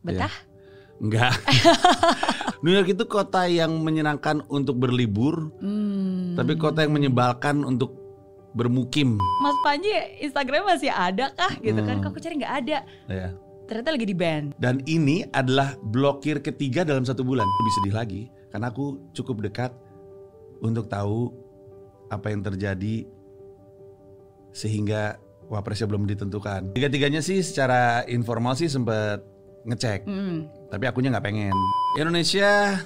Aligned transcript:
Betah? 0.00 0.32
Enggak. 1.00 1.32
New 2.64 2.76
York 2.76 2.92
itu 2.92 3.04
kota 3.08 3.48
yang 3.48 3.72
menyenangkan 3.80 4.44
untuk 4.52 4.76
berlibur, 4.76 5.48
Hmm. 5.64 6.36
tapi 6.36 6.60
kota 6.60 6.84
yang 6.84 6.92
menyebalkan 6.92 7.64
untuk 7.64 7.96
bermukim. 8.52 9.16
Mas 9.40 9.56
Panji 9.64 9.88
Instagram 10.20 10.68
masih 10.68 10.92
ada 10.92 11.32
kah 11.32 11.56
gitu 11.60 11.80
kan? 11.80 11.98
Hmm. 11.98 12.02
Kok 12.04 12.10
aku 12.12 12.20
cari 12.20 12.34
nggak 12.36 12.54
ada. 12.66 12.78
Ya. 13.08 13.28
Ternyata 13.64 13.94
lagi 13.94 14.06
di 14.08 14.16
band. 14.18 14.58
Dan 14.58 14.82
ini 14.84 15.22
adalah 15.30 15.78
blokir 15.80 16.42
ketiga 16.42 16.82
dalam 16.82 17.06
satu 17.06 17.22
bulan. 17.22 17.46
Lebih 17.46 17.72
sedih 17.80 17.94
lagi, 17.94 18.22
karena 18.50 18.68
aku 18.68 18.98
cukup 19.14 19.46
dekat 19.46 19.70
untuk 20.60 20.90
tahu 20.90 21.30
apa 22.10 22.28
yang 22.28 22.42
terjadi 22.42 23.06
sehingga 24.50 25.16
wapresnya 25.46 25.86
belum 25.86 26.10
ditentukan. 26.10 26.74
Tiga-tiganya 26.74 27.22
sih 27.22 27.38
secara 27.40 28.02
informal 28.10 28.58
sih 28.58 28.66
sempat 28.66 29.22
ngecek, 29.62 30.08
Hmm. 30.08 30.48
tapi 30.68 30.84
akunya 30.86 31.12
nggak 31.12 31.24
pengen. 31.24 31.54
Indonesia 31.94 32.80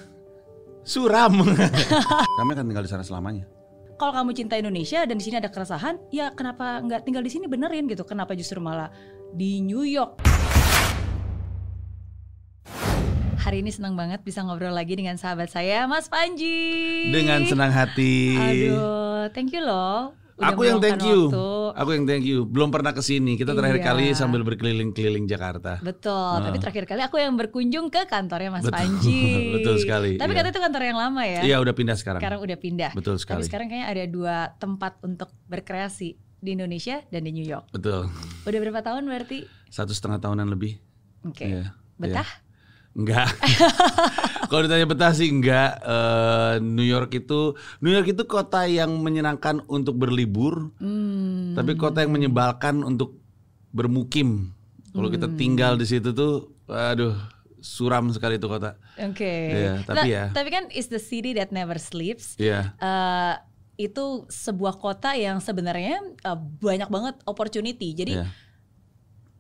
suram. 0.82 1.38
Kami 2.38 2.50
akan 2.52 2.66
tinggal 2.66 2.84
di 2.84 2.90
sana 2.90 3.02
selamanya. 3.02 3.46
Kalau 3.94 4.10
kamu 4.10 4.34
cinta 4.34 4.58
Indonesia 4.58 5.06
dan 5.06 5.16
di 5.16 5.24
sini 5.24 5.38
ada 5.38 5.46
keresahan, 5.46 6.02
ya 6.10 6.34
kenapa 6.34 6.82
nggak 6.82 7.06
tinggal 7.06 7.22
di 7.22 7.30
sini 7.30 7.46
benerin 7.46 7.86
gitu? 7.86 8.02
Kenapa 8.02 8.34
justru 8.34 8.58
malah 8.58 8.90
di 9.30 9.62
New 9.62 9.86
York? 9.86 10.18
Hari 13.38 13.60
ini 13.60 13.70
senang 13.70 13.94
banget 13.94 14.24
bisa 14.24 14.40
ngobrol 14.42 14.72
lagi 14.72 14.96
dengan 14.96 15.14
sahabat 15.14 15.52
saya, 15.52 15.84
Mas 15.84 16.08
Panji. 16.08 17.12
Dengan 17.12 17.44
senang 17.44 17.70
hati. 17.70 18.34
Aduh, 18.34 19.30
thank 19.30 19.52
you 19.52 19.60
loh. 19.60 20.16
Udah 20.34 20.50
Aku 20.50 20.60
yang 20.62 20.78
thank 20.78 20.98
you. 21.00 21.20
waktu. 21.26 21.46
Aku 21.74 21.90
yang 21.90 22.04
thank 22.04 22.22
you. 22.22 22.42
Belum 22.44 22.68
pernah 22.68 22.90
ke 22.90 23.00
sini. 23.00 23.34
Kita 23.34 23.50
terakhir 23.50 23.78
Iya. 23.78 23.86
kali 23.88 24.06
sambil 24.12 24.42
berkeliling-keliling 24.42 25.24
Jakarta. 25.24 25.78
Betul, 25.78 26.34
tapi 26.40 26.58
Ah. 26.58 26.62
terakhir 26.62 26.84
kali 26.84 27.00
aku 27.00 27.16
yang 27.16 27.34
berkunjung 27.34 27.86
ke 27.88 28.04
kantornya 28.04 28.50
Mas 28.50 28.62
Betul, 28.62 28.74
Panji. 28.76 29.22
betul 29.56 29.76
sekali, 29.76 30.14
Tapi 30.14 30.26
iya. 30.28 30.36
katanya 30.36 30.52
itu 30.52 30.62
kantor 30.62 30.82
yang 30.84 30.98
lama 30.98 31.22
ya. 31.22 31.40
Iya, 31.40 31.56
udah 31.58 31.72
pindah 31.72 31.94
sekarang. 31.94 32.18
Sekarang 32.18 32.40
udah 32.40 32.56
pindah. 32.56 32.90
Betul 32.92 33.14
Tapi 33.14 33.22
sekali. 33.22 33.42
sekarang 33.44 33.66
kayaknya 33.68 33.88
ada 33.88 34.04
dua 34.06 34.36
tempat 34.56 34.98
untuk 35.00 35.30
berkreasi 35.46 36.14
di 36.38 36.50
Indonesia 36.50 37.00
dan 37.08 37.22
di 37.22 37.30
New 37.30 37.46
York. 37.46 37.70
Betul. 37.70 38.10
Udah 38.44 38.58
berapa 38.60 38.80
tahun 38.80 39.02
berarti? 39.04 39.46
Satu 39.66 39.90
setengah 39.90 40.18
tahunan 40.20 40.46
lebih. 40.46 40.78
Oke. 41.22 41.46
Iya, 41.48 41.72
Betah? 41.96 42.28
Enggak. 42.92 43.26
Kalau 44.44 44.62
ditanya 44.62 44.84
betah 44.84 45.12
sih 45.12 45.28
enggak. 45.28 45.80
Eh, 45.80 46.54
New 46.60 46.84
York 46.84 47.14
itu 47.14 47.54
New 47.78 47.90
York 47.90 48.08
itu 48.08 48.22
kota 48.24 48.64
yang 48.64 48.94
menyenangkan 48.98 49.64
untuk 49.66 49.96
berlibur, 49.96 50.70
Hmm. 50.78 51.54
tapi 51.54 51.74
kota 51.74 52.00
yang 52.00 52.12
menyebalkan 52.12 52.80
untuk 52.80 53.18
bermukim. 53.70 54.52
Kalau 54.90 55.10
kita 55.10 55.26
Hmm. 55.26 55.34
tinggal 55.34 55.72
di 55.74 55.84
situ 55.84 56.14
tuh, 56.14 56.54
aduh, 56.64 57.18
suram 57.58 58.12
sekali 58.12 58.36
itu 58.36 58.46
kota. 58.46 58.78
Oke. 58.94 59.34
Iya, 59.50 59.72
tapi 59.82 59.98
Nah, 59.98 60.06
ya. 60.06 60.24
Tapi 60.30 60.48
kan 60.48 60.64
is 60.70 60.86
the 60.86 61.00
city 61.00 61.34
that 61.34 61.50
never 61.50 61.74
sleeps. 61.76 62.38
Iya. 62.38 62.76
Eh, 62.78 63.34
itu 63.74 64.22
sebuah 64.30 64.78
kota 64.78 65.18
yang 65.18 65.42
sebenarnya 65.42 65.98
eh, 65.98 66.38
banyak 66.38 66.86
banget 66.86 67.18
opportunity. 67.24 67.90
Jadi 67.90 68.14
Iya. 68.14 68.30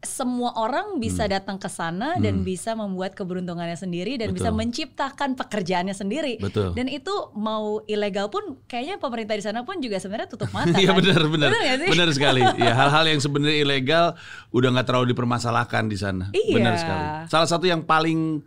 Semua 0.04 0.54
orang 0.54 0.96
bisa 0.96 1.24
Hmm. 1.24 1.32
datang 1.32 1.56
ke 1.56 1.66
sana 1.66 2.16
dan 2.16 2.40
bisa 2.40 2.72
membuat 2.72 3.12
keberuntungannya 3.12 3.74
sendiri 3.74 4.14
dan 4.14 4.30
bisa 4.30 4.48
Betul. 4.48 4.60
menciptakan 4.60 5.30
pekerjaannya 5.34 5.92
sendiri. 5.92 6.38
Betul. 6.38 6.72
Dan 6.72 6.86
itu 6.86 7.10
mau 7.32 7.82
ilegal 7.84 8.28
pun 8.28 8.60
kayaknya 8.64 8.96
pemerintah 8.96 9.34
di 9.34 9.42
sana 9.42 9.64
pun 9.64 9.80
juga 9.80 9.96
sebenarnya 9.96 10.28
tutup 10.28 10.52
mata. 10.52 10.70
Iya 10.78 10.92
kan? 10.92 11.00
benar 11.00 11.20
benar 11.26 11.50
Benar 11.50 11.88
benar 11.88 12.08
sekali. 12.12 12.40
Ya 12.56 12.72
hal-hal 12.80 13.04
yang 13.08 13.20
sebenarnya 13.20 13.58
ilegal 13.58 14.06
udah 14.50 14.68
nggak 14.70 14.86
terlalu 14.86 15.06
dipermasalahkan 15.10 15.88
di 15.88 15.96
sana. 15.96 16.24
Iya. 16.30 16.54
Benar 16.54 16.74
sekali. 16.76 17.04
Salah 17.26 17.48
satu 17.48 17.64
yang 17.64 17.82
paling 17.82 18.44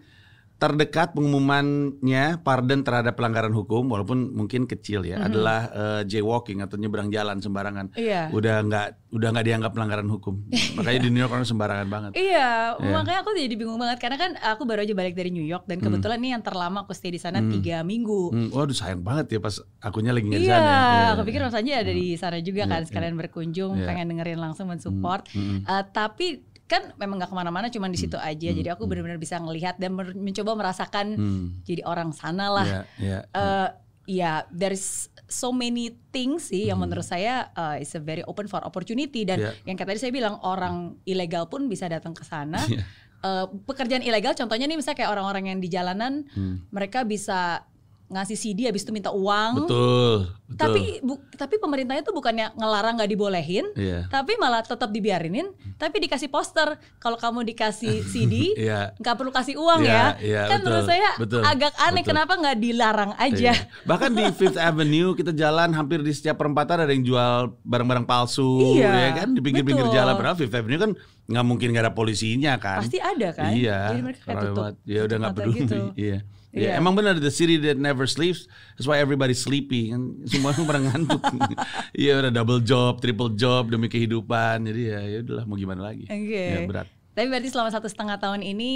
terdekat 0.57 1.13
pengumumannya 1.13 2.41
pardon 2.41 2.81
terhadap 2.81 3.13
pelanggaran 3.13 3.51
hukum 3.51 3.85
walaupun 3.85 4.33
mungkin 4.33 4.65
kecil 4.65 5.01
ya 5.01 5.21
adalah 5.21 5.69
eh, 5.69 6.01
jaywalking 6.05 6.59
atau 6.59 6.75
nyebrang 6.75 7.09
jalan 7.09 7.37
sembarangan. 7.37 7.93
Iya. 7.93 8.29
Udah 8.29 8.61
nggak 8.61 8.87
udah 9.07 9.27
nggak 9.31 9.45
dianggap 9.45 9.71
pelanggaran 9.71 10.07
hukum. 10.07 10.41
Makanya 10.77 10.99
di 10.99 11.09
New 11.09 11.21
York 11.21 11.31
orang 11.31 11.45
sembarangan 11.45 11.87
banget. 11.87 12.11
Iya, 12.13 12.73
Iya. 12.75 12.91
makanya 12.91 13.19
aku 13.21 13.31
jadi 13.33 13.53
bingung 13.53 13.77
banget 13.77 13.97
karena 13.97 14.17
kan 14.17 14.31
aku 14.35 14.65
baru 14.65 14.81
aja 14.81 14.93
balik 14.93 15.13
dari 15.13 15.29
New 15.29 15.45
York 15.45 15.65
dan 15.65 15.77
kebetulan 15.77 16.17
nih 16.17 16.31
yang 16.33 16.43
terlama 16.43 16.83
aku 16.83 16.91
stay 16.91 17.09
di 17.09 17.17
sana 17.17 17.37
tiga 17.39 17.81
minggu. 17.81 18.33
Hmm, 18.33 18.49
waduh 18.49 18.73
sayang 18.73 19.01
banget 19.01 19.31
ya 19.31 19.39
pas 19.39 19.55
akunya 19.79 20.11
lagi 20.11 20.25
nggak 20.25 20.41
di 20.41 20.49
Iya, 20.49 20.57
sana. 20.57 20.67
ya. 20.67 21.05
aku 21.13 21.21
pikir 21.23 21.39
Mas 21.39 21.53
Anji 21.53 21.71
ada 21.71 21.89
di 21.89 22.07
sana 22.13 22.37
juga 22.39 22.61
Iya, 22.63 22.67
kan 22.67 22.81
iya. 22.81 22.87
sekalian 22.87 23.15
berkunjung, 23.15 23.71
Iya. 23.77 23.85
pengen 23.85 24.05
dengerin 24.09 24.39
langsung 24.39 24.65
mensupport. 24.67 25.21
hmm. 25.29 25.63
Eh, 25.63 25.83
tapi 25.91 26.27
kan 26.67 26.91
memang 26.95 27.15
nggak 27.17 27.31
ke 27.31 27.37
mana-mana, 27.37 27.67
cuma 27.67 27.87
di 27.87 27.95
situ 27.95 28.15
aja. 28.15 28.49
Jadi 28.51 28.67
aku 28.67 28.83
benar-benar 28.85 29.15
bisa 29.15 29.39
ngelihat 29.39 29.79
dan 29.79 29.95
mencoba 29.95 30.51
merasakan 30.53 31.15
Hmm. 31.15 31.45
jadi 31.63 31.81
orang 31.83 32.11
sana 32.11 32.51
lah. 32.51 32.67
Iya, 32.67 32.81
iya. 32.99 33.19
Eh, 33.31 33.69
ya, 34.07 34.33
there's 34.51 35.07
so 35.27 35.51
many 35.51 35.91
things 36.11 36.47
sih 36.47 36.67
Hmm. 36.67 36.69
yang 36.75 36.79
menurut 36.79 37.03
saya 37.03 37.51
uh, 37.53 37.75
is 37.75 37.91
a 37.91 37.99
very 37.99 38.23
open 38.23 38.45
for 38.45 38.59
opportunity 38.61 39.23
dan 39.23 39.39
Iya. 39.39 39.51
yang 39.63 39.75
kayak 39.75 39.95
tadi 39.95 39.99
saya 39.99 40.11
bilang 40.11 40.39
orang 40.41 40.95
ilegal 41.03 41.47
pun 41.47 41.67
bisa 41.67 41.87
datang 41.87 42.11
ke 42.11 42.23
sana. 42.23 42.59
Iya. 42.67 42.83
Eh, 43.17 43.45
pekerjaan 43.65 44.05
ilegal 44.05 44.31
contohnya 44.31 44.69
nih 44.69 44.77
misalnya 44.77 45.01
kayak 45.01 45.11
orang-orang 45.11 45.49
yang 45.49 45.59
di 45.59 45.67
jalanan 45.67 46.21
Hmm. 46.31 46.63
mereka 46.69 47.01
bisa 47.01 47.65
ngasih 48.07 48.33
CD 48.33 48.59
habis 48.63 48.81
itu 48.81 48.89
minta 48.89 49.11
uang. 49.11 49.63
Betul, 49.63 50.31
betul. 50.47 50.55
Tapi 50.55 50.81
bu- 50.99 51.19
tapi 51.33 51.55
pemerintahnya 51.57 52.01
tuh 52.01 52.11
bukannya 52.11 52.55
ngelarang 52.55 52.95
nggak 52.95 53.11
dibolehin, 53.11 53.67
Iya. 53.73 54.07
tapi 54.07 54.35
malah 54.35 54.63
tetap 54.63 54.87
dibiarinin, 54.87 55.49
tapi 55.75 55.99
dikasih 55.99 56.27
poster. 56.27 56.79
Kalau 56.97 57.15
kamu 57.15 57.43
dikasih 57.45 58.01
CD, 58.03 58.33
Iya. 58.57 58.95
nggak 58.95 59.11
perlu 59.13 59.29
kasih 59.29 59.55
uang 59.55 59.83
Iya, 59.83 59.91
ya. 59.91 60.05
iya, 60.19 60.41
kan 60.47 60.59
menurut 60.61 60.81
betul, 60.81 60.89
saya 60.89 61.11
betul, 61.19 61.41
agak 61.43 61.73
aneh 61.77 61.93
betul. 61.97 62.09
kenapa 62.09 62.33
nggak 62.33 62.57
dilarang 62.57 63.11
aja. 63.17 63.51
Iya. 63.51 63.55
Bahkan 63.91 64.11
di 64.13 64.25
Fifth 64.31 64.55
Avenue 64.57 65.11
kita 65.11 65.31
jalan 65.31 65.69
hampir 65.71 65.99
di 65.99 66.11
setiap 66.11 66.37
perempatan 66.37 66.79
ada 66.79 66.91
yang 66.91 67.03
jual 67.03 67.59
barang-barang 67.61 68.05
palsu, 68.05 68.79
Iya, 68.79 68.87
ya 68.87 69.09
kan 69.17 69.29
di 69.31 69.41
pinggir-pinggir 69.41 69.87
jalan. 69.89 70.15
Padahal 70.15 70.39
Fifth 70.39 70.55
Avenue 70.55 70.79
kan 70.79 70.91
nggak 71.27 71.45
mungkin 71.45 71.67
nggak 71.75 71.83
ada 71.91 71.93
polisinya 71.93 72.55
kan? 72.55 72.79
Pasti 72.79 72.97
ada 73.03 73.35
kan? 73.35 73.51
Iya. 73.51 73.91
Jadi 73.91 74.01
mereka 74.01 74.21
kayak 74.23 74.41
tutup. 74.47 74.73
Ya 74.87 74.99
udah 75.03 75.17
nggak 75.19 75.35
peduli. 75.35 75.59
gitu. 75.63 75.79
Iya. 76.07 76.19
Ya, 76.57 76.81
emang 76.81 76.97
benar 76.97 77.13
the 77.21 77.29
city 77.29 77.61
that 77.61 77.77
never 77.77 78.09
sleeps. 78.09 78.49
That's 78.73 78.89
why 78.89 78.97
everybody 78.97 79.37
sleepy 79.37 79.93
kan. 79.93 80.25
Semua 80.25 80.55
orang 80.57 80.65
pada 80.65 80.79
ngantuk. 80.89 81.21
Iya 82.01 82.17
udah 82.23 82.31
double 82.33 82.65
job, 82.65 82.97
triple 82.97 83.35
job 83.37 83.69
demi 83.69 83.91
kehidupan. 83.91 84.65
Jadi 84.65 84.81
ya 84.89 84.99
ya 85.05 85.17
udahlah 85.21 85.45
mau 85.45 85.53
gimana 85.59 85.85
lagi. 85.93 86.09
Oke. 86.09 86.45
Ya 86.49 86.65
berat. 86.65 86.87
Tapi 87.17 87.33
berarti 87.33 87.49
selama 87.49 87.73
satu 87.73 87.89
setengah 87.89 88.21
tahun 88.21 88.45
ini 88.45 88.71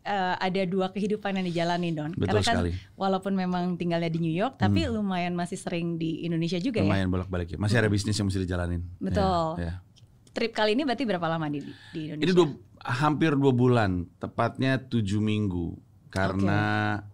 eh, 0.00 0.34
ada 0.40 0.64
dua 0.64 0.88
kehidupan 0.92 1.36
yang 1.36 1.44
dijalani 1.44 1.92
Don. 1.92 2.12
Hmm. 2.12 2.20
Betul 2.20 2.40
Karena 2.40 2.42
kan 2.44 2.54
sekali. 2.56 2.70
walaupun 2.96 3.32
memang 3.36 3.64
tinggalnya 3.76 4.08
di 4.08 4.16
New 4.16 4.32
York, 4.32 4.56
tapi 4.56 4.88
lumayan 4.88 5.36
masih 5.36 5.60
sering 5.60 6.00
di 6.00 6.24
Indonesia 6.24 6.56
juga 6.56 6.80
ya. 6.80 6.88
Lumayan 6.88 7.08
bolak-balik 7.12 7.52
ya. 7.52 7.56
Masih 7.60 7.80
ada 7.80 7.92
bisnis 7.92 8.16
yang 8.16 8.32
mesti 8.32 8.40
dijalanin. 8.48 8.80
Betul. 8.96 9.60
Ya, 9.60 9.64
ya. 9.64 9.91
Trip 10.32 10.52
kali 10.52 10.72
ini 10.72 10.82
berarti 10.82 11.04
berapa 11.04 11.28
lama 11.28 11.46
di, 11.46 11.60
di 11.92 12.08
Indonesia? 12.08 12.24
Ini 12.24 12.32
dua, 12.32 12.48
hampir 12.80 13.36
dua 13.36 13.52
bulan, 13.52 14.08
tepatnya 14.16 14.80
tujuh 14.80 15.20
minggu, 15.20 15.76
karena 16.08 16.60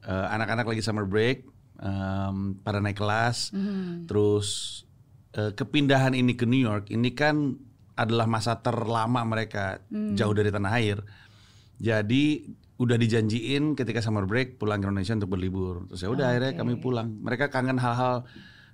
eh, 0.06 0.26
anak-anak 0.32 0.66
lagi 0.70 0.82
summer 0.82 1.02
break, 1.02 1.42
em, 1.82 2.54
pada 2.62 2.78
naik 2.78 2.94
kelas, 2.94 3.50
Mhm. 3.50 4.06
terus 4.06 4.80
eh, 5.34 5.52
kepindahan 5.52 6.14
ini 6.14 6.32
ke 6.34 6.46
New 6.46 6.58
York 6.58 6.88
ini 6.88 7.12
kan 7.12 7.58
adalah 7.94 8.24
masa 8.24 8.56
terlama 8.58 9.26
mereka 9.26 9.82
Hmm. 9.90 10.14
jauh 10.14 10.32
dari 10.32 10.48
tanah 10.48 10.72
air, 10.78 11.02
jadi 11.76 12.46
udah 12.78 12.94
dijanjiin 12.94 13.74
ketika 13.74 13.98
summer 13.98 14.22
break 14.22 14.54
pulang 14.56 14.78
ke 14.78 14.86
Indonesia 14.86 15.18
untuk 15.18 15.34
berlibur, 15.34 15.90
terus 15.90 16.00
ya 16.00 16.08
udah 16.08 16.30
akhirnya 16.30 16.54
Oke. 16.54 16.60
kami 16.62 16.74
pulang. 16.78 17.10
Mereka 17.18 17.50
kangen 17.50 17.74
hal-hal 17.76 18.22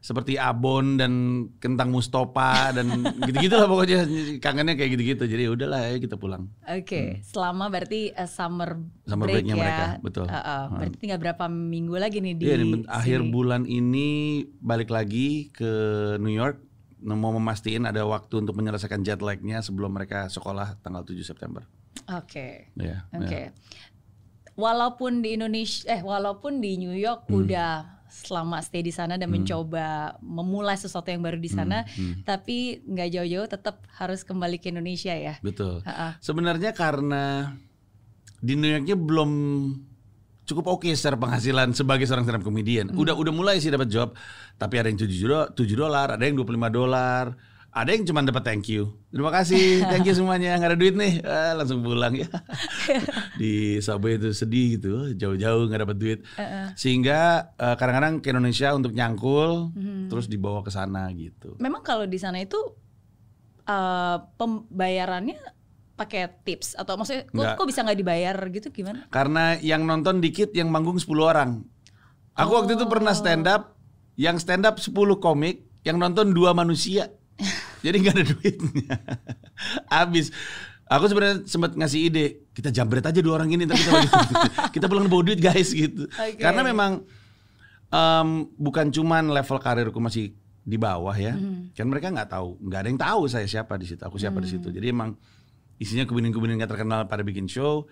seperti 0.04 0.36
abon 0.36 1.00
dan 1.00 1.12
kentang 1.56 1.88
mustopa 1.88 2.68
dan 2.70 2.92
gitu-gitu 3.24 3.56
lah 3.56 3.64
pokoknya 3.64 4.04
kangennya 4.36 4.76
kayak 4.76 5.00
gitu-gitu 5.00 5.24
jadi 5.24 5.48
ya 5.48 5.50
udahlah 5.50 5.80
ya 5.80 5.96
kita 5.96 6.20
pulang 6.20 6.52
Oke, 6.60 7.24
selama 7.24 7.72
berarti 7.72 8.12
eh, 8.12 8.28
summer, 8.28 8.84
Summer 9.02 9.24
break 9.24 9.40
breaknya 9.40 9.54
ya. 9.54 9.62
mereka, 9.64 9.84
betul. 9.98 10.26
Uh, 10.28 10.36
uh, 10.36 10.62
berarti 10.70 10.96
tinggal 10.98 11.16
berapa 11.16 11.44
minggu 11.48 11.96
lagi 11.96 12.20
nih 12.20 12.34
di 12.36 12.44
Iya, 12.44 12.56
di 12.58 12.66
ben- 12.68 12.84
akhir 12.84 13.18
sini? 13.18 13.32
bulan 13.32 13.62
ini 13.64 14.08
balik 14.60 14.92
lagi 14.92 15.48
ke 15.48 15.72
New 16.20 16.28
York 16.30 16.60
mau 17.00 17.32
memastikan 17.32 17.84
ada 17.84 18.04
waktu 18.04 18.44
untuk 18.44 18.52
menyelesaikan 18.54 19.00
jet 19.00 19.20
lagnya 19.20 19.60
sebelum 19.60 19.88
mereka 19.90 20.24
sekolah 20.26 20.80
tanggal 20.80 21.00
7 21.00 21.20
September. 21.20 21.64
Oke. 22.10 22.68
Ya, 22.76 23.08
Oke. 23.10 23.52
Walaupun 24.54 25.18
di 25.18 25.34
Indonesia 25.34 25.88
eh 25.90 26.00
walaupun 26.00 26.60
di 26.60 26.76
New 26.76 26.92
York 26.92 27.26
Hmm. 27.26 27.40
udah 27.40 27.93
selama 28.14 28.62
stay 28.62 28.86
di 28.86 28.94
sana 28.94 29.18
dan 29.18 29.26
mencoba 29.26 30.14
memulai 30.22 30.78
sesuatu 30.78 31.10
yang 31.10 31.18
baru 31.20 31.42
di 31.42 31.50
sana, 31.50 31.82
hmm. 31.82 32.22
tapi 32.22 32.78
nggak 32.86 33.08
jauh-jauh 33.10 33.48
tetap 33.50 33.82
harus 33.98 34.22
kembali 34.22 34.62
ke 34.62 34.70
Indonesia 34.70 35.10
ya. 35.10 35.34
Betul. 35.42 35.82
Ha-ha. 35.82 36.22
Sebenarnya 36.22 36.70
karena 36.70 37.50
di 38.38 38.54
New 38.54 38.70
Yorknya 38.70 38.94
belum 38.94 39.30
cukup 40.44 40.78
oke 40.78 40.88
secara 40.92 41.16
penghasilan 41.16 41.72
sebagai 41.72 42.04
seorang 42.04 42.28
stand 42.28 42.38
up 42.38 42.44
comedian. 42.44 42.92
Udah 42.92 43.16
udah 43.16 43.32
mulai 43.32 43.58
sih 43.58 43.72
dapat 43.72 43.88
job, 43.88 44.12
tapi 44.60 44.78
ada 44.78 44.92
yang 44.92 45.00
7 45.00 45.10
dolar, 45.10 45.46
7 45.56 45.74
dolar, 45.74 46.08
ada 46.14 46.22
yang 46.22 46.36
25 46.36 46.68
dolar, 46.70 47.24
ada 47.74 47.90
yang 47.90 48.06
cuma 48.06 48.22
dapat 48.22 48.46
thank 48.46 48.70
you. 48.70 48.94
Terima 49.10 49.34
kasih, 49.34 49.82
thank 49.90 50.06
you 50.06 50.14
semuanya. 50.14 50.54
Nggak 50.54 50.70
ada 50.70 50.78
duit 50.78 50.94
nih, 50.94 51.18
ah, 51.26 51.58
langsung 51.58 51.82
pulang 51.82 52.14
ya. 52.14 52.30
Di 53.40 53.82
subway 53.82 54.14
itu 54.14 54.30
sedih 54.30 54.78
gitu, 54.78 55.10
jauh-jauh 55.12 55.66
nggak 55.66 55.82
dapat 55.82 55.96
duit. 55.98 56.18
Sehingga 56.78 57.50
eh, 57.52 57.74
kadang-kadang 57.74 58.22
ke 58.22 58.30
Indonesia 58.30 58.70
untuk 58.70 58.94
nyangkul, 58.94 59.74
Hmm. 59.74 60.06
terus 60.06 60.30
dibawa 60.30 60.62
ke 60.62 60.70
sana 60.70 61.10
gitu. 61.12 61.58
Memang 61.58 61.82
kalau 61.82 62.06
di 62.06 62.14
sana 62.14 62.38
itu 62.38 62.56
eh, 63.66 64.16
pembayarannya 64.38 65.40
pakai 65.94 66.26
tips 66.42 66.74
atau 66.74 66.98
maksudnya 66.98 67.26
kok, 67.26 67.54
kok 67.58 67.66
bisa 67.66 67.82
nggak 67.82 67.98
dibayar 67.98 68.36
gitu 68.50 68.70
gimana? 68.70 69.06
Karena 69.10 69.58
yang 69.58 69.82
nonton 69.82 70.22
dikit, 70.22 70.54
yang 70.54 70.70
manggung 70.70 70.98
10 70.98 71.10
orang. 71.22 71.50
Aku 72.34 72.54
waktu 72.54 72.74
itu 72.74 72.86
pernah 72.86 73.14
stand 73.14 73.46
up, 73.46 73.78
yang 74.14 74.38
stand 74.38 74.62
up 74.62 74.78
10 74.78 74.90
komik, 75.18 75.66
yang 75.82 75.98
nonton 75.98 76.34
dua 76.34 76.54
manusia. 76.54 77.10
Jadi 77.84 77.96
nggak 78.00 78.14
ada 78.16 78.24
duitnya. 78.24 78.94
Habis. 79.94 80.32
Aku 80.84 81.08
sebenarnya 81.08 81.44
sempat 81.48 81.72
ngasih 81.72 82.00
ide, 82.12 82.44
kita 82.52 82.68
jambret 82.68 83.04
aja 83.04 83.20
dua 83.24 83.40
orang 83.40 83.48
ini, 83.52 83.64
tapi 83.64 83.80
kita, 83.80 83.92
bagi- 83.92 84.12
kita 84.76 84.84
pulang 84.88 85.08
bawa 85.08 85.22
duit 85.24 85.40
guys 85.40 85.72
gitu. 85.72 86.04
Oke. 86.08 86.36
Karena 86.40 86.60
memang 86.60 87.04
em, 87.88 88.28
bukan 88.52 88.92
cuman 88.92 89.32
level 89.32 89.58
karirku 89.60 89.96
masih 89.96 90.36
di 90.64 90.76
bawah 90.76 91.12
ya, 91.12 91.36
kan 91.76 91.84
mereka 91.88 92.08
nggak 92.08 92.28
tahu, 92.32 92.56
nggak 92.56 92.80
ada 92.80 92.88
yang 92.88 93.00
tahu 93.00 93.22
saya 93.28 93.44
siapa 93.44 93.76
di 93.76 93.84
situ, 93.84 94.00
aku 94.00 94.16
siapa 94.16 94.40
di 94.40 94.48
situ. 94.48 94.68
Jadi 94.72 94.92
emang 94.92 95.12
isinya 95.76 96.04
kubinin-kubinin 96.04 96.56
nggak 96.56 96.72
terkenal 96.76 97.04
pada 97.04 97.20
bikin 97.20 97.48
show. 97.48 97.84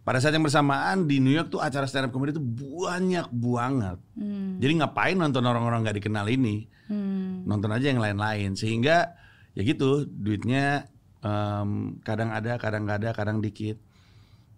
Pada 0.00 0.16
saat 0.16 0.32
yang 0.32 0.40
bersamaan 0.40 1.04
di 1.04 1.20
New 1.20 1.32
York 1.32 1.52
tuh 1.52 1.60
acara 1.60 1.84
stand 1.84 2.08
up 2.08 2.12
comedy 2.12 2.32
itu 2.32 2.40
banyak 2.40 3.28
banget. 3.36 4.00
Jadi 4.56 4.72
ngapain 4.80 5.12
nonton 5.12 5.44
orang-orang 5.44 5.84
nggak 5.84 5.96
dikenal 6.00 6.24
ini? 6.24 6.64
Hmm. 6.88 7.44
Nonton 7.44 7.68
aja 7.68 7.92
yang 7.92 8.00
lain-lain. 8.00 8.56
Sehingga 8.56 9.12
ya 9.60 9.62
gitu 9.68 10.08
duitnya 10.08 10.88
em, 11.20 12.00
kadang 12.00 12.32
ada, 12.32 12.56
kadang 12.56 12.88
nggak 12.88 12.98
ada, 13.04 13.10
kadang 13.12 13.38
dikit. 13.44 13.76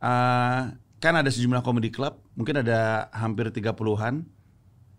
Eh, 0.02 0.60
kan 1.02 1.14
ada 1.18 1.30
sejumlah 1.30 1.62
comedy 1.66 1.90
club, 1.90 2.18
mungkin 2.38 2.62
ada 2.62 3.10
hampir 3.14 3.50
30-an. 3.50 4.22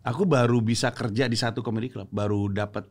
Aku 0.04 0.28
baru 0.28 0.60
bisa 0.60 0.92
kerja 0.92 1.32
di 1.32 1.40
satu 1.40 1.64
comedy 1.64 1.88
club, 1.88 2.12
baru 2.12 2.52
dapat 2.52 2.84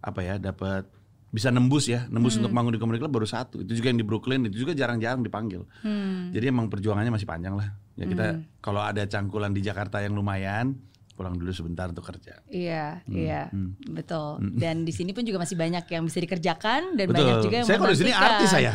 apa 0.00 0.20
ya, 0.22 0.38
dapat 0.38 0.86
bisa 1.30 1.50
nembus 1.50 1.86
ya, 1.86 2.06
nembus 2.10 2.38
untuk 2.38 2.50
manggung 2.50 2.74
di 2.74 2.82
comedy 2.82 3.02
club 3.02 3.10
baru 3.10 3.26
satu. 3.26 3.62
Itu 3.62 3.74
juga 3.74 3.90
yang 3.90 3.98
di 4.02 4.06
Brooklyn, 4.06 4.46
itu 4.46 4.66
juga 4.66 4.74
jarang-jarang 4.74 5.22
dipanggil. 5.22 5.66
Hmm. 5.82 6.30
Jadi 6.30 6.44
emang 6.46 6.70
perjuangannya 6.70 7.10
masih 7.10 7.26
panjang 7.26 7.54
lah. 7.58 7.74
Ya 7.98 8.06
kita 8.06 8.26
kalau 8.62 8.82
ada 8.82 9.02
cangkulan 9.06 9.50
di 9.50 9.62
Jakarta 9.62 10.02
yang 10.02 10.14
lumayan, 10.14 10.78
pulang 11.20 11.36
dulu 11.36 11.52
sebentar 11.52 11.84
untuk 11.92 12.00
kerja. 12.00 12.40
Iya, 12.48 13.04
iya, 13.04 13.52
hmm. 13.52 13.92
betul. 13.92 14.40
Dan 14.56 14.88
di 14.88 14.92
sini 14.96 15.12
pun 15.12 15.20
juga 15.20 15.36
masih 15.44 15.52
banyak 15.52 15.84
yang 15.92 16.08
bisa 16.08 16.16
dikerjakan 16.16 16.96
dan 16.96 17.06
banyak 17.12 17.44
juga 17.44 17.56
yang 17.60 17.68
Saya 17.68 17.76
kalau 17.76 17.92
di 17.92 18.00
sini 18.00 18.12
artis 18.16 18.48
saya. 18.48 18.72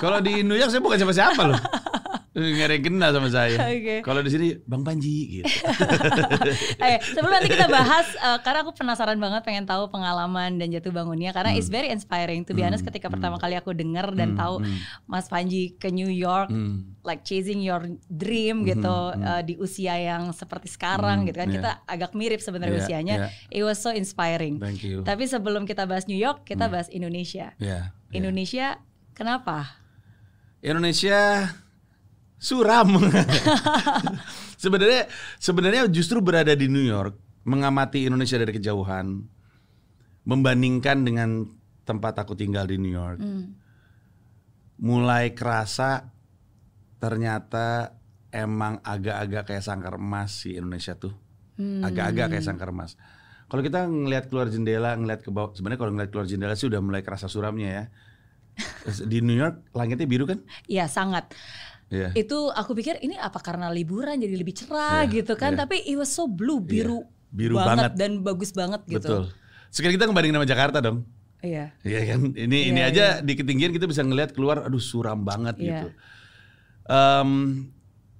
kalau 0.00 0.24
di 0.24 0.40
New 0.40 0.56
York 0.56 0.72
saya 0.72 0.80
bukan 0.80 0.96
siapa-siapa 0.96 1.42
loh. 1.44 1.60
Nggak 2.34 2.66
ada 2.66 2.74
yang 2.74 2.84
kenal 2.84 3.10
sama 3.10 3.28
saya. 3.30 3.56
Oke. 3.70 4.02
Kalau 4.02 4.18
di 4.18 4.30
sini 4.30 4.46
Bang 4.66 4.82
Panji 4.82 5.38
gitu. 5.38 5.46
Eh, 6.80 6.98
sebelum 7.06 7.30
nanti 7.30 7.46
kita 7.48 7.70
bahas, 7.70 8.10
eh, 8.12 8.38
karena 8.42 8.60
aku 8.60 8.74
penasaran 8.74 9.14
banget 9.16 9.42
pengen 9.42 9.64
tahu 9.64 9.86
pengalaman 9.86 10.58
dan 10.58 10.68
jatuh 10.68 10.90
bangunnya 10.90 11.30
karena 11.30 11.54
Hmm. 11.54 11.58
it's 11.58 11.70
very 11.70 11.88
inspiring. 11.88 12.42
To 12.42 12.52
be 12.52 12.60
honest, 12.60 12.82
ketika 12.82 13.06
pertama 13.06 13.38
kali 13.38 13.54
aku 13.54 13.70
dengar 13.70 14.10
dan 14.12 14.34
tahu 14.34 14.60
Mas 15.06 15.30
Panji 15.30 15.74
ke 15.74 15.88
New 15.88 16.10
York, 16.10 16.50
Hmm. 16.50 16.98
like 17.02 17.22
chasing 17.22 17.62
your 17.62 17.80
dream 18.06 18.66
gitu 18.66 18.96
eh, 19.14 19.42
di 19.42 19.54
usia 19.56 19.94
yang 19.94 20.34
seperti 20.34 20.66
sekarang 20.66 21.24
gitu 21.24 21.38
kan, 21.38 21.46
yeah. 21.46 21.56
kita 21.56 21.70
agak 21.86 22.10
mirip 22.12 22.42
sebenarnya 22.42 22.74
Yeah, 22.74 22.84
usianya. 22.84 23.14
yeah. 23.30 23.30
It 23.48 23.62
was 23.62 23.78
so 23.78 23.94
inspiring. 23.94 24.58
Thank 24.58 24.82
you. 24.82 25.06
Tapi 25.06 25.24
sebelum 25.24 25.64
kita 25.64 25.86
bahas 25.86 26.04
New 26.04 26.18
York, 26.18 26.42
kita 26.42 26.66
bahas 26.66 26.90
Indonesia. 26.90 27.54
Ya. 27.56 27.94
Indonesia, 28.10 28.82
kenapa? 29.12 29.78
Indonesia 30.60 31.52
suram. 32.44 33.00
sebenarnya 34.62 35.08
sebenarnya 35.40 35.88
justru 35.88 36.20
berada 36.20 36.52
di 36.52 36.68
New 36.68 36.84
York, 36.84 37.16
mengamati 37.48 38.04
Indonesia 38.04 38.36
dari 38.36 38.52
kejauhan, 38.52 39.24
membandingkan 40.28 41.08
dengan 41.08 41.48
tempat 41.88 42.20
aku 42.20 42.36
tinggal 42.36 42.68
di 42.68 42.76
New 42.76 42.92
York. 42.92 43.24
Mulai 44.84 45.32
kerasa 45.32 46.12
ternyata 47.00 47.96
emang 48.28 48.84
agak-agak 48.84 49.48
kayak 49.48 49.64
sangkar 49.64 49.96
emas 49.96 50.44
si 50.44 50.60
Indonesia 50.60 50.92
tuh. 51.00 51.16
Agak-agak 51.56 52.36
kayak 52.36 52.44
sangkar 52.44 52.68
emas. 52.68 52.98
Kalau 53.46 53.62
kita 53.62 53.86
ngelihat 53.86 54.26
keluar 54.32 54.50
jendela, 54.50 54.96
ngelihat 54.98 55.22
ke 55.22 55.30
bawah, 55.30 55.54
sebenarnya 55.54 55.78
kalau 55.78 55.92
ngelihat 55.94 56.10
keluar 56.10 56.26
jendela 56.26 56.58
sih 56.58 56.66
udah 56.66 56.80
mulai 56.82 57.06
kerasa 57.06 57.30
suramnya 57.30 57.70
ya. 57.70 57.84
Di 59.10 59.22
New 59.22 59.36
York 59.36 59.70
langitnya 59.76 60.08
biru 60.08 60.26
kan? 60.26 60.42
Iya 60.66 60.90
sangat. 60.90 61.30
Iya. 61.94 62.08
Itu 62.12 62.50
aku 62.50 62.74
pikir 62.74 62.98
ini 62.98 63.14
apa 63.14 63.38
karena 63.38 63.70
liburan 63.70 64.18
jadi 64.18 64.34
lebih 64.34 64.52
cerah 64.52 65.06
Iya, 65.06 65.14
gitu 65.14 65.38
kan? 65.38 65.54
iya. 65.54 65.62
Tapi 65.62 65.76
it 65.80 65.94
was 65.94 66.10
so 66.10 66.26
blue, 66.26 66.58
biru, 66.58 67.06
biru 67.30 67.54
banget. 67.54 67.94
dan 67.94 68.18
bagus 68.20 68.50
banget 68.50 68.82
gitu. 68.84 68.98
Betul. 68.98 69.22
Sekarang 69.70 69.94
kita 69.94 70.04
ngebandingin 70.06 70.36
sama 70.36 70.48
Jakarta 70.48 70.78
dong. 70.78 71.06
Iya. 71.38 71.70
Iya 71.80 72.00
kan? 72.08 72.20
Ini 72.32 72.58
ini 72.68 72.80
Iya, 72.80 72.88
aja 72.88 73.04
di 73.20 73.32
ketinggian 73.32 73.70
kita 73.70 73.84
bisa 73.84 74.00
ngelihat 74.00 74.32
keluar 74.32 74.64
aduh 74.64 74.80
suram 74.80 75.22
banget 75.22 75.54
Iya. 75.56 75.64
gitu. 75.68 75.88
Em, 76.84 77.30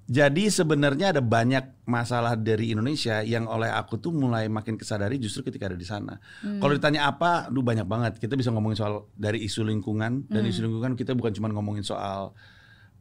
jadi 0.05 0.43
sebenarnya 0.47 1.09
ada 1.09 1.21
banyak 1.21 1.65
masalah 1.83 2.37
dari 2.37 2.69
Indonesia 2.69 3.21
yang 3.21 3.45
oleh 3.45 3.65
aku 3.67 3.97
tuh 3.97 4.13
mulai 4.13 4.45
makin 4.45 4.75
kesadari 4.75 5.17
justru 5.17 5.41
ketika 5.43 5.65
ada 5.65 5.73
di 5.73 5.85
sana. 5.85 6.21
Hmm. 6.39 6.61
Kalau 6.61 6.73
ditanya 6.73 7.09
apa, 7.09 7.49
aduh 7.49 7.61
banyak 7.61 7.85
banget. 7.85 8.13
Kita 8.17 8.33
bisa 8.33 8.49
ngomongin 8.49 8.77
soal 8.77 9.09
dari 9.15 9.41
isu 9.41 9.65
lingkungan 9.65 10.25
dan 10.27 10.41
Hmm. 10.41 10.49
isu 10.49 10.61
lingkungan 10.61 10.93
kita 10.93 11.13
bukan 11.13 11.33
cuma 11.33 11.49
ngomongin 11.49 11.81
soal 11.81 12.37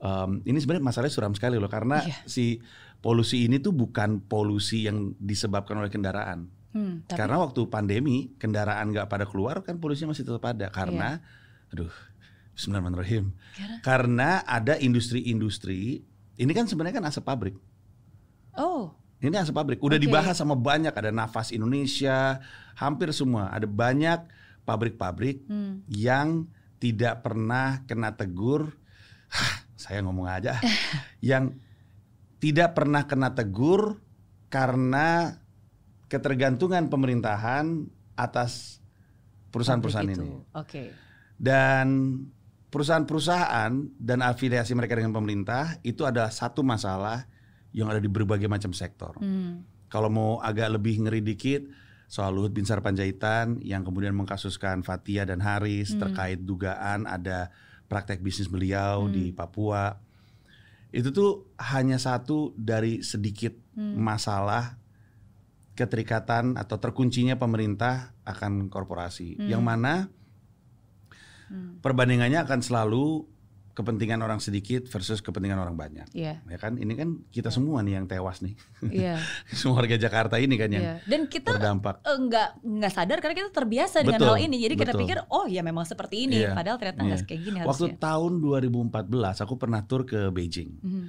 em, 0.00 0.40
ini 0.46 0.58
sebenarnya 0.58 0.84
masalahnya 0.84 1.14
suram 1.14 1.34
sekali 1.34 1.60
loh 1.60 1.68
karena 1.68 2.02
Iya. 2.02 2.16
si 2.26 2.58
polusi 2.98 3.44
ini 3.44 3.60
tuh 3.60 3.76
bukan 3.76 4.24
polusi 4.24 4.88
yang 4.88 5.12
disebabkan 5.20 5.76
oleh 5.76 5.92
kendaraan. 5.92 6.48
Hmm, 6.74 7.06
tapi 7.06 7.20
Karena 7.20 7.38
waktu 7.38 7.60
pandemi 7.70 8.34
kendaraan 8.34 8.90
nggak 8.90 9.06
pada 9.06 9.28
keluar 9.30 9.62
kan 9.62 9.78
polusinya 9.78 10.10
masih 10.10 10.26
tetap 10.26 10.42
ada 10.42 10.66
karena 10.74 11.22
aduh 11.70 11.92
Bismillahirrahmanirrahim. 12.54 13.34
Karena? 13.54 13.76
Karena 13.82 14.30
ada 14.42 14.74
industri-industri 14.78 16.02
ini 16.34 16.52
kan 16.54 16.66
sebenarnya 16.66 16.98
kan 16.98 17.06
asap 17.10 17.26
pabrik. 17.26 17.54
oh, 18.58 18.94
Ini 19.22 19.40
asap 19.40 19.54
pabrik. 19.56 19.80
Udah 19.80 19.96
Oke. 19.96 20.04
dibahas 20.04 20.36
sama 20.36 20.52
banyak 20.52 20.92
ada 20.92 21.08
Nafas 21.08 21.48
Indonesia, 21.50 22.42
hampir 22.76 23.08
semua 23.14 23.48
ada 23.50 23.64
banyak 23.64 24.20
pabrik-pabrik 24.62 25.46
hmm, 25.46 25.86
yang 25.88 26.44
tidak 26.76 27.22
pernah 27.24 27.80
kena 27.86 28.12
tegur. 28.12 28.74
Saya 29.84 30.00
ngomong 30.00 30.24
aja. 30.24 30.56
yang 31.20 31.60
tidak 32.40 32.72
pernah 32.72 33.04
kena 33.04 33.36
tegur 33.36 34.00
karena 34.48 35.36
ketergantungan 36.08 36.88
pemerintahan 36.88 37.84
atas 38.16 38.80
perusahaan-perusahaan 39.52 40.08
ini. 40.08 40.28
Oke. 40.56 40.88
Dan 41.36 42.16
perusahaan-perusahaan 42.72 43.72
dan 44.00 44.18
afiliasi 44.24 44.72
mereka 44.72 44.96
dengan 44.96 45.12
pemerintah 45.12 45.76
itu 45.84 46.08
ada 46.08 46.32
satu 46.32 46.64
masalah 46.64 47.28
yang 47.74 47.90
ada 47.90 48.00
di 48.00 48.08
berbagai 48.08 48.48
macam 48.48 48.70
sektor. 48.72 49.18
Hmm, 49.20 49.66
Kalau 49.90 50.08
mau 50.08 50.38
agak 50.40 50.78
lebih 50.78 51.04
ngeri 51.04 51.20
dikit 51.20 51.66
soal 52.06 52.34
Luhut 52.34 52.54
Binsar 52.54 52.78
Panjaitan 52.78 53.58
yang 53.62 53.82
kemudian 53.82 54.14
mengkasuskan 54.14 54.86
Fatia 54.86 55.26
dan 55.26 55.42
Haris 55.42 55.94
terkait 55.98 56.42
dugaan 56.46 57.10
ada 57.10 57.50
praktek 57.94 58.18
bisnis 58.18 58.50
beliau 58.50 59.06
di 59.06 59.30
Papua. 59.30 59.94
Itu 60.90 61.14
tuh 61.14 61.54
hanya 61.62 62.02
satu 62.02 62.50
dari 62.58 63.06
sedikit 63.06 63.54
masalah 63.78 64.82
keterikatan 65.78 66.58
atau 66.58 66.82
terkuncinya 66.82 67.38
pemerintah 67.38 68.18
akan 68.26 68.66
korporasi. 68.66 69.38
Yang 69.46 69.62
mana 69.62 69.94
perbandingannya 71.86 72.42
akan 72.42 72.60
selalu 72.66 73.30
kepentingan 73.74 74.22
orang 74.22 74.38
sedikit 74.38 74.86
versus 74.86 75.18
kepentingan 75.18 75.58
orang 75.58 75.74
banyak. 75.74 76.06
Iya. 76.10 76.38
Ya 76.40 76.56
kan 76.56 76.78
ini 76.78 76.94
kan 76.94 77.26
kita 77.28 77.50
semua 77.50 77.82
nih 77.82 77.98
yang 77.98 78.06
tewas 78.06 78.38
nih. 78.38 78.54
Iya. 78.86 79.18
Semua 79.50 79.82
warga 79.82 79.98
Jakarta 79.98 80.38
ini 80.38 80.54
kan 80.54 80.70
yang 80.70 80.80
Iya. 80.80 80.94
Dan 81.04 81.26
kita 81.26 81.52
terdampak. 81.52 81.98
eh, 82.00 82.14
nggak 82.16 82.48
nggak 82.62 82.92
sadar 82.92 83.18
karena 83.18 83.34
kita 83.36 83.50
terbiasa 83.50 84.00
dengan 84.00 84.22
Betul, 84.22 84.30
hal 84.30 84.38
ini. 84.40 84.56
Jadi 84.60 84.74
kita 84.76 84.92
betul. 84.92 85.02
pikir 85.02 85.16
oh 85.26 85.44
ya 85.44 85.60
memang 85.60 85.82
seperti 85.82 86.24
ini. 86.24 86.38
Iya, 86.40 86.54
Padahal 86.54 86.78
ternyata 86.78 87.00
iya. 87.00 87.08
nggak 87.10 87.20
kayak 87.26 87.40
gini 87.42 87.58
Waktu 87.60 87.84
harusnya. 87.90 87.98
tahun 87.98 88.32
2014 88.38 89.42
aku 89.42 89.54
pernah 89.56 89.80
tur 89.82 90.02
ke 90.02 90.30
Beijing. 90.30 90.70
Mhm. 90.78 91.04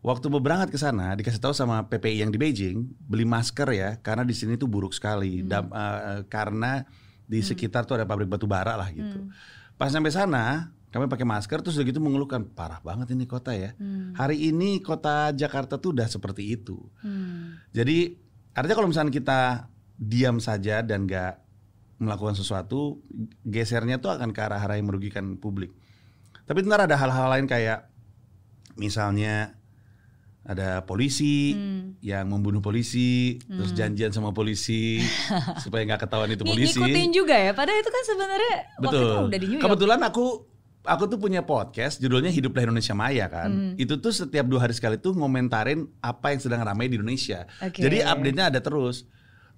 Waktu 0.00 0.26
mau 0.28 0.40
berangkat 0.40 0.72
ke 0.72 0.78
sana 0.78 1.12
dikasih 1.12 1.36
tahu 1.38 1.52
sama 1.52 1.84
PPI 1.84 2.20
yang 2.20 2.28
di 2.28 2.36
Beijing 2.36 2.84
beli 3.00 3.24
masker 3.24 3.68
ya 3.68 3.96
karena 3.98 4.24
di 4.24 4.32
sini 4.32 4.56
tuh 4.56 4.64
buruk 4.64 4.92
sekali 4.92 5.40
Dam- 5.40 5.68
eh, 5.68 6.24
karena 6.24 6.84
di 7.24 7.40
sekitar 7.40 7.84
tuh 7.84 7.96
ada 7.96 8.04
pabrik 8.04 8.24
batu 8.24 8.44
bara 8.44 8.74
lah 8.74 8.88
gitu. 8.88 9.28
Pas 9.76 9.88
sampai 9.88 10.08
sana 10.08 10.72
kami 10.90 11.06
pakai 11.06 11.22
masker 11.22 11.62
terus 11.62 11.78
udah 11.78 11.86
gitu 11.86 12.02
mengeluhkan 12.02 12.42
parah 12.42 12.82
banget 12.82 13.14
ini 13.14 13.22
kota 13.24 13.54
ya. 13.54 13.78
Hmm. 13.78 14.10
Hari 14.18 14.50
ini 14.50 14.82
kota 14.82 15.30
Jakarta 15.30 15.78
tuh 15.78 15.94
udah 15.94 16.10
seperti 16.10 16.50
itu. 16.50 16.82
Hmm. 16.98 17.62
Jadi 17.70 18.18
artinya 18.58 18.76
kalau 18.76 18.90
misalnya 18.90 19.14
kita 19.14 19.70
diam 19.94 20.42
saja 20.42 20.82
dan 20.82 21.06
nggak 21.06 21.38
melakukan 22.02 22.34
sesuatu, 22.34 22.98
gesernya 23.46 24.02
tuh 24.02 24.10
akan 24.10 24.34
ke 24.34 24.40
arah-arah 24.42 24.80
yang 24.80 24.90
merugikan 24.90 25.38
publik. 25.38 25.70
Tapi 26.48 26.66
ntar 26.66 26.90
ada 26.90 26.98
hal-hal 26.98 27.30
lain 27.38 27.46
kayak 27.46 27.86
misalnya 28.74 29.54
ada 30.40 30.82
polisi 30.88 31.52
Hmm. 31.52 32.00
yang 32.00 32.26
membunuh 32.26 32.64
polisi, 32.64 33.36
terus 33.44 33.76
janjian 33.76 34.10
sama 34.10 34.32
polisi 34.32 34.98
supaya 35.62 35.84
nggak 35.84 36.08
ketahuan 36.08 36.32
itu 36.32 36.42
polisi. 36.42 36.80
Ngikutin 36.80 37.10
juga 37.12 37.36
ya. 37.36 37.52
Padahal 37.52 37.78
itu 37.78 37.90
kan 37.92 38.02
sebenarnya 38.08 38.54
waktu 38.80 38.96
itu 38.96 39.06
Betul. 39.06 39.28
udah 39.28 39.38
di 39.38 39.46
New 39.46 39.54
York. 39.60 39.64
Kebetulan 39.68 40.00
aku 40.02 40.26
aku 40.84 41.04
tuh 41.08 41.18
punya 41.20 41.44
podcast 41.44 42.00
judulnya 42.00 42.32
Hiduplah 42.32 42.64
Indonesia 42.64 42.96
Maya 42.96 43.26
kan. 43.28 43.50
Hmm. 43.50 43.72
Itu 43.76 44.00
tuh 44.00 44.12
setiap 44.12 44.48
dua 44.48 44.64
hari 44.64 44.72
sekali 44.72 44.96
tuh 44.96 45.12
ngomentarin 45.12 45.84
apa 46.00 46.32
yang 46.32 46.40
sedang 46.40 46.64
ramai 46.64 46.88
di 46.88 46.96
Indonesia. 46.96 47.44
Oke. 47.60 47.84
Jadi 47.84 48.00
update-nya 48.00 48.52
ada 48.52 48.60
terus. 48.64 49.04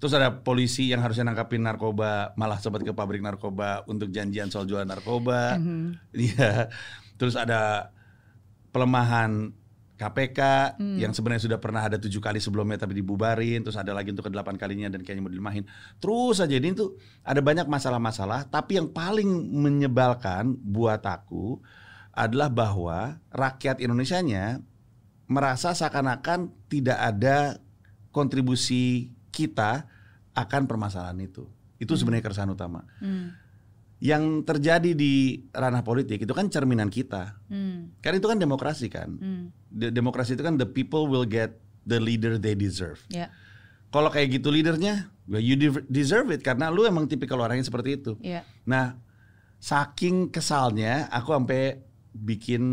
Terus 0.03 0.19
ada 0.19 0.43
polisi 0.43 0.91
yang 0.91 0.99
harusnya 0.99 1.31
nangkapin 1.31 1.63
narkoba 1.63 2.35
malah 2.35 2.59
sempat 2.59 2.83
ke 2.83 2.91
pabrik 2.91 3.23
narkoba 3.23 3.87
untuk 3.87 4.11
janjian 4.11 4.51
soal 4.51 4.67
jualan 4.67 4.87
narkoba. 4.87 5.55
Mhm. 5.55 6.11
Iya. 6.27 6.67
Terus 7.15 7.39
ada 7.39 7.93
pelemahan 8.75 9.53
KPK 9.93 10.39
Hmm. 10.81 10.97
yang 10.97 11.13
sebenarnya 11.13 11.45
sudah 11.45 11.59
pernah 11.61 11.85
ada 11.85 12.01
tujuh 12.01 12.17
kali 12.17 12.41
sebelumnya 12.41 12.81
tapi 12.81 12.97
dibubarin, 12.97 13.61
terus 13.61 13.77
ada 13.77 13.93
lagi 13.93 14.09
untuk 14.09 14.25
ke 14.25 14.31
delapan 14.33 14.57
kalinya 14.57 14.89
dan 14.89 15.05
kayaknya 15.05 15.23
mau 15.23 15.33
dilemahin. 15.33 15.63
Terus 16.01 16.41
aja 16.41 16.55
ini 16.57 16.73
tuh 16.73 16.97
ada 17.21 17.39
banyak 17.39 17.69
masalah-masalah, 17.69 18.49
tapi 18.49 18.81
yang 18.81 18.89
paling 18.89 19.29
menyebalkan 19.53 20.57
buat 20.57 21.05
aku 21.05 21.61
adalah 22.13 22.49
bahwa 22.49 23.21
rakyat 23.29 23.81
Indonesianya 23.81 24.61
merasa 25.29 25.73
seakan-akan 25.73 26.51
tidak 26.69 26.97
ada 26.97 27.57
kontribusi 28.13 29.13
kita 29.33 29.89
akan 30.33 30.69
permasalahan 30.69 31.17
itu. 31.21 31.45
Itu 31.81 31.97
sebenarnya 31.97 32.25
keresahan 32.25 32.53
utama. 32.53 32.85
Hmm. 33.01 33.33
Yang 34.03 34.43
terjadi 34.43 34.91
di 34.91 35.47
ranah 35.55 35.79
politik 35.79 36.27
itu 36.27 36.33
kan 36.35 36.51
cerminan 36.51 36.91
kita. 36.91 37.39
Hmm. 37.47 37.95
Kan 38.03 38.19
itu 38.19 38.27
kan 38.27 38.35
demokrasi 38.35 38.91
kan. 38.91 39.15
Hmm. 39.15 39.55
De- 39.71 39.95
demokrasi 39.95 40.35
itu 40.35 40.43
kan 40.43 40.59
the 40.59 40.67
people 40.67 41.07
will 41.07 41.23
get 41.23 41.55
the 41.87 42.03
leader 42.03 42.35
they 42.35 42.51
deserve. 42.51 42.99
Ya. 43.07 43.31
Kalau 43.95 44.11
kayak 44.11 44.41
gitu 44.41 44.51
leadernya, 44.51 45.07
well, 45.23 45.39
you 45.39 45.55
de- 45.55 45.87
deserve 45.87 46.35
it 46.35 46.43
karena 46.43 46.67
lu 46.67 46.83
emang 46.83 47.07
tipikal 47.07 47.39
orang 47.39 47.63
yang 47.63 47.67
seperti 47.67 48.03
itu. 48.03 48.19
Ya. 48.19 48.43
Nah, 48.67 48.99
saking 49.63 50.27
kesalnya 50.35 51.07
aku 51.07 51.31
sampai 51.31 51.79
bikin 52.11 52.63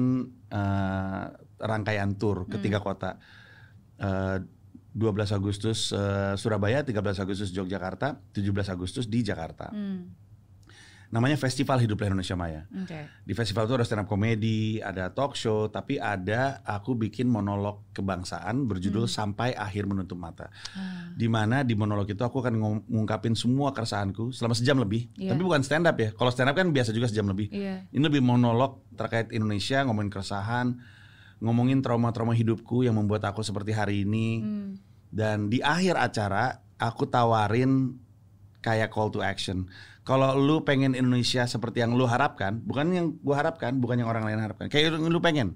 eh, 0.51 1.25
rangkaian 1.63 2.19
tour 2.19 2.51
ke 2.51 2.59
tiga 2.59 2.83
kota. 2.83 3.23
Eh, 4.03 4.43
12 4.91 5.31
Agustus 5.31 5.95
eh, 5.95 6.35
Surabaya, 6.35 6.83
13 6.83 7.23
Agustus 7.23 7.55
Yogyakarta, 7.55 8.19
17 8.35 8.75
Agustus 8.75 9.07
di 9.07 9.23
Jakarta. 9.23 9.71
Hmm. 9.71 10.11
Namanya 11.11 11.35
Festival 11.35 11.83
Hiduplah 11.83 12.07
Indonesia 12.07 12.39
Maya. 12.39 12.71
Oke. 12.71 13.27
Di 13.27 13.35
festival 13.35 13.67
itu 13.67 13.75
ada 13.75 13.83
stand 13.83 14.07
up 14.07 14.07
comedy, 14.07 14.79
ada 14.79 15.11
talk 15.11 15.35
show, 15.35 15.67
tapi 15.67 15.99
ada 15.99 16.63
aku 16.63 16.95
bikin 16.95 17.27
monolog 17.27 17.83
kebangsaan 17.91 18.71
berjudul 18.71 19.11
Sampai 19.11 19.51
Akhir 19.59 19.91
Menutup 19.91 20.15
Mata. 20.15 20.55
Ah. 20.71 21.11
Di 21.11 21.27
mana 21.27 21.67
di 21.67 21.75
monolog 21.75 22.07
itu 22.07 22.23
aku 22.23 22.39
akan 22.39 22.87
ngungkapin 22.87 23.35
semua 23.35 23.75
keresahanku 23.75 24.31
selama 24.31 24.55
sejam 24.55 24.79
lebih. 24.79 25.11
Iya. 25.19 25.35
Tapi 25.35 25.43
bukan 25.43 25.67
stand 25.67 25.91
up 25.91 25.99
ya. 25.99 26.15
Kalau 26.15 26.31
stand 26.31 26.47
up 26.47 26.55
kan 26.55 26.71
biasa 26.71 26.95
juga 26.95 27.11
sejam 27.11 27.27
lebih. 27.27 27.51
Iya. 27.51 27.91
Ini 27.91 28.03
lebih 28.07 28.23
monolog 28.23 28.87
terkait 28.95 29.35
Indonesia, 29.35 29.83
ngomongin 29.83 30.15
keresahan, 30.15 30.79
ngomongin 31.43 31.83
trauma-trauma 31.83 32.39
hidupku 32.39 32.87
yang 32.87 32.95
membuat 32.95 33.27
aku 33.27 33.43
seperti 33.43 33.75
hari 33.75 34.07
ini. 34.07 34.47
Hmm. 34.47 34.71
Dan 35.11 35.51
di 35.51 35.59
akhir 35.59 35.99
acara 35.99 36.63
aku 36.79 37.11
tawarin 37.11 37.99
kayak 38.63 38.93
call 38.93 39.11
to 39.11 39.21
action. 39.25 39.67
Kalau 40.11 40.35
lu 40.35 40.67
pengen 40.67 40.99
Indonesia 40.99 41.47
seperti 41.47 41.87
yang 41.87 41.95
lu 41.95 42.03
harapkan, 42.03 42.59
bukan 42.59 42.91
yang 42.91 43.07
gua 43.23 43.47
harapkan, 43.47 43.79
bukan 43.79 44.03
yang 44.03 44.11
orang 44.11 44.27
lain 44.27 44.43
harapkan. 44.43 44.67
Kayak 44.67 44.99
yang 44.99 45.07
lu 45.07 45.23
pengen. 45.23 45.55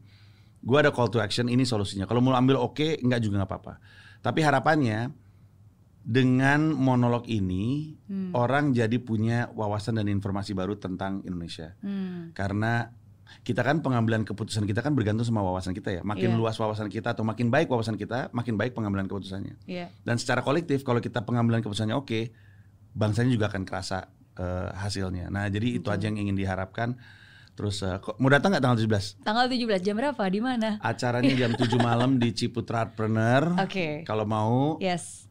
Gua 0.62 0.78
ada 0.86 0.94
call 0.94 1.10
to 1.10 1.18
action, 1.18 1.50
ini 1.50 1.66
solusinya. 1.66 2.06
Kalau 2.06 2.22
mau 2.22 2.30
ambil 2.38 2.62
oke, 2.62 3.02
enggak 3.02 3.18
juga 3.18 3.42
nggak 3.42 3.50
apa-apa. 3.50 3.74
Tapi 4.22 4.40
harapannya 4.46 5.10
dengan 6.04 6.70
monolog 6.70 7.26
ini 7.26 7.96
Hmm. 8.06 8.30
orang 8.36 8.70
jadi 8.70 8.94
punya 9.00 9.48
wawasan 9.56 9.96
dan 9.98 10.06
informasi 10.06 10.54
baru 10.54 10.76
tentang 10.78 11.24
Indonesia. 11.26 11.74
Hmm. 11.82 12.30
Karena 12.36 12.92
kita 13.42 13.64
kan 13.64 13.80
pengambilan 13.80 14.22
keputusan 14.22 14.68
kita 14.68 14.84
kan 14.84 14.92
bergantung 14.92 15.24
sama 15.24 15.40
wawasan 15.40 15.72
kita 15.72 15.90
ya. 15.90 16.02
Makin 16.04 16.30
Iya. 16.30 16.38
luas 16.38 16.54
wawasan 16.60 16.92
kita 16.92 17.16
atau 17.16 17.24
makin 17.26 17.48
baik 17.48 17.72
wawasan 17.72 17.96
kita, 17.96 18.28
makin 18.30 18.54
baik 18.54 18.76
pengambilan 18.76 19.08
keputusannya. 19.08 19.58
Iya. 19.66 19.90
Dan 20.04 20.20
secara 20.20 20.44
kolektif 20.44 20.84
kalau 20.84 21.00
kita 21.00 21.24
pengambilan 21.24 21.64
keputusannya 21.64 21.96
oke, 21.96 22.30
bangsanya 22.94 23.32
juga 23.32 23.48
akan 23.50 23.64
kerasa 23.66 24.12
eh, 24.36 24.68
hasilnya. 24.72 25.28
Nah, 25.28 25.46
jadi 25.46 25.76
itu 25.76 25.84
Betul. 25.84 25.94
aja 25.94 26.04
yang 26.06 26.18
ingin 26.20 26.36
diharapkan. 26.36 26.94
Terus 27.54 27.78
kok- 27.80 28.18
mau 28.18 28.26
datang 28.26 28.50
nggak 28.50 28.60
tanggal 28.60 28.78
17? 28.78 29.22
Tanggal 29.22 29.46
17 29.46 29.78
jam 29.80 29.94
berapa? 29.94 30.22
Di 30.26 30.40
mana? 30.40 30.76
Acaranya 30.80 31.30
jam 31.32 31.54
7 31.54 31.78
malam 31.78 32.18
di 32.18 32.30
Ciputra 32.30 32.82
Artpreneur. 32.82 33.54
Oke. 33.56 34.02
Kalau 34.02 34.26
mau 34.26 34.74
Yes. 34.78 35.30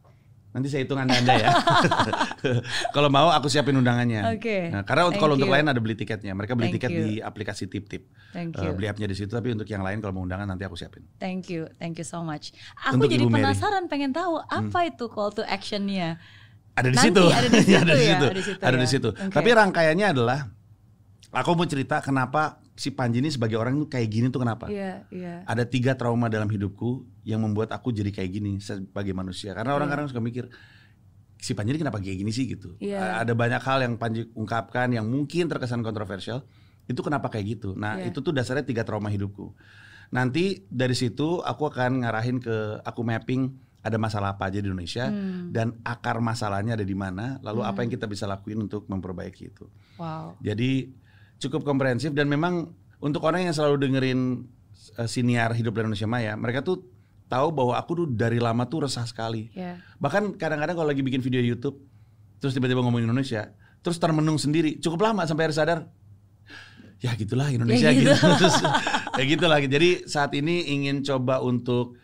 nanti 0.50 0.72
saya 0.72 0.82
hitung 0.82 0.96
anda-anda 0.96 1.36
ya. 1.36 1.50
kalau 2.94 3.08
mau 3.08 3.28
aku 3.28 3.48
siapin 3.48 3.74
undangannya. 3.74 4.24
Oke. 4.32 4.70
Nah, 4.70 4.82
karena 4.82 5.04
Thank 5.06 5.18
kalau 5.18 5.34
untuk 5.34 5.48
you. 5.48 5.54
lain 5.54 5.66
ada 5.66 5.76
beli 5.76 5.94
tiketnya. 5.94 6.32
Mereka 6.32 6.54
beli 6.54 6.70
Thank 6.70 6.76
tiket 6.80 6.90
you. 6.90 7.00
di 7.02 7.12
aplikasi 7.18 7.64
Tip-Tip. 7.66 8.02
Thank 8.32 8.56
Eh, 8.56 8.62
you. 8.62 8.72
beli 8.72 8.86
appnya 8.86 9.04
di 9.04 9.12
situ 9.12 9.28
tapi 9.28 9.50
untuk 9.50 9.66
yang 9.66 9.82
lain 9.82 9.98
kalau 9.98 10.14
mau 10.14 10.22
undangan 10.22 10.46
nanti 10.46 10.62
aku 10.62 10.74
siapin. 10.74 11.04
Thank 11.18 11.50
you. 11.50 11.68
Thank 11.76 11.98
you 11.98 12.06
so 12.06 12.22
much. 12.22 12.56
Aku 12.80 12.96
Untuk 12.96 13.10
jadi 13.10 13.20
Ibu 13.20 13.28
Mary. 13.28 13.42
Hmm. 13.42 13.52
penasaran 13.52 13.84
pengen 13.84 14.12
tahu 14.12 14.40
apa 14.40 14.78
itu 14.86 15.04
call 15.08 15.28
to 15.30 15.42
actionnya. 15.42 16.16
Ada 16.74 16.88
di 16.90 16.96
Nanti 16.96 17.06
situ. 17.10 17.24
ada 17.24 17.48
di 17.48 17.60
situ 17.62 17.76
ada 17.78 17.92
di 17.94 18.02
ya, 18.02 18.10
situ. 18.10 18.26
ada 18.26 18.34
di 18.34 18.42
situ 18.42 18.58
Ada 18.60 18.76
ya. 18.76 18.82
di 18.82 18.88
situ. 18.88 19.08
Oke. 19.10 19.30
Tapi 19.30 19.48
rangkaiannya 19.50 20.06
adalah 20.10 20.38
aku 21.30 21.50
mau 21.54 21.66
cerita 21.66 21.98
kenapa 21.98 22.42
si 22.74 22.90
Panji 22.90 23.22
ini 23.22 23.30
sebagai 23.30 23.54
orang 23.54 23.78
itu 23.78 23.86
kayak 23.86 24.08
gini 24.08 24.26
tuh 24.28 24.42
kenapa? 24.42 24.66
Iya, 24.66 25.06
iya. 25.10 25.46
Ada 25.46 25.62
tiga 25.64 25.94
trauma 25.94 26.26
dalam 26.26 26.46
hidupku 26.46 27.06
yang 27.22 27.38
membuat 27.40 27.70
aku 27.70 27.90
jadi 27.90 28.10
kayak 28.10 28.30
gini 28.32 28.58
sebagai 28.58 29.14
manusia. 29.14 29.54
Karena 29.54 29.72
orang 29.72 29.86
kadang 29.86 30.06
suka 30.10 30.18
mikir 30.18 30.50
si 31.38 31.54
Panji 31.54 31.70
ini 31.70 31.80
kenapa 31.80 32.02
kayak 32.02 32.18
gini 32.18 32.30
sih 32.34 32.50
gitu. 32.50 32.74
Iya. 32.82 33.22
Ada 33.22 33.32
banyak 33.32 33.62
hal 33.62 33.78
yang 33.86 33.94
Panji 33.94 34.26
ungkapkan 34.34 34.90
yang 34.90 35.06
mungkin 35.06 35.46
terkesan 35.46 35.86
kontroversial. 35.86 36.42
Itu 36.84 37.00
kenapa 37.00 37.30
kayak 37.30 37.46
gitu? 37.56 37.72
Nah, 37.72 37.96
Iya. 37.96 38.10
itu 38.12 38.18
tuh 38.20 38.34
dasarnya 38.34 38.66
tiga 38.66 38.82
trauma 38.82 39.08
hidupku. 39.08 39.54
Nanti 40.10 40.66
dari 40.68 40.92
situ 40.92 41.40
aku 41.40 41.70
akan 41.70 42.04
ngarahin 42.04 42.36
ke 42.38 42.82
aku 42.84 43.00
mapping 43.00 43.54
ada 43.84 44.00
masalah 44.00 44.32
apa 44.32 44.48
aja 44.48 44.58
di 44.58 44.66
Indonesia 44.66 45.06
Hmm. 45.06 45.52
dan 45.52 45.76
akar 45.84 46.16
masalahnya 46.18 46.72
ada 46.72 46.82
di 46.82 46.96
mana, 46.96 47.36
lalu 47.44 47.60
apa 47.60 47.76
Hmm. 47.76 47.82
yang 47.84 47.90
kita 47.92 48.06
bisa 48.08 48.24
lakuin 48.24 48.64
untuk 48.64 48.88
memperbaiki 48.88 49.44
itu. 49.46 49.68
Wow. 50.00 50.40
Jadi 50.40 50.88
cukup 51.36 51.62
komprehensif 51.62 52.10
dan 52.10 52.26
memang 52.26 52.72
untuk 52.98 53.20
orang 53.22 53.44
yang 53.44 53.52
selalu 53.52 53.76
dengerin 53.78 54.48
uh, 54.96 55.04
siniar 55.04 55.52
hidup 55.52 55.76
di 55.76 55.84
Indonesia 55.84 56.08
Maya, 56.08 56.32
mereka 56.34 56.64
tuh 56.64 56.80
tahu 57.26 57.52
bahwa 57.52 57.76
aku 57.76 57.92
tuh 57.92 58.06
dari 58.08 58.40
lama 58.40 58.64
tuh 58.64 58.88
resah 58.88 59.04
sekali. 59.04 59.52
Ya. 59.52 59.76
Bahkan 60.00 60.40
kadang-kadang 60.40 60.74
kalau 60.74 60.88
lagi 60.88 61.04
bikin 61.04 61.20
video 61.20 61.44
YouTube, 61.44 61.76
terus 62.38 62.52
tiba-tiba 62.52 62.80
ngomongin 62.80 63.04
Indonesia, 63.04 63.52
terus 63.80 64.00
termenung 64.00 64.40
sendiri, 64.40 64.80
cukup 64.80 65.04
lama 65.04 65.28
sampai 65.28 65.52
harus 65.52 65.60
sadar, 65.60 65.84
ya 67.00 67.12
gitulah 67.14 67.52
Indonesia 67.52 67.92
Ya 67.92 67.96
gitu. 67.96 68.12
gitu. 68.16 68.48
Ya 69.14 69.24
gitulah. 69.24 69.58
Jadi 69.60 70.10
saat 70.10 70.34
ini 70.34 70.74
ingin 70.74 71.04
coba 71.04 71.38
untuk 71.38 71.94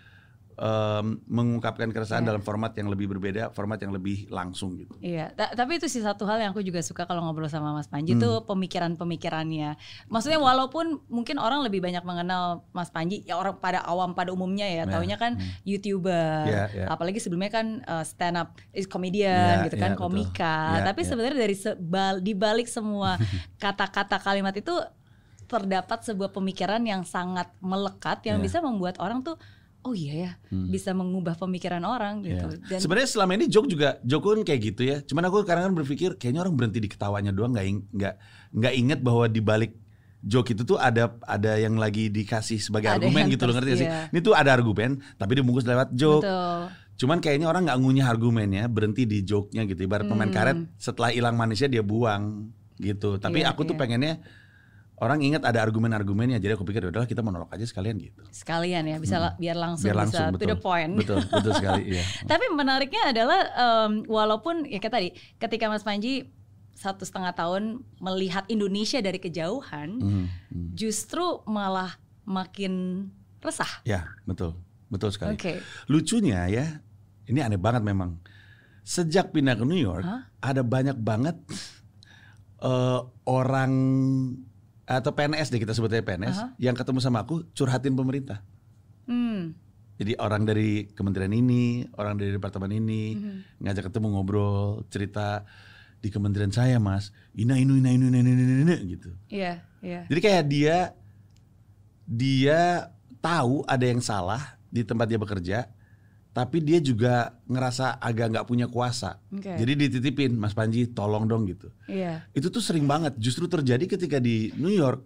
em, 0.61 1.17
mengungkapkan 1.25 1.88
keresahan 1.88 2.21
Ya. 2.21 2.29
dalam 2.29 2.45
format 2.45 2.76
yang 2.76 2.87
lebih 2.87 3.09
berbeda, 3.09 3.49
format 3.50 3.81
yang 3.81 3.90
lebih 3.90 4.29
langsung 4.29 4.76
gitu. 4.76 4.93
Iya, 5.00 5.33
ta- 5.33 5.57
tapi 5.57 5.81
itu 5.81 5.88
sih 5.88 5.99
satu 5.99 6.23
hal 6.23 6.37
yang 6.38 6.52
aku 6.52 6.61
juga 6.61 6.79
suka 6.81 7.02
kalau 7.02 7.25
ngobrol 7.25 7.49
sama 7.49 7.73
Mas 7.73 7.88
Panji 7.88 8.12
Hmm. 8.12 8.21
tuh 8.21 8.35
pemikiran-pemikirannya. 8.45 9.81
Maksudnya 10.07 10.37
walaupun 10.37 11.00
mungkin 11.09 11.37
orang 11.37 11.64
lebih 11.64 11.81
banyak 11.81 12.05
mengenal 12.05 12.69
Mas 12.71 12.93
Panji, 12.93 13.25
ya 13.25 13.35
orang 13.35 13.57
pada 13.57 13.81
awam 13.83 14.12
pada 14.12 14.31
umumnya 14.31 14.69
ya, 14.69 14.79
Ya, 14.81 14.85
taunya 14.87 15.17
kan 15.17 15.40
youtuber, 15.64 16.45
Ya, 16.45 16.64
ya. 16.69 16.87
apalagi 16.88 17.17
sebelumnya 17.19 17.49
kan 17.50 17.67
uh, 17.85 18.05
stand 18.05 18.37
up 18.37 18.52
is 18.71 18.85
comedian 18.85 19.61
Ya, 19.61 19.64
gitu 19.64 19.76
kan, 19.76 19.93
ya, 19.93 19.97
betul. 19.97 20.05
komika. 20.05 20.57
Ya, 20.76 20.81
tapi 20.85 21.00
ya. 21.02 21.07
sebenarnya 21.09 21.38
dari 21.38 21.57
sebal, 21.57 22.14
di 22.19 22.33
balik 22.33 22.69
semua 22.69 23.17
kata-kata 23.59 24.17
kalimat 24.19 24.52
itu 24.52 24.76
terdapat 25.47 26.05
sebuah 26.05 26.31
pemikiran 26.31 26.79
yang 26.81 27.02
sangat 27.02 27.50
melekat 27.59 28.23
yang 28.23 28.38
Ya. 28.38 28.45
bisa 28.45 28.59
membuat 28.61 28.97
orang 28.99 29.21
tuh 29.21 29.35
oh 29.80 29.94
iya 29.94 30.14
ya, 30.14 30.32
bisa 30.50 30.92
mengubah 30.92 31.34
pemikiran 31.34 31.80
orang 31.82 32.20
gitu. 32.20 32.49
Ya. 32.52 32.76
Dan 32.76 32.78
Sebenarnya 32.78 33.08
selama 33.08 33.32
ini 33.34 33.46
joke 33.46 33.64
juga, 33.66 33.96
joke 34.02 34.30
kan 34.30 34.44
kayak 34.44 34.60
gitu 34.62 34.82
ya. 34.84 34.96
Cuman 35.00 35.25
aku 35.25 35.40
kadang 35.42 35.70
kan 35.70 35.75
berpikir 35.75 36.14
kayaknya 36.14 36.44
orang 36.44 36.54
berhenti 36.54 36.78
di 36.78 36.88
ketawanya 36.88 37.32
doang, 37.32 37.52
nggak 37.52 37.66
nggak 37.90 38.14
nggak 38.52 38.75
inget 38.76 39.00
bahwa 39.00 39.25
di 39.25 39.40
balik 39.40 39.72
joke 40.20 40.52
itu 40.52 40.62
tuh 40.62 40.76
ada 40.76 41.16
ada 41.25 41.56
yang 41.56 41.80
lagi 41.80 42.12
dikasih 42.12 42.60
sebagai 42.60 42.92
Ada 42.92 43.00
argumen 43.00 43.25
gitu 43.32 43.42
loh 43.49 43.54
ngerti 43.56 43.70
gak 43.72 43.80
sih? 43.80 43.88
iya. 43.88 44.00
Ini 44.12 44.18
tuh 44.20 44.34
ada 44.37 44.50
argumen, 44.52 44.90
tapi 45.16 45.32
dibungkus 45.34 45.64
lewat 45.64 45.92
joke. 45.92 46.22
betul. 46.22 46.60
Cuman 47.00 47.16
kayaknya 47.18 47.49
orang 47.49 47.64
nggak 47.64 47.78
ngunyah 47.80 48.06
argumennya, 48.06 48.68
berhenti 48.68 49.08
di 49.08 49.25
joke-nya 49.25 49.64
gitu. 49.64 49.80
Ibarat 49.80 50.04
pemain 50.04 50.28
Hmm. 50.28 50.37
karet 50.37 50.58
setelah 50.76 51.08
hilang 51.08 51.32
manisnya 51.32 51.72
dia 51.72 51.80
buang 51.80 52.52
gitu. 52.76 53.16
Tapi 53.16 53.40
Iya, 53.40 53.52
aku 53.52 53.64
tuh 53.64 53.72
iya. 53.72 53.80
pengennya 53.80 54.12
orang 55.00 55.19
ingat 55.21 55.42
ada 55.42 55.61
argumen-argumennya. 55.61 56.37
Jadi 56.37 56.52
aku 56.52 56.62
pikir 56.62 56.85
"Ya 56.85 56.90
udahlah 56.90 57.04
kita 57.04 57.21
monolog 57.21 57.49
aja 57.49 57.64
sekalian 57.64 57.97
gitu. 57.99 58.21
sekalian 58.30 58.85
ya 58.85 58.97
bisa 58.97 59.16
la- 59.19 59.35
biar 59.35 59.57
langsung, 59.57 59.80
Hmm. 59.83 59.88
Biar 59.88 59.97
langsung 59.99 60.21
bisa 60.21 60.30
betul. 60.30 60.40
to 60.42 60.50
the 60.50 60.59
point. 60.59 60.92
Betul, 60.95 61.19
betul 61.25 61.52
sekali. 61.54 61.83
Iya. 61.90 62.04
Tapi 62.30 62.45
menariknya 62.50 63.02
adalah 63.09 63.40
em, 63.50 63.92
walaupun 64.04 64.64
ya 64.64 64.76
kayak 64.76 64.92
tadi 64.92 65.09
ketika 65.37 65.66
Mas 65.66 65.80
Panji 65.80 66.28
satu 66.73 67.02
setengah 67.02 67.33
tahun 67.33 67.62
melihat 67.99 68.45
Indonesia 68.47 69.00
dari 69.00 69.16
kejauhan, 69.16 69.88
Hmm, 69.97 70.25
hmm. 70.49 70.69
justru 70.73 71.21
malah 71.45 71.97
makin 72.23 73.04
resah. 73.40 73.80
Ya, 73.83 74.04
betul. 74.23 74.57
Betul 74.87 75.11
sekali. 75.11 75.33
Oke. 75.33 75.61
Lucunya 75.87 76.45
ya, 76.47 76.66
ini 77.25 77.38
aneh 77.38 77.57
banget 77.57 77.80
memang. 77.80 78.21
Sejak 78.83 79.30
pindah 79.30 79.54
ke 79.54 79.62
New 79.62 79.76
York, 79.76 80.02
Hah? 80.02 80.26
ada 80.40 80.61
banyak 80.61 80.97
banget 80.97 81.37
eh, 82.61 83.00
orang 83.25 83.73
atau 84.90 85.14
PNS 85.14 85.54
deh 85.54 85.62
kita 85.62 85.70
sebutnya 85.70 86.02
PNS 86.02 86.37
Aha. 86.37 86.47
yang 86.59 86.75
ketemu 86.75 86.99
sama 86.99 87.23
aku 87.23 87.47
curhatin 87.54 87.94
pemerintah. 87.94 88.42
Hmm. 89.06 89.54
Jadi 90.00 90.16
orang 90.18 90.49
dari 90.49 90.90
kementerian 90.90 91.30
ini, 91.30 91.87
orang 91.94 92.18
dari 92.18 92.35
departemen 92.35 92.73
ini 92.73 93.14
Mhm. 93.14 93.62
ngajak 93.62 93.92
ketemu 93.92 94.06
ngobrol, 94.16 94.82
cerita 94.90 95.47
di 96.00 96.09
kementerian 96.09 96.50
saya 96.50 96.80
mas, 96.80 97.12
ina 97.37 97.54
inu 97.54 97.76
ina 97.76 97.92
inu 97.92 98.09
ina 98.09 98.18
inu 98.18 98.32
ina 98.32 98.54
inu 98.64 98.76
gitu. 98.88 99.12
Iya, 99.28 99.61
iya. 99.85 100.09
Jadi 100.09 100.20
kayak 100.25 100.44
dia 100.49 100.76
dia 102.02 102.90
tahu 103.20 103.62
ada 103.68 103.85
yang 103.85 104.00
salah 104.02 104.59
di 104.73 104.82
tempat 104.82 105.06
dia 105.06 105.20
bekerja, 105.20 105.68
tapi 106.30 106.62
dia 106.62 106.78
juga 106.78 107.34
ngerasa 107.44 107.99
agak 107.99 108.26
nggak 108.30 108.46
punya 108.46 108.66
kuasa. 108.70 109.18
Oke. 109.34 109.50
Jadi 109.50 109.72
dititipin, 109.76 110.38
Mas 110.38 110.54
Panji 110.54 110.87
tolong 110.87 111.26
dong 111.26 111.42
gitu. 111.44 111.75
Iya. 111.90 112.22
Itu 112.30 112.49
tuh 112.49 112.62
sering 112.62 112.87
banget, 112.87 113.18
justru 113.18 113.50
terjadi 113.50 113.82
ketika 113.87 114.22
di 114.22 114.54
New 114.54 114.70
York. 114.70 115.02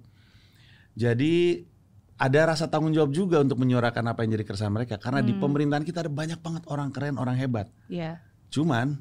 Jadi 0.95 1.65
ada 2.15 2.55
rasa 2.55 2.71
tanggung 2.71 2.95
jawab 2.95 3.11
juga 3.11 3.43
untuk 3.43 3.59
menyuarakan 3.59 4.15
apa 4.15 4.23
yang 4.23 4.39
jadi 4.39 4.45
keresahan 4.47 4.71
mereka, 4.71 5.01
karena 5.01 5.19
di 5.19 5.35
Hmm. 5.35 5.43
pemerintahan 5.43 5.83
kita 5.83 6.07
ada 6.07 6.13
banyak 6.13 6.39
banget 6.39 6.63
orang 6.71 6.95
keren, 6.95 7.19
orang 7.19 7.35
hebat. 7.35 7.67
Iya. 7.91 8.23
Cuman 8.53 9.01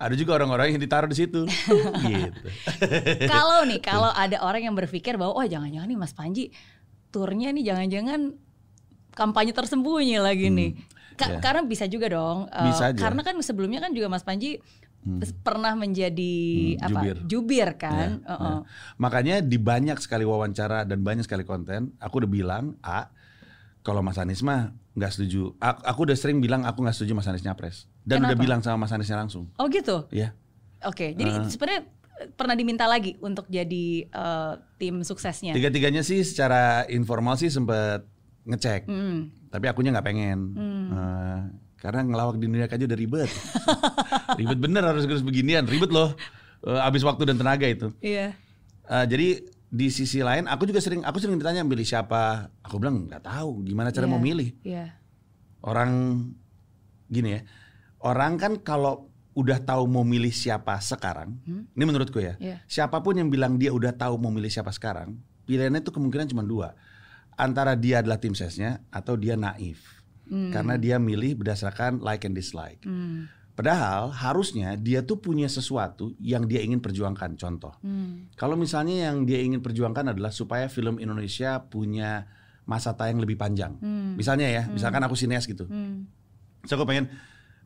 ada 0.00 0.14
juga 0.16 0.34
orang-orang 0.34 0.74
yang 0.74 0.80
ditaruh 0.80 1.06
di 1.06 1.14
situ, 1.14 1.44
gitu. 2.08 2.46
kalau 3.28 3.62
nih, 3.68 3.78
kalau 3.78 4.10
ada 4.10 4.40
orang 4.40 4.64
yang 4.64 4.74
berpikir 4.74 5.14
bahwa 5.14 5.36
oh 5.36 5.46
jangan-jangan 5.46 5.86
nih 5.86 5.98
Mas 6.00 6.16
Panji 6.16 6.50
turnya 7.12 7.52
nih 7.52 7.68
jangan-jangan 7.68 8.32
kampanye 9.12 9.52
tersembunyi 9.52 10.16
lagi 10.18 10.48
nih. 10.48 10.70
Ka- 11.22 11.32
ya. 11.32 11.40
Karena 11.40 11.60
bisa 11.62 11.84
juga 11.84 12.06
dong. 12.08 12.46
eh, 12.46 12.66
Bisa 12.66 12.84
aja. 12.88 12.98
Karena 12.98 13.20
kan 13.20 13.34
sebelumnya 13.40 13.80
kan 13.80 13.90
juga 13.90 14.06
Mas 14.06 14.22
Panji 14.22 14.60
Hmm. 15.00 15.24
pernah 15.40 15.72
menjadi 15.72 16.34
Hmm, 16.74 16.84
apa? 16.84 16.88
jubir. 16.92 17.16
Jubir 17.24 17.68
kan. 17.74 18.20
Ya, 18.20 18.30
Heeh. 18.30 18.56
ya. 18.58 18.68
Makanya 18.96 19.36
di 19.40 19.56
banyak 19.56 19.96
sekali 19.96 20.22
wawancara 20.22 20.84
dan 20.84 21.00
banyak 21.00 21.24
sekali 21.24 21.42
konten, 21.42 21.96
aku 21.96 22.20
udah 22.20 22.30
bilang, 22.30 22.64
A, 22.80 23.08
kalau 23.80 24.00
Mas 24.00 24.16
Anies 24.16 24.40
mah 24.40 24.68
nggak 24.92 25.10
setuju. 25.10 25.56
A- 25.56 25.80
Aku, 25.86 26.04
udah 26.04 26.12
sering 26.12 26.38
bilang 26.38 26.62
aku 26.62 26.80
nggak 26.80 26.92
setuju 26.92 27.14
Mas 27.14 27.24
Anies 27.24 27.40
nyapres. 27.40 27.88
Dan 28.02 28.20
udah 28.20 28.30
Kenapa? 28.30 28.42
bilang 28.42 28.60
sama 28.60 28.84
Mas 28.84 28.92
Aniesnya 28.92 29.16
langsung. 29.16 29.48
Oh 29.54 29.66
gitu. 29.66 30.04
Ya, 30.10 30.36
Oke. 30.82 31.12
Jadi 31.12 31.28
Eh. 31.30 31.48
sebenarnya 31.48 31.80
pernah 32.30 32.52
diminta 32.52 32.84
lagi 32.84 33.16
untuk 33.18 33.44
jadi 33.46 34.04
eh, 34.04 34.52
tim 34.76 35.00
suksesnya. 35.00 35.52
tiga-tiganya 35.52 36.00
sih 36.00 36.20
secara 36.20 36.84
informal 36.86 37.36
sih 37.36 37.48
sempet 37.48 38.04
ngecek. 38.42 38.84
Hmm. 38.84 39.32
Tapi 39.50 39.64
akunya 39.66 39.90
nggak 39.90 40.06
pengen. 40.06 40.38
Eh, 40.90 41.38
karena 41.76 42.00
ngelawak 42.06 42.38
di 42.38 42.46
York 42.46 42.70
aja 42.70 42.84
udah 42.86 42.98
ribet. 42.98 43.30
ribet 44.40 44.58
bener 44.58 44.82
harus 44.86 45.04
harus 45.04 45.26
beginian. 45.26 45.66
Ribet 45.66 45.90
loh. 45.90 46.14
Eh, 46.62 46.80
abis 46.80 47.02
waktu 47.02 47.26
dan 47.26 47.36
tenaga 47.36 47.66
itu. 47.66 47.90
Iya. 47.98 48.32
Eh, 48.86 49.04
jadi 49.10 49.28
di 49.70 49.86
sisi 49.86 50.18
lain, 50.18 50.50
aku 50.50 50.66
juga 50.66 50.82
sering, 50.82 51.06
aku 51.06 51.22
sering 51.22 51.38
ditanya 51.38 51.62
milih 51.62 51.86
siapa. 51.86 52.50
Aku 52.62 52.78
bilang 52.78 53.06
nggak 53.06 53.22
tahu 53.22 53.62
gimana 53.62 53.90
cara 53.90 54.06
Iya. 54.06 54.12
mau 54.12 54.18
milih. 54.18 54.50
Iya. 54.62 54.86
Orang 55.60 55.90
gini 57.06 57.36
ya, 57.36 57.40
orang 58.00 58.38
kan 58.38 58.52
kalau 58.62 59.10
udah 59.34 59.58
tahu 59.62 59.86
mau 59.86 60.02
milih 60.02 60.30
siapa 60.30 60.78
sekarang, 60.78 61.38
Hmm. 61.42 61.66
ini 61.70 61.84
menurutku 61.86 62.18
ya, 62.18 62.34
Iya. 62.38 62.62
siapa 62.66 62.98
pun 62.98 63.14
yang 63.14 63.30
bilang 63.30 63.58
dia 63.58 63.70
udah 63.70 63.90
tahu 63.90 64.14
mau 64.18 64.30
milih 64.30 64.50
siapa 64.50 64.70
sekarang, 64.70 65.18
pilihannya 65.44 65.82
itu 65.82 65.90
kemungkinan 65.90 66.30
cuma 66.30 66.42
dua, 66.42 66.74
antara 67.40 67.74
dia 67.74 68.04
adalah 68.04 68.20
tim 68.20 68.36
sesnya 68.36 68.84
atau 68.92 69.16
dia 69.16 69.34
naif, 69.34 70.04
Hmm. 70.30 70.52
karena 70.54 70.78
dia 70.78 70.96
milih 71.00 71.40
berdasarkan 71.42 72.04
like 72.04 72.22
and 72.28 72.36
dislike. 72.38 72.78
Hmm. 72.86 73.26
Padahal 73.56 74.14
harusnya 74.14 74.78
dia 74.78 75.04
tuh 75.04 75.20
punya 75.20 75.44
sesuatu 75.50 76.14
yang 76.22 76.48
dia 76.48 76.62
ingin 76.62 76.80
perjuangkan. 76.80 77.34
Contoh, 77.36 77.74
Hmm. 77.82 78.30
kalau 78.38 78.54
misalnya 78.54 79.10
yang 79.10 79.26
dia 79.26 79.42
ingin 79.42 79.60
perjuangkan 79.60 80.14
adalah 80.14 80.30
supaya 80.30 80.70
film 80.70 81.02
Indonesia 81.02 81.60
punya 81.66 82.30
masa 82.64 82.94
tayang 82.94 83.18
lebih 83.18 83.34
panjang. 83.34 83.74
Hmm. 83.82 84.14
Misalnya 84.14 84.46
ya, 84.46 84.62
misalkan 84.70 85.02
aku 85.02 85.18
sineas 85.18 85.44
gitu. 85.50 85.66
Hmm. 85.66 86.06
So 86.64 86.78
aku 86.78 86.86
pengen 86.86 87.10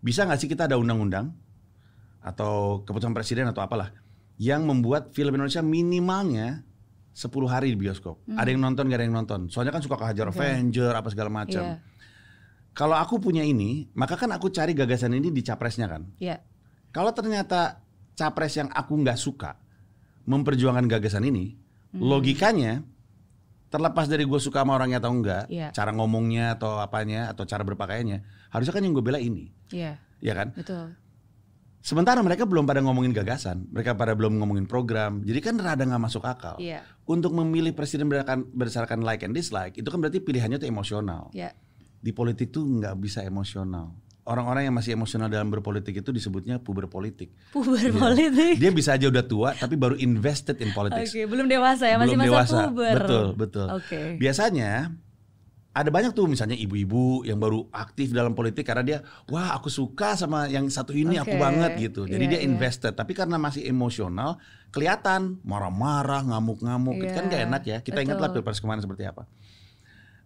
bisa 0.01 0.25
nggak 0.25 0.41
sih 0.41 0.49
kita 0.49 0.65
ada 0.65 0.81
undang-undang 0.81 1.37
atau 2.25 2.81
keputusan 2.89 3.13
presiden 3.13 3.45
atau 3.51 3.61
apalah 3.61 3.93
yang 4.41 4.65
membuat 4.65 5.13
film 5.13 5.37
Indonesia 5.37 5.61
minimalnya 5.61 6.65
10 7.15 7.31
hari 7.47 7.71
di 7.73 7.79
bioskop. 7.79 8.27
Ada 8.29 8.51
yang 8.51 8.59
nonton 8.61 8.91
gak 8.91 8.99
ada 8.99 9.07
yang 9.07 9.15
nonton. 9.15 9.41
Soalnya 9.47 9.71
kan 9.71 9.81
suka 9.81 9.95
kehajar 9.95 10.27
Hmm. 10.29 10.35
Oke. 10.35 10.43
Avenger 10.43 10.91
apa 10.93 11.09
segala 11.09 11.31
macam. 11.31 11.63
Iya. 11.63 11.79
Kalau 12.75 12.99
aku 12.99 13.23
punya 13.23 13.47
ini, 13.47 13.87
maka 13.95 14.19
kan 14.19 14.35
aku 14.35 14.51
cari 14.51 14.75
gagasan 14.75 15.15
ini 15.15 15.31
di 15.31 15.41
capresnya 15.41 15.87
kan. 15.87 16.11
Iya. 16.19 16.43
Kalau 16.91 17.15
ternyata 17.15 17.79
capres 18.19 18.59
yang 18.59 18.67
aku 18.69 18.99
nggak 18.99 19.15
suka 19.15 19.55
memperjuangkan 20.27 20.91
gagasan 20.91 21.23
ini, 21.25 21.55
Hmm. 21.95 22.03
logikanya 22.03 22.83
terlepas 23.71 24.07
dari 24.07 24.23
gue 24.23 24.39
suka 24.39 24.63
sama 24.63 24.75
orangnya 24.75 24.99
atau 24.99 25.11
enggak, 25.15 25.47
Iya. 25.47 25.71
cara 25.71 25.91
ngomongnya 25.95 26.55
atau 26.55 26.79
apanya 26.79 27.31
atau 27.31 27.43
cara 27.47 27.63
berpakaiannya, 27.63 28.23
harusnya 28.51 28.75
kan 28.75 28.83
yang 28.83 28.95
gue 28.95 29.03
bela 29.03 29.19
ini, 29.19 29.51
Iya. 29.71 29.99
ya 30.19 30.33
kan? 30.35 30.51
Betul. 30.55 30.95
Sementara 31.85 32.25
mereka 32.25 32.49
belum 32.49 32.65
pada 32.65 32.81
ngomongin 32.81 33.13
gagasan, 33.13 33.69
mereka 33.69 33.93
pada 33.93 34.17
belum 34.17 34.41
ngomongin 34.41 34.65
program, 34.65 35.21
jadi 35.21 35.37
kan 35.45 35.61
rada 35.61 35.85
nggak 35.85 36.01
masuk 36.01 36.25
akal. 36.25 36.57
Iya. 36.57 36.81
Untuk 37.05 37.37
memilih 37.37 37.77
presiden 37.77 38.09
berdasarkan, 38.09 38.49
berdasarkan 38.57 38.99
like 39.05 39.21
and 39.21 39.37
dislike, 39.37 39.77
itu 39.77 39.85
kan 39.93 40.01
berarti 40.01 40.25
pilihannya 40.25 40.57
tuh 40.57 40.65
emosional. 40.65 41.29
Iya. 41.37 41.53
Di 42.01 42.09
politik 42.17 42.57
tuh 42.57 42.65
nggak 42.65 42.97
bisa 42.97 43.21
emosional. 43.21 43.93
Orang-orang 44.25 44.65
yang 44.65 44.73
masih 44.73 44.97
emosional 44.97 45.29
dalam 45.29 45.53
berpolitik 45.53 46.01
itu 46.01 46.09
disebutnya 46.09 46.57
puber 46.57 46.89
politik. 46.89 47.37
Puber 47.53 47.77
Iya. 47.77 47.93
politik. 47.93 48.55
Dia 48.57 48.73
bisa 48.73 48.97
aja 48.97 49.05
udah 49.05 49.25
tua 49.29 49.53
tapi 49.53 49.77
baru 49.77 50.01
invested 50.01 50.65
in 50.65 50.73
Oke, 50.73 50.77
politics. 50.81 51.13
belum 51.13 51.45
dewasa 51.45 51.85
ya, 51.85 52.01
masih 52.01 52.17
Belum 52.17 52.33
masa 52.33 52.33
dewasa. 52.33 52.57
puber. 52.73 52.95
Betul, 52.97 53.27
betul. 53.37 53.67
Oke. 53.77 54.17
Biasanya 54.17 54.89
ada 55.75 55.91
banyak 55.91 56.15
tuh 56.15 56.31
misalnya 56.31 56.55
ibu-ibu 56.55 57.27
yang 57.27 57.43
baru 57.43 57.67
aktif 57.75 58.15
dalam 58.15 58.31
politik 58.31 58.63
karena 58.63 58.87
dia 58.87 58.99
wah 59.27 59.59
aku 59.59 59.67
suka 59.67 60.15
sama 60.15 60.47
yang 60.47 60.71
satu 60.71 60.95
ini 60.95 61.19
aku 61.19 61.35
Oke. 61.35 61.43
banget 61.43 61.73
gitu. 61.91 62.07
Jadi 62.07 62.31
Iya, 62.31 62.33
dia 62.39 62.41
iya. 62.41 62.47
invested 62.47 62.95
tapi 62.95 63.11
karena 63.11 63.43
masih 63.43 63.67
emosional 63.67 64.39
kelihatan 64.71 65.43
marah-marah, 65.43 66.23
ngamuk-ngamuk. 66.31 66.95
Itu 67.03 67.11
kan 67.11 67.27
Iya, 67.27 67.31
gak 67.35 67.43
enak 67.51 67.63
ya. 67.67 67.79
Kita 67.83 67.99
ingatlah 68.07 68.31
pilpres 68.31 68.63
kemarin 68.63 68.87
seperti 68.87 69.03
apa. 69.03 69.27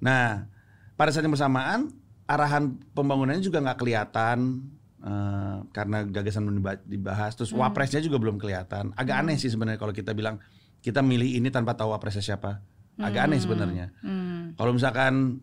Nah, 0.04 0.46
pada 0.94 1.10
saat 1.10 1.24
yang 1.24 1.32
bersamaan 1.32 1.96
arahan 2.28 2.76
pembangunannya 2.92 3.40
juga 3.40 3.64
nggak 3.64 3.78
kelihatan 3.80 4.68
eh, 4.98 5.56
karena 5.72 6.02
gagasan 6.04 6.44
dibahas. 6.84 7.32
Terus 7.38 7.54
Hmm. 7.54 7.62
wapresnya 7.64 8.04
juga 8.04 8.20
belum 8.20 8.36
kelihatan. 8.36 8.92
Agak 9.00 9.24
aneh 9.24 9.40
sih 9.40 9.48
sebenarnya 9.48 9.80
kalau 9.80 9.94
kita 9.94 10.12
bilang 10.12 10.42
kita 10.84 11.00
milih 11.00 11.40
ini 11.40 11.48
tanpa 11.48 11.72
tahu 11.72 11.94
wapresnya 11.94 12.20
siapa. 12.20 12.60
Agak 12.98 13.30
aneh 13.30 13.38
sebenarnya. 13.38 13.94
Hmm. 14.02 14.37
Kalau 14.54 14.72
misalkan 14.72 15.42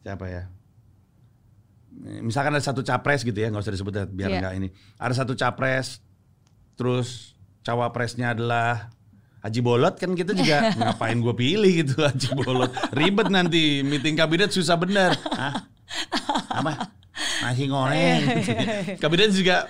siapa 0.00 0.24
ya? 0.26 0.42
Misalkan 2.00 2.56
ada 2.56 2.64
satu 2.64 2.80
capres 2.80 3.20
gitu 3.20 3.36
ya, 3.36 3.50
nggak 3.52 3.60
usah 3.60 3.74
disebut 3.74 3.92
ya, 3.92 4.04
biar 4.06 4.30
Iya. 4.30 4.38
nggak 4.40 4.54
ini. 4.56 4.68
Ada 4.96 5.14
satu 5.20 5.36
capres, 5.36 6.00
terus 6.72 7.36
cawapresnya 7.60 8.32
adalah 8.32 8.88
Haji 9.40 9.60
Bolot 9.60 9.96
kan 9.96 10.12
kita 10.12 10.32
juga 10.32 10.68
ngapain 10.78 11.16
gue 11.16 11.34
pilih 11.34 11.84
gitu 11.84 12.00
Haji 12.00 12.28
Bolot. 12.32 12.72
Ribet 12.92 13.28
nanti 13.28 13.84
meeting 13.84 14.16
kabinet 14.16 14.48
susah 14.48 14.76
bener. 14.76 15.12
Hah? 15.28 15.68
Apa? 16.48 16.88
Nasi 17.44 17.68
goreng. 17.68 18.20
kabinet 18.96 19.32
juga 19.32 19.68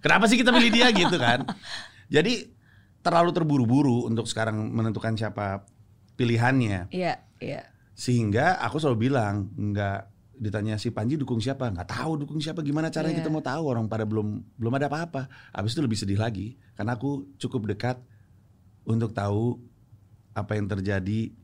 kenapa 0.00 0.24
sih 0.24 0.40
kita 0.40 0.52
pilih 0.52 0.72
dia 0.72 0.88
gitu 0.92 1.16
kan? 1.16 1.44
Jadi 2.08 2.48
terlalu 3.00 3.32
terburu-buru 3.32 4.08
untuk 4.08 4.24
sekarang 4.24 4.72
menentukan 4.72 5.16
siapa 5.16 5.64
pilihannya 6.18 6.90
Iya, 6.90 7.22
iya. 7.38 7.62
sehingga 7.94 8.58
aku 8.58 8.76
selalu 8.76 8.98
bilang 9.06 9.46
nggak 9.54 10.00
ditanya 10.36 10.74
si 10.74 10.90
Panji 10.90 11.14
dukung 11.14 11.38
siapa 11.38 11.66
nggak 11.66 11.88
tahu 11.88 12.12
dukung 12.20 12.38
siapa 12.38 12.60
gimana 12.60 12.90
caranya 12.90 13.14
Iya. 13.14 13.20
kita 13.20 13.30
mau 13.30 13.40
tahu 13.40 13.62
orang 13.64 13.86
pada 13.86 14.02
belum 14.02 14.26
belum 14.54 14.72
ada 14.72 14.86
apa-apa 14.86 15.26
habis 15.50 15.72
itu 15.72 15.80
lebih 15.80 15.96
sedih 15.96 16.14
lagi 16.14 16.54
karena 16.74 16.94
aku 16.94 17.10
cukup 17.36 17.66
dekat 17.68 17.98
untuk 18.84 19.10
tahu 19.10 19.58
apa 20.32 20.54
yang 20.54 20.66
terjadi 20.66 21.34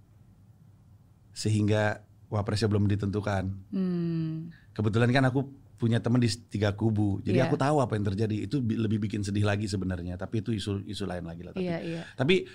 sehingga 1.30 2.02
wapresnya 2.30 2.66
belum 2.66 2.86
ditentukan 2.88 3.44
Hmm. 3.70 4.50
kebetulan 4.72 5.10
kan 5.10 5.26
aku 5.26 5.46
punya 5.74 5.98
teman 5.98 6.22
di 6.22 6.30
tiga 6.30 6.70
kubu 6.72 7.18
jadi 7.20 7.42
Iya. 7.42 7.46
aku 7.46 7.58
tahu 7.58 7.76
apa 7.78 7.98
yang 7.98 8.06
terjadi 8.06 8.46
itu 8.46 8.62
bi- 8.62 8.78
lebih 8.78 9.02
bikin 9.02 9.20
sedih 9.20 9.42
lagi 9.42 9.66
sebenarnya 9.66 10.14
tapi 10.14 10.38
itu 10.38 10.54
isu 10.54 10.86
isu 10.86 11.04
lain 11.04 11.26
lagi 11.26 11.42
lah 11.42 11.50
tapi 11.50 11.66
Iya, 11.66 11.78
iya. 11.82 12.02
tapi 12.14 12.46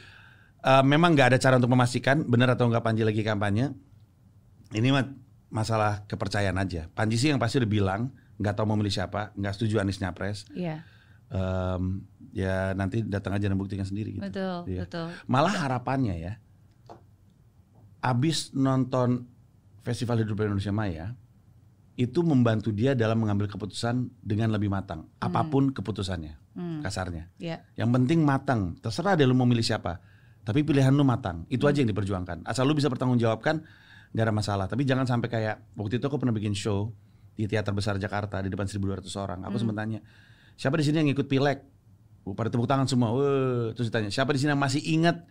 eh, 0.61 0.83
memang 0.83 1.13
nggak 1.13 1.35
ada 1.35 1.39
cara 1.39 1.55
untuk 1.55 1.71
memastikan 1.71 2.23
benar 2.23 2.53
atau 2.53 2.67
nggak 2.67 2.81
Panji 2.81 3.03
lagi 3.03 3.21
kampanye. 3.21 3.71
Ini 4.69 4.87
mah 4.89 5.05
masalah 5.49 6.05
kepercayaan 6.05 6.55
aja. 6.55 6.85
Panji 6.93 7.17
sih 7.17 7.29
yang 7.29 7.41
pasti 7.41 7.57
udah 7.57 7.67
bilang 7.67 8.01
nggak 8.37 8.53
tahu 8.53 8.65
mau 8.69 8.77
milih 8.77 8.93
siapa, 8.93 9.33
nggak 9.33 9.53
setuju 9.55 9.81
Anies 9.81 9.99
nyapres. 9.99 10.45
Iya. 10.53 10.83
em, 11.29 12.01
ya 12.33 12.73
nanti 12.73 13.05
datang 13.05 13.37
aja 13.37 13.45
dan 13.45 13.53
buktikan 13.53 13.85
sendiri 13.85 14.17
gitu. 14.17 14.25
Betul, 14.25 14.65
Iya. 14.65 14.81
betul. 14.81 15.13
Malah 15.29 15.61
harapannya 15.61 16.17
ya, 16.17 16.33
abis 18.01 18.49
nonton 18.55 19.27
Festival 19.85 20.23
Hidup 20.23 20.41
Indonesia 20.41 20.73
Maya, 20.73 21.13
itu 21.93 22.23
membantu 22.23 22.71
dia 22.71 22.95
dalam 22.95 23.19
mengambil 23.19 23.45
keputusan 23.45 24.09
dengan 24.21 24.49
lebih 24.49 24.71
matang, 24.71 25.05
apa 25.19 25.45
pun 25.45 25.69
keputusannya, 25.69 26.33
Hmm. 26.55 26.79
kasarnya. 26.81 27.27
Ya. 27.37 27.61
Yang 27.75 27.89
penting 27.93 28.19
matang, 28.23 28.73
terserah 28.79 29.13
deh 29.13 29.27
lu 29.27 29.35
mau 29.35 29.45
milih 29.45 29.61
siapa, 29.61 29.99
tapi 30.43 30.65
pilihan 30.65 30.91
lu 30.95 31.03
matang, 31.05 31.45
itu 31.51 31.67
aja 31.69 31.83
yang 31.83 31.91
diperjuangkan. 31.91 32.47
Asal 32.47 32.65
lu 32.65 32.73
bisa 32.73 32.89
bertanggungjawabkan, 32.89 33.61
nggak 34.15 34.25
ada 34.25 34.33
masalah. 34.33 34.65
Tapi 34.65 34.87
jangan 34.87 35.05
sampai 35.05 35.29
kayak 35.29 35.55
waktu 35.77 36.01
itu 36.01 36.05
aku 36.09 36.17
pernah 36.17 36.33
bikin 36.33 36.57
show 36.57 36.89
di 37.39 37.47
teater 37.47 37.71
besar 37.71 37.95
Jakarta 37.95 38.43
di 38.43 38.49
depan 38.51 38.67
1.200 38.67 39.05
orang. 39.19 39.39
Aku 39.47 39.55
sempat 39.61 39.79
tanya, 39.79 39.99
siapa 40.59 40.75
di 40.75 40.83
sini 40.83 41.05
yang 41.05 41.09
ikut 41.15 41.27
pileg? 41.29 41.63
Uh, 42.27 42.35
Pada 42.35 42.51
tepuk 42.51 42.67
tangan 42.67 42.83
semua. 42.83 43.15
Weh. 43.15 43.71
Terus 43.77 43.87
ditanya, 43.87 44.11
siapa 44.11 44.35
di 44.35 44.39
sini 44.43 44.51
yang 44.51 44.59
masih 44.59 44.81
ingat 44.83 45.23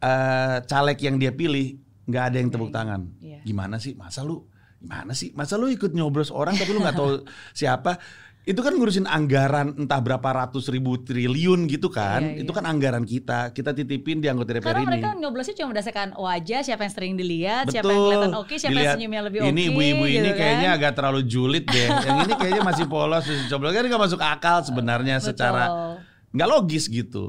eh 0.00 0.58
caleg 0.68 0.98
yang 1.00 1.16
dia 1.16 1.32
pilih? 1.32 1.80
Nggak 2.04 2.24
ada 2.32 2.36
yang 2.36 2.50
tepuk 2.50 2.70
tangan. 2.74 3.00
Iya. 3.22 3.40
Gimana 3.46 3.80
sih? 3.80 3.96
Masa 3.96 4.26
lu? 4.26 4.44
Gimana 4.80 5.12
sih? 5.12 5.30
Masa 5.36 5.60
lu 5.60 5.68
ikut 5.68 5.92
nyoblos 5.92 6.32
orang 6.32 6.56
tapi 6.56 6.72
lu 6.72 6.80
nggak 6.84 6.96
tahu 6.96 7.24
siapa? 7.60 8.00
Itu 8.40 8.64
kan 8.64 8.72
ngurusin 8.72 9.04
anggaran 9.04 9.76
entah 9.76 10.00
berapa 10.00 10.24
ratus 10.24 10.72
ribu 10.72 10.96
triliun 10.96 11.68
gitu 11.68 11.92
kan? 11.92 12.24
Iya, 12.24 12.42
Itu 12.42 12.50
iya. 12.50 12.58
kan 12.58 12.64
anggaran 12.64 13.04
kita. 13.04 13.52
Kita 13.52 13.76
titipin 13.76 14.24
di 14.24 14.32
anggota 14.32 14.56
DPR 14.56 14.72
Karena 14.72 14.80
ini. 14.80 14.88
mereka 14.96 15.08
nyoblosnya 15.12 15.54
cuma 15.60 15.68
berdasarkan 15.76 16.08
wajah, 16.16 16.60
siapa 16.64 16.82
yang 16.88 16.94
sering 16.96 17.14
dilihat, 17.20 17.68
Betul. 17.68 17.74
siapa 17.76 17.90
yang 17.92 18.02
kelihatan 18.08 18.34
oke, 18.40 18.54
siapa 18.56 18.64
yang 18.64 18.72
Dilihat, 18.80 18.94
senyumnya 18.96 19.22
lebih 19.28 19.38
oke. 19.44 19.50
Ini 19.52 19.62
ibu-ibu 19.68 20.04
gitu 20.08 20.18
ini 20.24 20.30
kan. 20.32 20.38
kayaknya 20.40 20.68
agak 20.72 20.92
terlalu 20.96 21.20
julid 21.28 21.64
deh. 21.68 21.88
yang 22.08 22.16
ini 22.24 22.32
kayaknya 22.34 22.62
masih 22.64 22.84
polos 22.88 23.22
terus 23.28 23.40
dicoblos 23.44 23.72
kan 23.76 23.84
nggak 23.84 24.02
masuk 24.08 24.20
akal 24.24 24.56
sebenarnya 24.64 25.16
secara 25.20 25.64
Betul. 25.68 25.92
nggak 26.32 26.48
logis 26.48 26.84
gitu. 26.88 27.24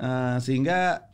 Eh, 0.00 0.36
sehingga 0.40 1.12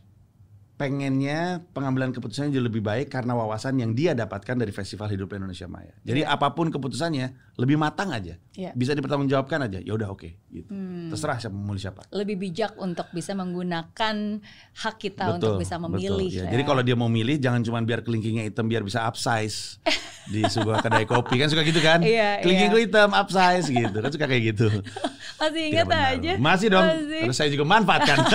pengennya 0.78 1.66
pengambilan 1.74 2.14
keputusannya 2.14 2.54
jadi 2.54 2.64
lebih 2.70 2.86
baik 2.86 3.10
karena 3.10 3.34
wawasan 3.34 3.82
yang 3.82 3.98
dia 3.98 4.14
dapatkan 4.14 4.54
dari 4.54 4.70
Festival 4.70 5.10
Hidup 5.10 5.34
Indonesia 5.34 5.66
Maya. 5.66 5.90
Jadi 6.06 6.22
apa 6.22 6.54
pun 6.54 6.70
keputusannya 6.70 7.47
lebih 7.58 7.74
matang 7.74 8.08
aja, 8.08 8.38
Iya. 8.54 8.70
bisa 8.72 8.94
dipertanggungjawabkan 8.94 9.66
aja. 9.66 9.78
Ya 9.78 9.92
udah 9.92 10.08
oke, 10.08 10.30
gitu. 10.48 10.70
Hmm. 10.70 11.10
Terserah 11.10 11.36
siapa 11.36 11.50
mau 11.52 11.68
milih 11.68 11.82
siapa. 11.82 12.06
lebih 12.08 12.38
bijak 12.38 12.78
untuk 12.78 13.10
bisa 13.10 13.34
menggunakan 13.34 14.16
hak 14.76 14.94
kita 14.96 15.34
untuk 15.34 15.58
bisa 15.58 15.74
memilih. 15.76 16.22
betul. 16.22 16.38
Ya, 16.38 16.46
ya. 16.46 16.50
Jadi 16.50 16.62
kalau 16.62 16.80
dia 16.80 16.94
mau 16.94 17.06
milih 17.06 17.34
jangan 17.36 17.60
cuma 17.60 17.78
biar 17.80 18.00
kelingkingnya 18.00 18.46
hitam 18.46 18.64
biar 18.64 18.80
bisa 18.80 19.02
upsize 19.02 19.82
di 20.24 20.40
sebuah 20.40 20.78
kedai 20.84 21.02
kopi 21.02 21.34
kan 21.36 21.48
suka 21.48 21.62
gitu 21.62 21.80
kan? 21.80 21.98
Iya, 21.98 22.38
Kelingking 22.40 22.70
gue 22.70 22.82
hitam 22.86 23.10
upsize 23.10 23.66
gitu. 23.66 23.96
Kan 23.96 24.10
suka 24.10 24.24
kayak 24.24 24.42
gitu. 24.48 24.70
masih 25.42 25.62
ingat 25.66 25.86
benar. 25.86 26.14
aja. 26.14 26.32
Masih 26.36 26.68
dong. 26.68 26.86
Masih. 26.86 27.20
Harus 27.26 27.36
saya 27.36 27.50
juga 27.50 27.64
manfaatkan. 27.64 28.16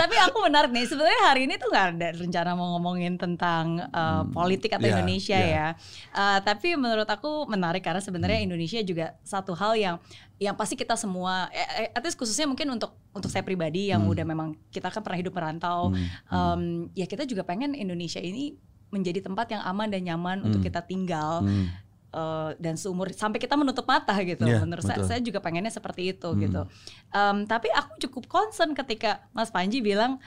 Tapi 0.00 0.16
aku 0.20 0.36
menarik 0.42 0.70
nih. 0.70 0.84
Sebenarnya 0.84 1.20
hari 1.24 1.40
ini 1.46 1.54
tuh 1.56 1.68
nggak 1.68 1.86
ada 1.96 2.08
rencana 2.14 2.50
mau 2.54 2.76
ngomongin 2.76 3.14
tentang 3.16 3.82
uh, 3.90 4.22
politik 4.28 4.72
atau 4.72 4.86
Iya, 4.86 4.94
Indonesia 4.96 5.38
iya. 5.38 5.48
ya. 5.50 5.68
Uh, 6.10 6.38
tapi 6.42 6.74
menurut 6.74 6.99
aku 7.08 7.48
menarik 7.48 7.80
karena 7.80 8.02
sebenarnya 8.02 8.44
Indonesia 8.44 8.82
juga 8.82 9.16
satu 9.22 9.56
hal 9.56 9.72
yang 9.78 9.96
yang 10.36 10.52
pasti 10.52 10.76
kita 10.76 10.98
semua, 10.98 11.48
eh, 11.48 11.86
eh, 11.86 11.90
at 11.94 12.02
least 12.02 12.18
khususnya 12.18 12.44
mungkin 12.44 12.68
untuk 12.74 12.92
untuk 13.14 13.30
saya 13.32 13.40
pribadi 13.40 13.88
yang 13.88 14.04
udah 14.04 14.24
memang 14.26 14.58
kita 14.68 14.90
kan 14.90 15.00
pernah 15.00 15.16
hidup 15.16 15.32
merantau, 15.32 15.94
Hmm, 15.94 16.04
um, 16.28 16.62
ya 16.92 17.06
kita 17.06 17.24
juga 17.24 17.46
pengen 17.46 17.72
Indonesia 17.72 18.20
ini 18.20 18.58
menjadi 18.90 19.22
tempat 19.22 19.54
yang 19.54 19.62
aman 19.62 19.86
dan 19.86 20.02
nyaman 20.02 20.42
untuk 20.42 20.60
kita 20.60 20.82
tinggal. 20.82 21.46
Hmm. 21.46 21.70
eh, 22.10 22.50
dan 22.58 22.74
seumur 22.74 23.06
sampai 23.14 23.38
kita 23.38 23.54
menutup 23.54 23.86
mata 23.86 24.18
gitu. 24.26 24.42
Iya, 24.42 24.66
Menurut 24.66 24.82
saya, 24.82 24.98
betul. 24.98 25.08
saya 25.14 25.20
juga 25.22 25.38
pengennya 25.38 25.70
seperti 25.70 26.10
itu 26.10 26.26
Hmm. 26.26 26.42
gitu. 26.42 26.62
Em, 27.14 27.46
tapi 27.46 27.70
aku 27.70 28.02
cukup 28.02 28.26
concern 28.26 28.74
ketika 28.74 29.30
Mas 29.30 29.54
Panji 29.54 29.78
bilang 29.78 30.18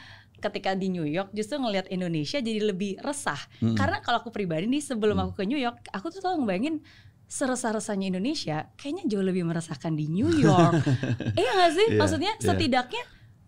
ketika 0.44 0.76
di 0.76 0.92
New 0.92 1.08
York 1.08 1.32
justru 1.32 1.56
ngelihat 1.56 1.88
Indonesia 1.88 2.38
jadi 2.38 2.60
lebih 2.60 3.00
resah. 3.00 3.40
Hmm. 3.64 3.74
Karena 3.74 4.04
kalau 4.04 4.20
aku 4.20 4.30
pribadi 4.30 4.68
nih 4.68 4.84
sebelum 4.84 5.16
aku 5.18 5.40
ke 5.40 5.44
New 5.48 5.56
York, 5.58 5.88
aku 5.90 6.12
tuh 6.12 6.20
selalu 6.20 6.44
ngebayangin 6.44 6.76
seresah-resahnya 7.24 8.12
Indonesia 8.14 8.68
kayaknya 8.76 9.04
jauh 9.10 9.24
lebih 9.24 9.48
meresahkan 9.48 9.96
di 9.96 10.06
New 10.06 10.28
York. 10.30 10.84
iya 11.40 11.52
gak 11.56 11.72
sih? 11.74 11.88
Iya, 11.96 12.00
Maksudnya 12.04 12.34
iya. 12.36 12.44
setidaknya 12.44 13.04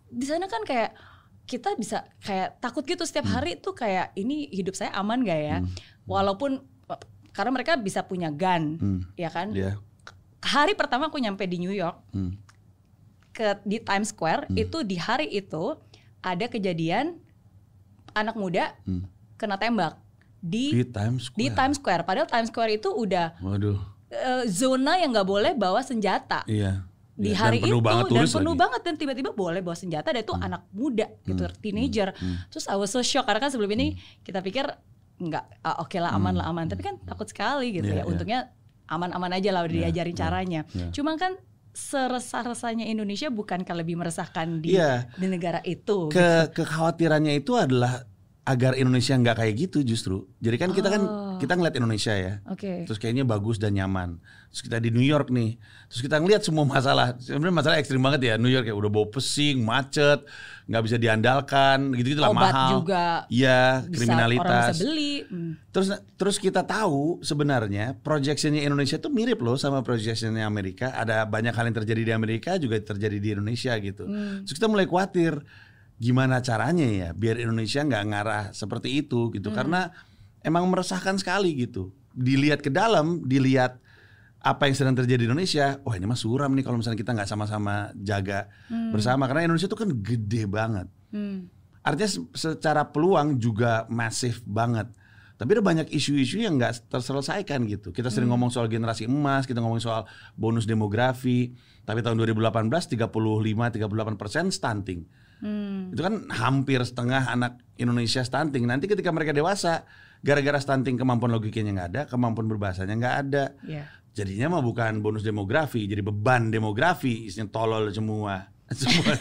di 0.09 0.25
sana 0.25 0.47
kan 0.47 0.63
kayak 0.63 0.95
kita 1.45 1.77
bisa 1.77 2.09
kayak 2.23 2.57
takut 2.57 2.81
gitu 2.81 3.05
setiap 3.05 3.27
Hmm. 3.29 3.35
hari 3.37 3.51
tuh 3.59 3.77
kayak 3.77 4.15
ini 4.17 4.49
hidup 4.49 4.73
saya 4.73 4.89
aman 4.95 5.21
gak 5.21 5.37
ya? 5.37 5.57
Walaupun 6.07 6.63
karena 7.29 7.51
mereka 7.51 7.75
bisa 7.75 8.01
punya 8.01 8.31
gun, 8.31 8.79
Hmm. 8.79 8.99
ya 9.13 9.29
kan? 9.29 9.51
Iya. 9.51 9.77
Hari 10.41 10.73
pertama 10.73 11.11
aku 11.11 11.19
nyampe 11.19 11.43
di 11.45 11.59
New 11.59 11.75
York 11.75 11.99
Hmm. 12.09 12.39
ke 13.29 13.59
di 13.67 13.77
Times 13.77 14.09
Square 14.09 14.47
itu 14.55 14.81
di 14.81 14.95
hari 14.95 15.27
itu 15.27 15.75
ada 16.25 16.45
kejadian 16.47 17.21
anak 18.11 18.33
muda 18.33 18.73
Hmm. 18.81 19.05
kena 19.35 19.55
tembak 19.55 20.01
Di 20.37 20.71
di 20.71 20.83
Times 20.83 21.27
Square. 21.27 21.37
di 21.37 21.47
Times 21.51 21.77
Square. 21.77 22.01
Padahal 22.03 22.25
Times 22.25 22.49
Square 22.49 22.71
itu 22.71 22.89
udah 22.89 23.37
Waduh. 23.39 23.77
eh, 24.07 24.43
zona 24.47 24.95
yang 24.95 25.09
nggak 25.11 25.25
boleh 25.25 25.51
bawa 25.53 25.81
senjata. 25.81 26.41
Iya. 26.45 26.85
Di 27.15 27.31
Iya, 27.31 27.37
hari 27.39 27.57
dan 27.57 27.65
penuh 27.65 27.79
itu 27.79 27.85
banget 27.85 28.03
dan 28.03 28.11
penuh 28.11 28.27
lagi. 28.27 28.43
Hmm. 28.51 28.59
banget 28.59 28.81
dan 28.83 28.93
tiba-tiba 28.95 29.29
boleh 29.31 29.61
bawa 29.61 29.73
senjata 29.73 30.07
dan 30.09 30.21
itu 30.21 30.35
anak 30.35 30.61
muda 30.69 31.07
gitu, 31.23 31.47
teenager. 31.57 32.11
Terus 32.49 32.65
I 32.65 32.75
was 32.75 32.89
so 32.89 32.99
shocked 32.99 33.23
karena 33.23 33.39
kan 33.39 33.49
sebelum 33.49 33.69
Hmm. 33.69 33.77
ini 33.77 33.87
kita 34.21 34.39
pikir 34.39 34.67
nggak 35.17 35.43
ah, 35.61 35.79
oke 35.79 35.95
lah 35.95 36.11
aman 36.11 36.35
lah 36.35 36.45
aman, 36.45 36.67
tapi 36.67 36.83
kan 36.83 36.99
takut 37.01 37.23
sekali 37.23 37.71
gitu 37.71 37.87
ya. 37.87 37.89
Iya, 37.89 37.95
iya. 37.97 38.05
Untungnya 38.05 38.39
aman-aman 38.85 39.31
aja 39.31 39.49
lah 39.49 39.63
udah 39.63 39.73
Iya, 39.73 39.87
diajarin 39.87 40.11
iya, 40.11 40.19
caranya. 40.19 40.61
iya. 40.69 40.87
Cuma 40.91 41.15
kan 41.15 41.39
seresah-resahnya 41.75 42.87
Indonesia 42.87 43.27
bukankah 43.27 43.75
lebih 43.75 43.99
meresahkan 43.99 44.63
di 44.63 44.79
Iya. 44.79 45.11
di 45.19 45.27
negara 45.27 45.59
itu? 45.67 46.07
gitu? 46.09 46.15
Ke 46.15 46.47
kekhawatirannya 46.55 47.35
itu 47.35 47.59
adalah 47.59 48.07
agar 48.45 48.77
Indonesia 48.77 49.11
nggak 49.11 49.35
kayak 49.35 49.53
gitu 49.59 49.81
justru. 49.81 50.29
Jadi 50.37 50.55
kan 50.55 50.69
kita 50.69 50.87
kan 50.87 51.01
Oh. 51.01 51.37
kita 51.37 51.53
ngeliat 51.53 51.75
Indonesia 51.75 52.13
ya. 52.13 52.33
Oke. 52.45 52.85
Terus 52.85 52.95
kayaknya 52.95 53.25
bagus 53.25 53.57
dan 53.57 53.73
nyaman. 53.73 54.21
Terus 54.47 54.61
kita 54.61 54.77
di 54.77 54.87
New 54.87 55.01
York 55.01 55.27
nih. 55.27 55.57
Terus 55.89 55.99
kita 55.99 56.15
ngeliat 56.15 56.39
semua 56.39 56.61
masalah. 56.63 57.17
Sebenarnya 57.17 57.51
masalah 57.51 57.75
ekstrim 57.75 57.99
banget 57.99 58.21
ya. 58.23 58.33
New 58.37 58.47
York 58.47 58.63
ya 58.63 58.71
udah 58.71 58.87
bau 58.87 59.09
pesing, 59.09 59.65
macet, 59.65 60.21
nggak 60.63 60.77
bisa 60.79 60.95
diandalkan, 60.95 61.91
gitu-gitu 61.91 62.21
lah 62.21 62.31
Obat 62.31 62.53
mahal. 62.53 62.69
juga 62.77 63.05
Iya, 63.27 63.81
bisa 63.81 63.83
orang 63.83 63.91
kriminalitas. 63.91 64.65
bisa 64.71 64.81
beli. 64.85 65.13
Hmm. 65.25 65.51
Terus 65.69 65.87
terus 66.15 66.37
kita 66.37 66.61
tahu 66.61 67.19
sebenarnya 67.19 67.97
projectionnya 67.99 68.61
Indonesia 68.61 68.95
itu 68.95 69.09
mirip 69.09 69.41
loh 69.41 69.57
sama 69.57 69.81
projectionnya 69.81 70.45
Amerika. 70.45 70.93
Ada 70.93 71.25
banyak 71.25 71.51
hal 71.51 71.65
yang 71.65 71.75
terjadi 71.75 72.01
di 72.05 72.13
Amerika 72.13 72.55
juga 72.55 72.77
terjadi 72.77 73.17
di 73.17 73.29
Indonesia 73.33 73.73
gitu. 73.75 74.05
Hmm. 74.05 74.45
Terus 74.45 74.53
kita 74.53 74.69
mulai 74.69 74.85
khawatir 74.85 75.41
gimana 75.95 76.43
caranya 76.43 76.83
ya 76.83 77.09
biar 77.15 77.39
Indonesia 77.39 77.79
nggak 77.79 78.03
ngarah 78.11 78.43
seperti 78.51 78.99
itu 78.99 79.31
gitu. 79.31 79.51
Hmm. 79.51 79.57
Karena 79.57 79.81
emang 80.43 80.67
meresahkan 80.67 81.15
sekali 81.15 81.55
gitu. 81.55 81.95
Dilihat 82.15 82.63
ke 82.63 82.71
dalam, 82.71 83.23
dilihat 83.23 83.79
apa 84.45 84.69
yang 84.69 84.75
sedang 84.77 84.93
terjadi 84.93 85.25
di 85.25 85.27
Indonesia, 85.27 85.81
wah 85.81 85.97
ini 85.97 86.05
mah 86.05 86.19
suram 86.19 86.53
nih 86.53 86.61
kalau 86.61 86.77
misalnya 86.77 87.01
kita 87.01 87.17
nggak 87.17 87.25
sama-sama 87.25 87.89
jaga 87.97 88.45
bersama 88.93 89.25
karena 89.25 89.49
Indonesia 89.49 89.65
itu 89.65 89.79
kan 89.79 89.89
gede 89.89 90.43
banget. 90.45 90.87
Hmm. 91.09 91.49
Artinya 91.81 92.09
se- 92.09 92.29
secara 92.37 92.93
peluang 92.93 93.41
juga 93.41 93.89
masif 93.89 94.45
banget. 94.45 94.89
Tapi 95.35 95.49
ada 95.51 95.63
banyak 95.65 95.87
isu-isu 95.91 96.39
yang 96.39 96.55
nggak 96.55 96.87
terselesaikan 96.87 97.67
gitu. 97.67 97.91
Kita 97.91 98.07
sering 98.07 98.31
ngomong 98.31 98.47
soal 98.53 98.71
generasi 98.71 99.03
emas, 99.03 99.43
kita 99.43 99.59
ngomong 99.59 99.83
soal 99.83 100.07
bonus 100.39 100.63
demografi. 100.63 101.51
Tapi 101.83 101.99
tahun 101.99 102.15
2018 102.23 102.71
35-38 102.71 104.15
persen 104.15 104.47
stunting. 104.47 105.03
Hmm. 105.43 105.91
Itu 105.91 106.01
kan 106.01 106.27
hampir 106.31 106.79
setengah 106.81 107.27
anak 107.27 107.59
Indonesia 107.75 108.23
stunting. 108.23 108.63
Nanti 108.65 108.87
ketika 108.87 109.11
mereka 109.11 109.35
dewasa, 109.35 109.83
gara-gara 110.23 110.57
stunting 110.57 110.95
kemampuan 110.95 111.31
logikanya 111.35 111.71
nggak 111.75 111.89
ada, 111.91 112.01
kemampuan 112.07 112.47
berbahasanya 112.47 112.95
nggak 112.95 113.15
ada. 113.27 113.45
Ya. 113.67 113.85
Jadinya 114.15 114.55
mah 114.57 114.63
bukan 114.63 115.03
bonus 115.03 115.27
demografi, 115.27 115.83
jadi 115.91 115.99
beban 115.99 116.47
demografi, 116.47 117.27
isinya 117.27 117.51
tolol 117.51 117.91
semua. 117.91 118.55
Semua. 118.73 119.13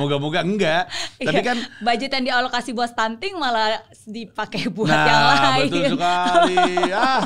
Moga-moga 0.00 0.40
enggak. 0.40 0.88
Tapi 1.20 1.36
Iya, 1.36 1.44
kan 1.44 1.60
budget 1.84 2.10
yang 2.16 2.24
dialokasi 2.32 2.72
buat 2.72 2.88
stunting 2.96 3.36
malah 3.36 3.76
dipakai 4.08 4.72
buat 4.72 4.88
nah, 4.88 5.04
yang 5.04 5.20
lain. 5.20 5.68
betul 5.68 5.84
sekali. 6.00 6.56
Ah. 6.88 7.22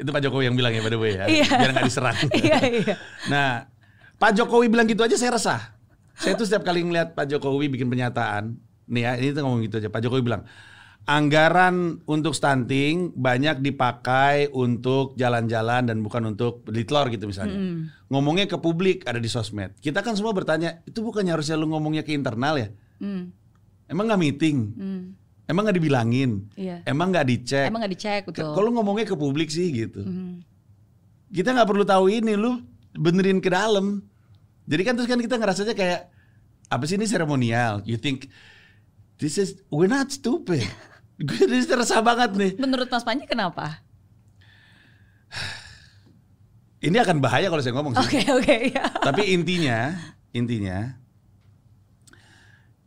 Itu 0.00 0.08
Pak 0.08 0.20
Jokowi 0.24 0.48
yang 0.48 0.56
bilang 0.56 0.72
ya 0.72 0.80
the 0.80 0.96
way 0.96 1.20
ya. 1.20 1.24
Iya. 1.28 1.48
Biar 1.52 1.70
nggak 1.76 1.84
diserang. 1.84 2.16
Iya, 2.32 2.58
iya. 2.64 2.94
Nah, 3.28 3.68
Pak 4.16 4.32
Jokowi 4.32 4.72
bilang 4.72 4.88
gitu 4.88 5.04
aja 5.04 5.20
saya 5.20 5.36
resah. 5.36 5.60
Saya 6.16 6.36
tuh 6.36 6.46
setiap 6.46 6.68
kali 6.68 6.84
ngeliat 6.84 7.16
Pak 7.16 7.26
Jokowi 7.30 7.72
bikin 7.72 7.88
pernyataan, 7.88 8.56
nih 8.88 9.02
ya, 9.02 9.12
ini 9.18 9.28
tuh 9.32 9.42
ngomong 9.42 9.64
gitu 9.64 9.80
aja. 9.80 9.88
Pak 9.88 10.00
Jokowi 10.04 10.22
bilang, 10.22 10.44
anggaran 11.02 11.98
untuk 12.06 12.30
stunting 12.30 13.10
banyak 13.18 13.58
dipakai 13.58 14.52
untuk 14.54 15.18
jalan-jalan 15.18 15.90
dan 15.90 15.98
bukan 15.98 16.30
untuk 16.30 16.62
beli 16.62 16.86
telur 16.86 17.10
gitu 17.10 17.26
misalnya. 17.26 17.58
Ngomongnya 18.06 18.46
ke 18.46 18.60
publik 18.60 19.02
ada 19.08 19.18
di 19.18 19.26
sosmed. 19.26 19.74
Kita 19.82 20.04
kan 20.04 20.14
semua 20.14 20.30
bertanya, 20.30 20.84
itu 20.86 21.02
bukannya 21.02 21.34
harusnya 21.34 21.58
lu 21.58 21.66
ngomongnya 21.72 22.06
ke 22.06 22.14
internal 22.14 22.54
ya? 22.60 22.68
Hmm. 23.02 23.34
Emang 23.90 24.06
nggak 24.06 24.20
meeting? 24.20 24.58
Hmm. 24.78 25.02
Emang 25.50 25.66
nggak 25.66 25.76
dibilangin? 25.82 26.30
Iya. 26.54 26.86
Emang 26.86 27.10
nggak 27.10 27.26
dicek? 27.26 27.66
Emang 27.66 27.82
nggak 27.82 27.94
dicek 27.98 28.22
betul. 28.30 28.54
Kalau 28.54 28.70
ngomongnya 28.70 29.04
ke 29.10 29.18
publik 29.18 29.50
sih 29.50 29.74
gitu. 29.74 30.06
Hmm. 30.06 30.46
Kita 31.34 31.50
nggak 31.50 31.66
perlu 31.66 31.82
tahu 31.82 32.12
ini 32.12 32.38
lu 32.38 32.62
benerin 32.94 33.42
ke 33.42 33.50
dalam. 33.50 34.06
Jadi 34.72 34.88
kan 34.88 34.96
terus 34.96 35.04
kan 35.04 35.20
kita 35.20 35.36
ngerasanya 35.36 35.76
kayak 35.76 36.08
apa 36.72 36.84
sih 36.88 36.96
ini 36.96 37.04
seremonial? 37.04 37.84
You 37.84 38.00
think 38.00 38.32
this 39.20 39.36
is 39.36 39.60
we're 39.68 39.92
not 39.92 40.08
stupid. 40.08 40.64
Gue 41.28 41.44
ini 41.44 41.60
terasa 41.68 42.00
banget 42.00 42.32
nih. 42.32 42.56
Menurut 42.56 42.88
Mas 42.88 43.04
Panji 43.04 43.28
kenapa? 43.28 43.84
Ini 46.82 46.98
akan 46.98 47.22
bahaya 47.22 47.46
kalau 47.46 47.62
saya 47.62 47.78
ngomong 47.78 47.94
sih. 47.94 48.02
Oke 48.02 48.20
oke 48.26 48.56
ya. 48.74 48.90
Tapi 49.06 49.30
intinya, 49.30 49.94
intinya 50.34 50.98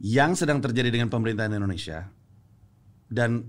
yang 0.04 0.36
sedang 0.36 0.60
terjadi 0.60 0.92
dengan 0.92 1.08
pemerintahan 1.08 1.56
Indonesia 1.56 2.04
dan 3.08 3.48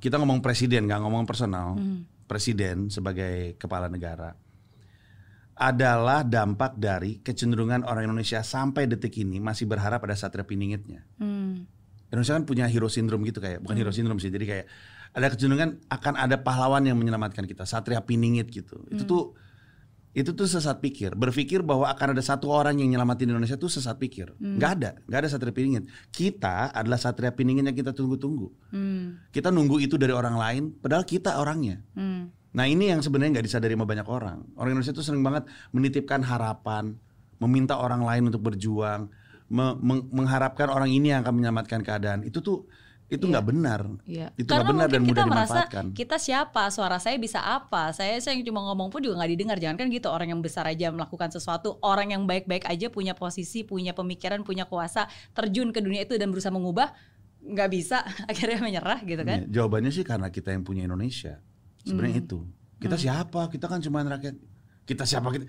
kita 0.00 0.16
ngomong 0.16 0.40
presiden, 0.40 0.88
nggak 0.88 1.04
ngomong 1.04 1.28
personal, 1.28 1.76
presiden 2.24 2.88
sebagai 2.88 3.60
kepala 3.60 3.92
negara 3.92 4.32
adalah 5.52 6.24
dampak 6.24 6.80
dari 6.80 7.20
kecenderungan 7.20 7.84
orang 7.84 8.08
Indonesia 8.08 8.40
sampai 8.40 8.88
detik 8.88 9.20
ini 9.20 9.36
masih 9.38 9.68
berharap 9.68 10.00
ada 10.04 10.16
satria 10.16 10.48
piningitnya. 10.48 11.04
Hmm. 11.20 11.68
Indonesia 12.12 12.36
kan 12.36 12.44
punya 12.44 12.64
hero 12.68 12.92
syndrome 12.92 13.24
gitu 13.24 13.40
kayak, 13.40 13.64
bukan 13.64 13.76
hero 13.76 13.92
syndrome 13.92 14.20
sih, 14.20 14.28
jadi 14.28 14.44
kayak 14.44 14.66
ada 15.12 15.26
kecenderungan 15.32 15.80
akan 15.92 16.14
ada 16.16 16.36
pahlawan 16.40 16.84
yang 16.84 16.96
menyelamatkan 16.96 17.44
kita, 17.44 17.68
satria 17.68 18.00
piningit 18.04 18.48
gitu. 18.48 18.80
Itu 18.88 19.04
tuh 19.04 19.24
itu 20.12 20.36
tuh 20.36 20.44
sesat 20.44 20.76
pikir. 20.84 21.16
Berpikir 21.16 21.64
bahwa 21.64 21.88
akan 21.88 22.12
ada 22.12 22.20
satu 22.20 22.52
orang 22.52 22.76
yang 22.76 22.92
nyelamatin 22.92 23.32
Indonesia 23.32 23.56
tuh 23.56 23.72
sesat 23.72 23.96
pikir. 23.96 24.36
Nggak 24.36 24.70
ada, 24.76 24.90
nggak 25.08 25.20
ada 25.24 25.28
satria 25.32 25.56
piningit. 25.56 25.88
Kita 26.12 26.68
adalah 26.68 27.00
satria 27.00 27.32
piningit 27.32 27.64
yang 27.64 27.76
kita 27.76 27.96
tunggu-tunggu. 27.96 28.52
Hmm. 28.72 29.24
Kita 29.32 29.48
nunggu 29.48 29.80
itu 29.80 29.96
dari 29.96 30.12
orang 30.12 30.36
lain, 30.36 30.62
padahal 30.76 31.08
kita 31.08 31.40
orangnya. 31.40 31.80
Hmm. 31.96 32.28
Nah 32.52 32.68
ini 32.68 32.92
yang 32.92 33.00
sebenarnya 33.00 33.40
nggak 33.40 33.46
disadari 33.48 33.72
sama 33.72 33.88
banyak 33.88 34.08
orang. 34.08 34.44
Orang 34.60 34.76
Indonesia 34.76 34.92
tuh 34.92 35.04
sering 35.04 35.24
banget 35.24 35.48
menitipkan 35.72 36.20
harapan, 36.20 36.96
meminta 37.40 37.80
orang 37.80 38.04
lain 38.04 38.28
untuk 38.28 38.44
berjuang, 38.44 39.08
me- 39.48 39.78
meng- 39.80 40.08
mengharapkan 40.12 40.68
orang 40.68 40.92
ini 40.92 41.16
yang 41.16 41.24
akan 41.24 41.32
menyelamatkan 41.40 41.80
keadaan. 41.80 42.28
Itu 42.28 42.44
tuh 42.44 42.68
itu 43.12 43.28
nggak 43.28 43.44
benar. 43.44 43.80
Iya. 44.08 44.32
Itu 44.40 44.48
nggak 44.56 44.68
benar 44.72 44.88
mungkin 44.88 44.96
dan 44.96 45.02
mudah 45.04 45.12
kita 45.12 45.22
merasa 45.28 45.52
dimanfaatkan. 45.68 45.84
kita 45.92 46.16
siapa, 46.16 46.62
suara 46.72 46.96
saya 46.96 47.20
bisa 47.20 47.44
apa? 47.44 47.92
Saya 47.92 48.16
saya 48.24 48.40
yang 48.40 48.48
cuma 48.48 48.64
ngomong 48.72 48.88
pun 48.88 49.04
juga 49.04 49.20
nggak 49.20 49.32
didengar. 49.36 49.56
Jangan 49.60 49.76
kan 49.76 49.86
gitu 49.92 50.08
orang 50.08 50.32
yang 50.32 50.40
besar 50.40 50.64
aja 50.64 50.88
melakukan 50.88 51.28
sesuatu, 51.28 51.76
orang 51.84 52.16
yang 52.16 52.24
baik-baik 52.24 52.64
aja 52.64 52.88
punya 52.88 53.12
posisi, 53.12 53.68
punya 53.68 53.92
pemikiran, 53.92 54.40
punya 54.48 54.64
kuasa, 54.64 55.12
terjun 55.36 55.76
ke 55.76 55.84
dunia 55.84 56.08
itu 56.08 56.16
dan 56.16 56.32
berusaha 56.32 56.48
mengubah, 56.48 56.96
nggak 57.44 57.68
bisa, 57.68 58.00
akhirnya 58.32 58.64
menyerah 58.64 59.04
gitu 59.04 59.20
kan? 59.28 59.44
Iya, 59.44 59.60
jawabannya 59.60 59.92
sih 59.92 60.04
karena 60.08 60.32
kita 60.32 60.56
yang 60.56 60.64
punya 60.64 60.88
Indonesia. 60.88 61.36
Sebenarnya 61.82 62.18
Hmm. 62.18 62.24
itu. 62.26 62.38
Kita 62.82 62.96
siapa? 62.98 63.46
Kita 63.50 63.66
kan 63.70 63.78
cuma 63.78 64.02
rakyat. 64.02 64.34
Kita 64.82 65.06
siapa? 65.06 65.30
Kita 65.30 65.46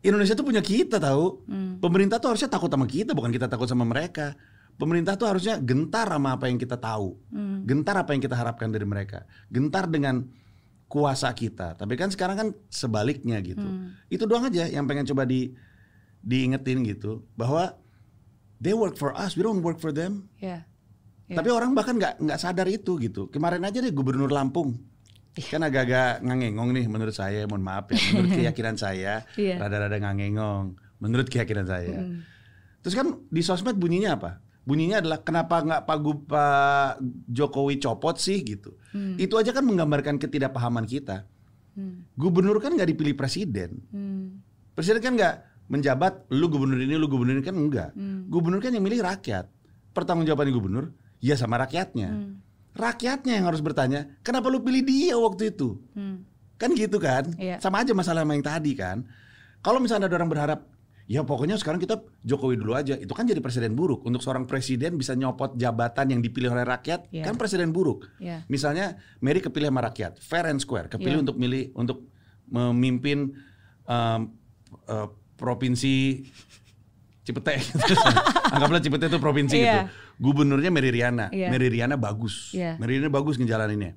Indonesia 0.00 0.32
tuh 0.32 0.46
punya 0.46 0.64
kita 0.64 0.96
tahu. 0.96 1.44
Hmm. 1.44 1.76
Pemerintah 1.82 2.16
tuh 2.16 2.32
harusnya 2.32 2.48
takut 2.48 2.72
sama 2.72 2.88
kita, 2.88 3.12
bukan 3.12 3.28
kita 3.28 3.50
takut 3.50 3.68
sama 3.68 3.84
mereka. 3.84 4.32
Pemerintah 4.80 5.12
tuh 5.20 5.28
harusnya 5.28 5.60
gentar 5.60 6.08
sama 6.08 6.40
apa 6.40 6.48
yang 6.48 6.56
kita 6.56 6.80
tahu. 6.80 7.12
Hmm. 7.28 7.68
Gentar 7.68 8.00
apa 8.00 8.16
yang 8.16 8.22
kita 8.24 8.32
harapkan 8.32 8.72
dari 8.72 8.88
mereka. 8.88 9.28
Gentar 9.52 9.90
dengan 9.92 10.24
kuasa 10.88 11.28
kita. 11.36 11.76
Tapi 11.76 12.00
kan 12.00 12.08
sekarang 12.08 12.36
kan 12.40 12.48
sebaliknya 12.72 13.38
gitu. 13.44 13.60
Hmm. 13.60 13.92
Itu 14.08 14.24
doang 14.24 14.48
aja 14.48 14.66
yang 14.72 14.88
pengen 14.88 15.04
coba 15.04 15.28
di 15.28 15.52
diingetin 16.24 16.80
gitu 16.84 17.24
bahwa 17.36 17.76
they 18.60 18.72
work 18.72 18.96
for 18.96 19.12
us, 19.12 19.36
we 19.36 19.44
don't 19.44 19.60
work 19.60 19.76
for 19.80 19.92
them. 19.92 20.28
Ya. 20.40 20.64
Ya. 21.28 21.38
Tapi 21.38 21.48
orang 21.52 21.76
bahkan 21.76 21.94
nggak 21.94 22.18
nggak 22.18 22.40
sadar 22.40 22.66
itu 22.66 22.96
gitu. 22.98 23.28
Kemarin 23.28 23.62
aja 23.62 23.78
deh 23.78 23.92
Gubernur 23.92 24.32
Lampung. 24.32 24.80
Kan 25.32 25.62
agak-agak 25.62 26.20
ngangengong 26.20 26.70
nih 26.72 26.86
menurut 26.86 27.12
saya. 27.12 27.46
Mohon 27.46 27.64
maaf 27.64 27.84
ya, 27.88 27.98
menurut 28.12 28.32
keyakinan 28.40 28.74
saya 28.74 29.22
Iya. 29.34 29.56
rada-rada 29.56 29.96
ngangengong. 29.96 30.74
Menurut 30.98 31.26
keyakinan 31.26 31.64
saya. 31.64 31.96
Hmm. 31.96 32.26
Terus 32.80 32.94
kan 32.94 33.06
di 33.24 33.40
sosmed 33.40 33.76
bunyinya 33.76 34.16
apa? 34.16 34.30
Bunyinya 34.60 35.00
adalah 35.00 35.20
kenapa 35.20 35.60
nggak 35.60 35.82
Pak, 35.84 35.98
Gu- 35.98 36.24
Pak 36.26 36.90
Jokowi 37.26 37.78
copot 37.78 38.16
sih 38.16 38.40
gitu. 38.40 38.76
Hmm. 38.90 39.16
Itu 39.16 39.36
aja 39.36 39.50
kan 39.50 39.64
menggambarkan 39.64 40.16
ketidakpahaman 40.16 40.84
kita. 40.84 41.24
Hmm. 41.72 42.04
Gubernur 42.12 42.58
kan 42.58 42.74
nggak 42.74 42.88
dipilih 42.88 43.14
presiden. 43.14 43.80
Hmm. 43.88 44.44
Presiden 44.74 45.00
kan 45.00 45.14
nggak 45.14 45.34
menjabat 45.70 46.26
lu 46.28 46.50
gubernur 46.50 46.76
ini, 46.76 46.98
lu 46.98 47.06
gubernur 47.06 47.38
ini 47.38 47.44
kan 47.44 47.54
enggak. 47.54 47.90
Hmm. 47.94 48.26
Gubernur 48.26 48.58
kan 48.58 48.74
yang 48.74 48.82
milih 48.82 49.00
rakyat. 49.00 49.46
Pertanggungjawaban 49.90 50.50
gubernur 50.50 50.84
ya 51.18 51.34
sama 51.34 51.56
rakyatnya. 51.56 52.10
Hmm. 52.10 52.42
Rakyatnya 52.80 53.36
yang 53.36 53.44
harus 53.44 53.60
bertanya, 53.60 54.08
kenapa 54.24 54.48
lu 54.48 54.64
pilih 54.64 54.80
dia 54.80 55.12
waktu 55.20 55.52
itu? 55.52 55.76
Hmm. 55.92 56.24
Kan 56.56 56.72
gitu 56.72 56.96
kan? 56.96 57.28
Iya. 57.36 57.60
Sama 57.60 57.84
aja 57.84 57.92
masalah 57.92 58.24
sama 58.24 58.32
yang 58.32 58.44
tadi 58.44 58.72
kan. 58.72 59.04
Kalau 59.60 59.76
misalnya 59.76 60.08
ada 60.08 60.16
orang 60.16 60.32
berharap, 60.32 60.60
ya 61.04 61.20
pokoknya 61.20 61.60
sekarang 61.60 61.76
kita 61.76 62.00
Jokowi 62.24 62.56
dulu 62.56 62.72
aja. 62.72 62.96
Itu 62.96 63.12
kan 63.12 63.28
jadi 63.28 63.44
presiden 63.44 63.76
buruk. 63.76 64.08
Untuk 64.08 64.24
seorang 64.24 64.48
presiden 64.48 64.96
bisa 64.96 65.12
nyopot 65.12 65.52
jabatan 65.60 66.16
yang 66.16 66.20
dipilih 66.24 66.48
oleh 66.52 66.64
rakyat, 66.64 67.12
Iya. 67.12 67.28
kan 67.28 67.36
presiden 67.36 67.68
buruk. 67.76 68.08
Ya. 68.16 68.48
Misalnya 68.48 68.96
Mary 69.20 69.44
kepilih 69.44 69.68
sama 69.68 69.84
rakyat, 69.84 70.16
fair 70.16 70.48
and 70.48 70.60
square, 70.64 70.88
kepilih 70.88 71.20
Iya. 71.20 71.24
untuk 71.28 71.36
milih 71.36 71.62
untuk 71.76 71.98
memimpin 72.48 73.36
um, 73.84 74.20
uh, 74.88 75.08
provinsi 75.36 76.24
Cipete. 77.20 77.60
Anggaplah 78.56 78.80
Cipete 78.80 79.06
itu 79.06 79.18
provinsi 79.20 79.56
Iya. 79.60 79.64
gitu. 79.84 79.84
Gubernurnya 80.20 80.68
Mary 80.68 80.92
Riana. 80.92 81.32
Iya. 81.32 81.48
Mary 81.48 81.72
Riana 81.72 81.96
bagus. 81.96 82.52
Iya. 82.52 82.76
Mary 82.76 83.00
Riana 83.00 83.08
bagus 83.08 83.40
ngejalaninnya. 83.40 83.96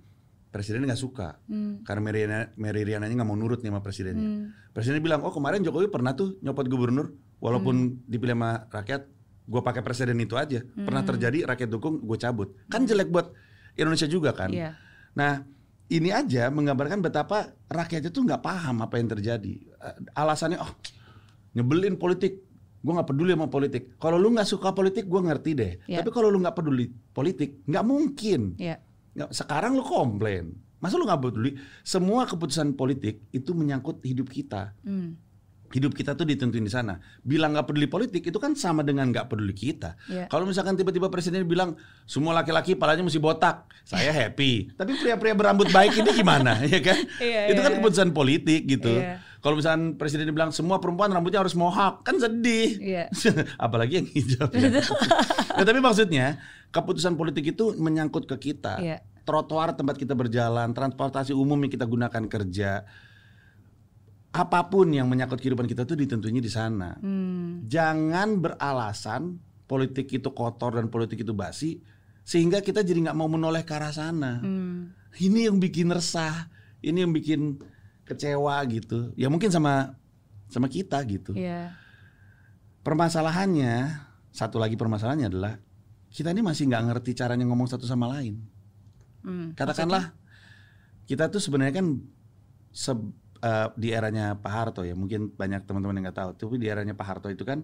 Presiden 0.54 0.86
nggak 0.88 1.02
suka. 1.02 1.42
Hmm. 1.50 1.84
Karena 1.84 2.00
Mary 2.00 2.24
Riana, 2.24 2.48
Mary 2.56 2.82
Riananya 2.88 3.12
nggak 3.12 3.28
mau 3.28 3.36
nurut 3.36 3.60
nih 3.60 3.74
sama 3.74 3.84
presidennya. 3.84 4.24
Hmm. 4.24 4.46
Presiden 4.72 5.04
bilang, 5.04 5.26
oh 5.26 5.34
kemarin 5.34 5.60
Jokowi 5.60 5.92
pernah 5.92 6.16
tuh 6.16 6.40
nyopot 6.40 6.64
gubernur, 6.70 7.12
walaupun 7.44 7.76
Hmm. 7.76 7.98
dipilih 8.08 8.38
sama 8.38 8.70
rakyat, 8.72 9.02
gue 9.44 9.62
pakai 9.66 9.82
presiden 9.84 10.16
itu 10.22 10.40
aja. 10.40 10.64
Pernah 10.64 11.04
terjadi 11.04 11.44
rakyat 11.44 11.68
dukung, 11.68 12.00
gue 12.00 12.16
cabut. 12.16 12.54
Kan 12.72 12.86
jelek 12.86 13.12
buat 13.12 13.34
Indonesia 13.76 14.08
juga 14.08 14.32
kan. 14.32 14.54
Hmm. 14.54 14.62
Iya. 14.62 14.70
Nah 15.18 15.42
ini 15.90 16.14
aja 16.14 16.48
menggambarkan 16.48 17.02
betapa 17.02 17.52
rakyat 17.68 18.14
itu 18.14 18.20
nggak 18.22 18.40
paham 18.40 18.80
apa 18.80 18.96
yang 19.02 19.10
terjadi. 19.10 19.54
Eh, 19.60 19.96
Alasannya, 20.16 20.62
oh 20.62 20.72
nyebelin 21.58 21.98
politik. 21.98 22.43
Gue 22.84 22.92
nggak 22.92 23.10
peduli 23.16 23.32
sama 23.32 23.48
politik. 23.48 23.96
Kalau 23.96 24.20
lu 24.20 24.36
nggak 24.36 24.48
suka 24.48 24.76
politik, 24.76 25.08
gue 25.08 25.22
ngerti 25.24 25.52
deh. 25.56 25.74
Iya. 25.88 26.04
Tapi 26.04 26.10
kalau 26.12 26.28
lu 26.28 26.44
nggak 26.44 26.52
peduli 26.60 26.92
politik, 26.92 27.64
nggak 27.64 27.86
mungkin. 27.88 28.60
Iya. 28.60 28.84
Nggak, 29.16 29.30
sekarang 29.32 29.80
lu 29.80 29.88
komplain. 29.88 30.52
Masa 30.84 31.00
lu 31.00 31.08
nggak 31.08 31.24
peduli? 31.24 31.56
Semua 31.80 32.28
keputusan 32.28 32.76
politik 32.76 33.24
itu 33.32 33.56
menyangkut 33.56 34.04
hidup 34.04 34.28
kita. 34.28 34.76
Hmm. 34.84 35.16
Hidup 35.72 35.96
kita 35.96 36.14
tuh 36.14 36.28
ditentuin 36.28 36.62
di 36.62 36.70
sana. 36.70 37.00
Bilang 37.24 37.56
nggak 37.56 37.72
peduli 37.72 37.88
politik 37.88 38.28
itu 38.28 38.36
kan 38.36 38.52
sama 38.60 38.84
dengan 38.84 39.08
nggak 39.16 39.32
peduli 39.32 39.56
kita. 39.56 39.96
Iya. 40.12 40.28
Kalau 40.28 40.44
misalkan 40.44 40.76
tiba-tiba 40.76 41.08
presiden 41.08 41.48
bilang 41.48 41.80
semua 42.04 42.36
laki-laki 42.36 42.76
palanya 42.76 43.08
mesti 43.08 43.18
botak, 43.24 43.72
saya 43.88 44.12
happy. 44.28 44.76
Tapi 44.76 44.92
pria-pria 45.00 45.32
berambut 45.32 45.72
baik 45.72 46.04
ini 46.04 46.12
gimana, 46.20 46.60
ya 46.68 46.84
kan? 46.84 47.00
Iya, 47.24 47.42
itu 47.48 47.60
iya, 47.64 47.66
kan 47.66 47.72
iya. 47.72 47.78
keputusan 47.80 48.10
politik 48.12 48.68
gitu. 48.68 48.92
Iya. 48.92 49.24
Kalau 49.44 49.60
misalkan 49.60 50.00
presiden 50.00 50.32
bilang 50.32 50.56
semua 50.56 50.80
perempuan 50.80 51.12
rambutnya 51.12 51.44
harus 51.44 51.52
mohawk, 51.52 52.08
kan 52.08 52.16
sedih. 52.16 52.80
Iya. 52.80 53.06
Apalagi 53.66 54.00
yang 54.00 54.08
hijab. 54.08 54.48
Ya. 54.56 54.80
nah, 55.60 55.66
tapi 55.68 55.84
maksudnya 55.84 56.40
keputusan 56.72 57.20
politik 57.20 57.52
itu 57.52 57.76
menyangkut 57.76 58.24
ke 58.24 58.40
kita. 58.40 58.80
Iya. 58.80 59.04
Trotoar 59.28 59.76
tempat 59.76 60.00
kita 60.00 60.16
berjalan, 60.16 60.72
transportasi 60.72 61.36
umum 61.36 61.60
yang 61.60 61.72
kita 61.76 61.84
gunakan 61.84 62.24
kerja, 62.32 62.88
apa 64.34 64.60
pun 64.72 64.90
yang 64.90 65.06
menyangkut 65.06 65.38
kehidupan 65.44 65.68
kita 65.68 65.84
itu 65.86 65.94
ditentunya 66.00 66.40
di 66.40 66.48
sana. 66.48 66.96
Hmm. 66.98 67.68
Jangan 67.68 68.40
beralasan 68.40 69.38
politik 69.68 70.08
itu 70.10 70.32
kotor 70.32 70.80
dan 70.80 70.88
politik 70.88 71.22
itu 71.22 71.36
basi 71.36 71.84
sehingga 72.24 72.64
kita 72.64 72.82
jadi 72.82 73.12
nggak 73.12 73.18
mau 73.20 73.30
menoleh 73.30 73.62
ke 73.68 73.76
arah 73.76 73.92
sana. 73.92 74.40
Hmm. 74.40 74.96
Ini 75.14 75.52
yang 75.52 75.60
bikin 75.60 75.92
resah, 75.94 76.50
ini 76.82 77.06
yang 77.06 77.14
bikin 77.14 77.62
kecewa 78.04 78.56
gitu. 78.68 79.12
Ya 79.16 79.28
mungkin 79.28 79.50
sama 79.50 79.96
sama 80.48 80.68
kita 80.68 81.00
gitu. 81.08 81.34
Iya. 81.34 81.74
Permasalahannya 82.84 83.74
satu 84.34 84.60
lagi 84.60 84.76
permasalahannya 84.76 85.28
adalah 85.30 85.54
kita 86.12 86.30
ini 86.30 86.44
masih 86.44 86.68
nggak 86.68 86.84
ngerti 86.92 87.12
caranya 87.16 87.48
ngomong 87.48 87.66
satu 87.66 87.88
sama 87.88 88.12
lain. 88.12 88.44
Hmm. 89.24 89.56
Katakanlah 89.56 90.12
kita 91.08 91.32
tuh 91.32 91.40
sebenarnya 91.40 91.80
kan 91.80 91.88
se- 92.70 93.12
eh, 93.40 93.68
di 93.80 93.96
eranya 93.96 94.36
Pak 94.36 94.52
Harto 94.52 94.82
ya 94.84 94.94
mungkin 94.94 95.32
banyak 95.32 95.64
teman-teman 95.64 95.96
yang 95.98 96.06
nggak 96.12 96.20
tahu. 96.20 96.30
Tapi 96.36 96.56
di 96.60 96.68
eranya 96.68 96.92
Pak 96.92 97.08
Harto 97.08 97.28
itu 97.32 97.48
kan 97.48 97.64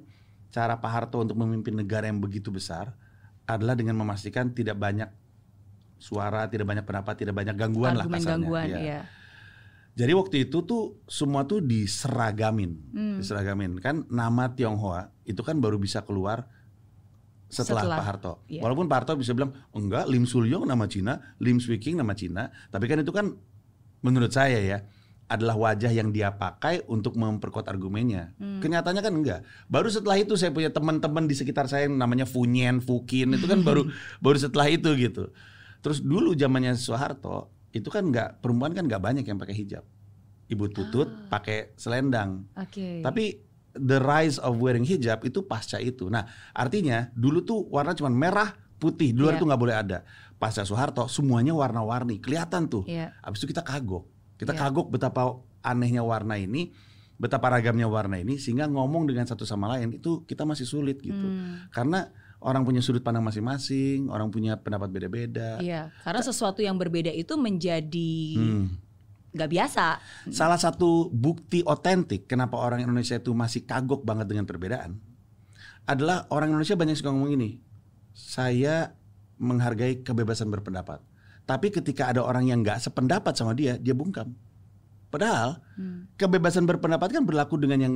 cara 0.49 0.79
Pak 0.79 0.91
Harto 0.91 1.19
untuk 1.19 1.35
memimpin 1.35 1.75
negara 1.75 2.07
yang 2.07 2.23
begitu 2.23 2.49
besar 2.49 2.95
adalah 3.43 3.75
dengan 3.75 3.99
memastikan 3.99 4.49
tidak 4.49 4.79
banyak 4.79 5.09
suara, 5.99 6.47
tidak 6.47 6.63
banyak 6.63 6.85
pendapat, 6.87 7.13
tidak 7.19 7.35
banyak 7.35 7.59
gangguan 7.59 7.99
lah 7.99 8.07
Argumen 8.07 8.19
kasarnya. 8.23 8.33
gangguan, 8.39 8.67
Iya. 8.71 8.79
iya. 8.79 8.99
Jadi 9.99 10.15
waktu 10.15 10.35
itu 10.47 10.63
tuh 10.63 11.03
semua 11.11 11.43
tuh 11.43 11.59
diseragamin, 11.59 12.71
Hmm. 12.95 13.17
diseragamin. 13.19 13.83
Kan 13.83 14.07
nama 14.07 14.47
Tionghoa 14.47 15.11
itu 15.27 15.43
kan 15.43 15.59
baru 15.59 15.75
bisa 15.75 16.07
keluar 16.07 16.47
setelah, 17.51 17.83
Setelah, 17.83 17.97
Pak 17.99 18.05
Harto. 18.07 18.33
iya. 18.47 18.61
Walaupun 18.63 18.87
Pak 18.87 18.97
Harto 19.03 19.19
bisa 19.19 19.35
bilang 19.35 19.51
enggak, 19.75 20.07
Lim 20.07 20.23
Sulyong 20.23 20.63
nama 20.63 20.87
Cina, 20.87 21.35
Lim 21.43 21.59
Swee 21.59 21.81
King 21.83 21.99
nama 21.99 22.15
Cina, 22.15 22.47
tapi 22.71 22.87
kan 22.87 23.03
itu 23.03 23.11
kan 23.11 23.35
menurut 23.99 24.31
saya 24.31 24.55
ya 24.55 24.79
adalah 25.27 25.59
wajah 25.59 25.91
yang 25.91 26.09
dia 26.09 26.31
pakai 26.31 26.87
untuk 26.87 27.13
memperkuat 27.13 27.67
argumennya. 27.67 28.33
Kenyataannya 28.39 29.03
kan 29.03 29.13
enggak. 29.13 29.39
Baru 29.67 29.91
setelah 29.91 30.17
itu 30.17 30.33
saya 30.33 30.49
punya 30.49 30.71
teman-teman 30.71 31.27
di 31.27 31.35
sekitar 31.35 31.67
saya 31.67 31.85
yang 31.85 31.99
namanya 31.99 32.23
Funyen, 32.23 32.79
Fukin 32.79 33.35
itu 33.35 33.45
kan 33.45 33.61
baru 33.67 33.83
baru 34.23 34.37
setelah 34.39 34.71
itu 34.71 34.89
gitu. 34.95 35.27
Terus 35.83 36.01
dulu 36.01 36.33
zamannya 36.33 36.73
Soeharto 36.73 37.49
itu 37.69 37.87
kan 37.87 38.09
enggak 38.09 38.41
perempuan 38.41 38.73
kan 38.73 38.85
enggak 38.85 39.01
banyak 39.01 39.25
yang 39.25 39.37
pakai 39.37 39.55
hijab. 39.55 39.83
Ibu 40.49 40.65
tutut 40.73 41.29
pakai 41.29 41.77
selendang. 41.77 42.49
Oke. 42.57 43.05
Tapi 43.05 43.37
the 43.77 44.01
rise 44.01 44.41
of 44.41 44.57
wearing 44.57 44.81
hijab 44.81 45.21
itu 45.21 45.45
pasca 45.45 45.77
itu. 45.77 46.09
Nah, 46.09 46.25
artinya 46.51 47.13
dulu 47.13 47.45
tuh 47.45 47.59
warna 47.69 47.93
cuma 47.93 48.09
merah, 48.09 48.57
putih, 48.81 49.13
di 49.13 49.19
luar 49.21 49.37
Iya. 49.37 49.39
itu 49.41 49.45
nggak 49.45 49.61
boleh 49.61 49.75
ada. 49.77 50.01
Pasca 50.41 50.65
Soeharto 50.65 51.05
semuanya 51.05 51.53
warna-warni, 51.53 52.17
kelihatan 52.17 52.65
tuh. 52.65 52.87
Iya. 52.89 53.13
Habis 53.21 53.45
itu 53.45 53.53
kita 53.53 53.61
kagok. 53.61 54.09
Kita 54.41 54.57
Iya. 54.57 54.61
kagok 54.65 54.87
betapa 54.89 55.37
anehnya 55.61 56.01
warna 56.01 56.39
ini, 56.39 56.73
betapa 57.19 57.51
ragamnya 57.53 57.85
warna 57.85 58.17
ini 58.17 58.39
sehingga 58.39 58.65
ngomong 58.65 59.05
dengan 59.05 59.27
satu 59.27 59.43
sama 59.45 59.67
lain 59.75 59.99
itu 59.99 60.23
kita 60.25 60.47
masih 60.47 60.63
sulit 60.65 60.97
gitu. 61.03 61.13
Hmm. 61.13 61.67
Karena 61.69 62.09
orang 62.39 62.63
punya 62.63 62.79
sudut 62.79 63.03
pandang 63.03 63.23
masing-masing, 63.23 64.07
orang 64.07 64.31
punya 64.31 64.55
pendapat 64.55 64.87
beda-beda. 64.89 65.59
Iya, 65.59 65.91
karena 66.03 66.21
sesuatu 66.23 66.63
yang 66.63 66.79
berbeda 66.79 67.11
itu 67.11 67.35
menjadi 67.35 68.13
Hmm. 68.39 68.65
nggak 69.29 69.49
biasa. 69.51 69.85
Salah 70.33 70.57
satu 70.57 71.11
bukti 71.13 71.61
otentik 71.61 72.25
kenapa 72.25 72.57
orang 72.57 72.81
Indonesia 72.81 73.13
itu 73.13 73.29
masih 73.31 73.61
kagok 73.61 74.01
banget 74.01 74.25
dengan 74.25 74.49
perbedaan 74.49 74.97
adalah 75.85 76.25
orang 76.29 76.49
Indonesia 76.49 76.73
banyak 76.73 76.97
suka 76.97 77.13
ngomong 77.13 77.33
ini. 77.33 77.49
Saya 78.11 78.93
menghargai 79.37 80.03
kebebasan 80.03 80.51
berpendapat. 80.51 80.99
Tapi 81.45 81.71
ketika 81.71 82.11
ada 82.11 82.21
orang 82.21 82.45
yang 82.45 82.61
nggak 82.61 82.77
sependapat 82.77 83.33
sama 83.33 83.55
dia, 83.55 83.79
dia 83.79 83.93
bungkam. 83.93 84.35
Padahal 85.09 85.61
Hmm. 85.79 86.05
kebebasan 86.15 86.65
berpendapat 86.65 87.09
kan 87.09 87.23
berlaku 87.25 87.57
dengan 87.57 87.79
yang 87.79 87.93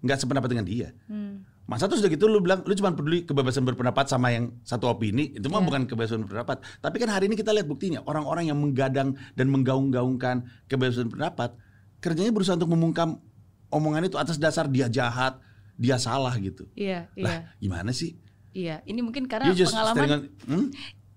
nggak 0.00 0.18
sependapat 0.20 0.48
dengan 0.48 0.66
dia. 0.68 0.88
Hmm. 1.10 1.25
Masa 1.66 1.90
tuh 1.90 1.98
sudah 1.98 2.06
gitu 2.06 2.30
lu 2.30 2.38
bilang 2.38 2.62
lu 2.62 2.70
cuma 2.72 2.94
peduli 2.94 3.26
kebebasan 3.26 3.66
berpendapat 3.66 4.06
sama 4.06 4.30
yang 4.30 4.54
satu 4.62 4.86
opini, 4.86 5.34
itu 5.34 5.50
mah 5.50 5.58
Iya. 5.58 5.66
bukan 5.66 5.82
kebebasan 5.90 6.22
berpendapat. 6.22 6.62
Tapi 6.78 6.96
kan 7.02 7.10
hari 7.10 7.26
ini 7.26 7.34
kita 7.34 7.50
lihat 7.50 7.66
buktinya, 7.66 8.06
orang-orang 8.06 8.46
yang 8.46 8.58
menggadang 8.58 9.18
dan 9.34 9.46
menggaung-gaungkan 9.50 10.46
kebebasan 10.70 11.10
berpendapat, 11.10 11.58
kerjanya 11.98 12.30
berusaha 12.30 12.54
untuk 12.54 12.70
membungkam 12.70 13.18
omongan 13.68 14.06
itu 14.06 14.14
atas 14.14 14.38
dasar 14.38 14.70
dia 14.70 14.86
jahat, 14.86 15.42
dia 15.74 15.98
salah 15.98 16.30
gitu. 16.38 16.70
Iya, 16.78 17.10
iya, 17.18 17.24
Lah, 17.26 17.38
gimana 17.58 17.90
sih? 17.90 18.14
iya. 18.54 18.78
Ini 18.86 19.02
mungkin 19.02 19.26
karena 19.26 19.50
pengalaman 19.50 20.06
on- 20.06 20.30
hmm? 20.46 20.66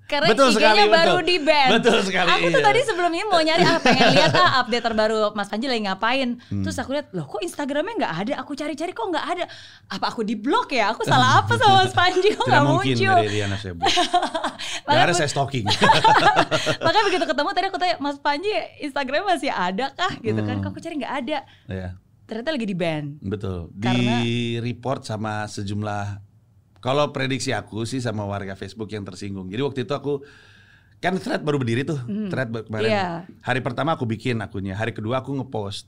Karena 0.09 0.27
Betul 0.27 0.49
IG-nya 0.49 0.73
sekali, 0.73 0.81
baru 0.89 1.15
betul. 1.15 1.29
di 1.29 1.37
ban. 1.39 1.69
Betul 1.69 1.97
sekali, 2.01 2.27
Aku 2.27 2.45
tuh 2.47 2.57
iya. 2.57 2.65
tadi 2.65 2.79
sebelum 2.81 3.11
ini 3.11 3.23
mau 3.23 3.37
nyari 3.37 3.61
ah 3.61 3.77
pengen 3.77 4.07
lihat 4.17 4.33
ah 4.33 4.51
update 4.59 4.81
terbaru 4.81 5.17
Mas 5.31 5.47
Panji 5.47 5.69
lagi 5.69 5.85
ngapain. 5.85 6.29
Hmm. 6.43 6.63
Terus 6.65 6.75
aku 6.75 6.89
lihat 6.91 7.13
loh 7.13 7.23
kok 7.23 7.39
Instagramnya 7.39 7.93
nggak 7.95 8.13
ada. 8.19 8.33
Aku 8.41 8.51
cari-cari 8.51 8.89
kok 8.89 9.05
nggak 9.05 9.25
ada. 9.29 9.45
Apa 9.87 10.05
aku 10.09 10.21
di 10.21 10.33
blok 10.33 10.69
ya? 10.69 10.89
Aku 10.89 11.03
salah 11.03 11.39
apa 11.39 11.53
sama 11.55 11.85
Mas 11.85 11.93
Panji 11.93 12.33
kok 12.33 12.41
Tidak 12.41 12.49
nggak 12.49 12.65
mungkin 12.65 12.89
muncul? 12.91 13.15
dari 13.15 13.29
Riana 13.31 13.55
Sebu. 13.55 13.81
Gak 14.89 15.05
ada 15.05 15.13
saya 15.13 15.29
stalking. 15.29 15.69
Makanya 16.81 17.05
begitu 17.05 17.25
ketemu 17.25 17.49
tadi 17.51 17.65
aku 17.67 17.77
tanya 17.77 17.95
Mas 17.99 18.17
Panji 18.17 18.49
Instagram 18.79 19.21
masih 19.23 19.49
ada 19.49 19.93
kah 19.93 20.13
gitu 20.17 20.41
kan? 20.41 20.57
Hmm. 20.57 20.63
Kok 20.63 20.69
aku 20.71 20.79
cari 20.79 20.95
nggak 20.97 21.15
ada. 21.19 21.37
ya, 21.67 21.89
Ternyata 22.25 22.49
lagi 22.51 22.65
di 22.65 22.73
ban. 22.73 23.17
betul. 23.19 23.69
Karena- 23.75 24.19
Di 24.19 24.33
report 24.59 25.01
sama 25.03 25.45
sejumlah 25.45 26.28
kalau 26.79 27.11
prediksi 27.11 27.51
aku 27.51 27.83
sih 27.83 27.99
sama 27.99 28.23
warga 28.23 28.55
Facebook 28.55 28.91
yang 28.91 29.03
tersinggung. 29.03 29.51
Jadi 29.51 29.61
waktu 29.63 29.79
itu 29.83 29.93
aku 29.95 30.23
kan 30.99 31.15
thread 31.19 31.43
baru 31.43 31.59
berdiri 31.59 31.87
tuh, 31.87 31.99
thread 32.31 32.51
baru 32.51 32.67
kemarin. 32.67 32.89
Iya. 32.91 33.07
Hari 33.43 33.59
pertama 33.63 33.95
aku 33.95 34.03
bikin 34.07 34.39
akunnya, 34.43 34.75
hari 34.75 34.91
kedua 34.91 35.23
aku 35.23 35.31
ngepost. 35.35 35.87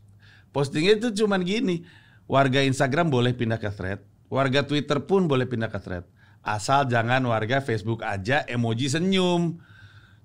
Postingnya 0.51 0.99
itu 0.99 1.23
cuman 1.23 1.43
gini, 1.47 1.87
warga 2.27 2.59
Instagram 2.63 3.07
boleh 3.07 3.31
pindah 3.35 3.59
ke 3.59 3.71
thread, 3.71 4.03
warga 4.27 4.63
Twitter 4.67 4.99
pun 5.03 5.27
boleh 5.27 5.47
pindah 5.47 5.71
ke 5.71 5.79
thread. 5.79 6.03
Asal 6.41 6.89
jangan 6.89 7.21
warga 7.27 7.61
Facebook 7.61 8.01
aja 8.01 8.41
emoji 8.49 8.89
senyum. 8.89 9.61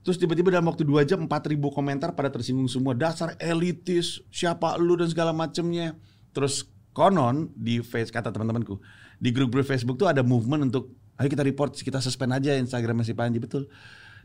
Terus 0.00 0.22
tiba-tiba 0.22 0.54
dalam 0.54 0.70
waktu 0.70 0.86
2 0.86 1.02
jam 1.02 1.26
4000 1.26 1.58
komentar 1.74 2.14
pada 2.14 2.30
tersinggung 2.30 2.70
semua. 2.70 2.94
Dasar 2.94 3.34
elitis, 3.42 4.22
siapa 4.30 4.78
lu 4.78 4.94
dan 4.94 5.10
segala 5.10 5.34
macemnya. 5.34 5.98
Terus 6.30 6.70
konon 6.96 7.52
di 7.52 7.84
face 7.84 8.08
kata 8.08 8.32
teman-temanku, 8.32 8.80
di 9.20 9.28
grup-grup 9.28 9.68
Facebook 9.68 10.00
tuh 10.00 10.08
ada 10.08 10.24
movement 10.24 10.72
untuk 10.72 10.96
ayo 11.20 11.28
kita 11.28 11.44
report, 11.44 11.76
kita 11.76 12.00
suspend 12.00 12.32
aja 12.32 12.56
Instagram 12.56 13.04
si 13.04 13.12
Panji 13.12 13.36
betul. 13.36 13.68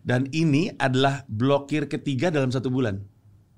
Dan 0.01 0.31
ini 0.31 0.71
adalah 0.79 1.27
blokir 1.27 1.85
ketiga 1.91 2.31
dalam 2.31 2.49
satu 2.49 2.71
bulan. 2.71 3.03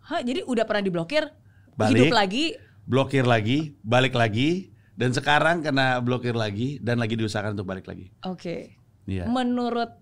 Hah, 0.04 0.20
jadi 0.20 0.44
udah 0.44 0.66
pernah 0.68 0.84
diblokir, 0.84 1.30
Balik. 1.78 2.10
hidup 2.10 2.12
lagi. 2.12 2.46
Blokir 2.84 3.24
lagi, 3.24 3.80
balik 3.80 4.12
lagi, 4.12 4.76
dan 5.00 5.16
sekarang 5.16 5.64
kena 5.64 6.04
blokir 6.04 6.36
lagi 6.36 6.84
dan 6.84 7.00
lagi 7.00 7.16
diusahakan 7.16 7.56
untuk 7.56 7.70
balik 7.70 7.88
lagi. 7.88 8.12
Oke. 8.28 8.76
Iya. 9.08 9.24
Menurut 9.32 9.96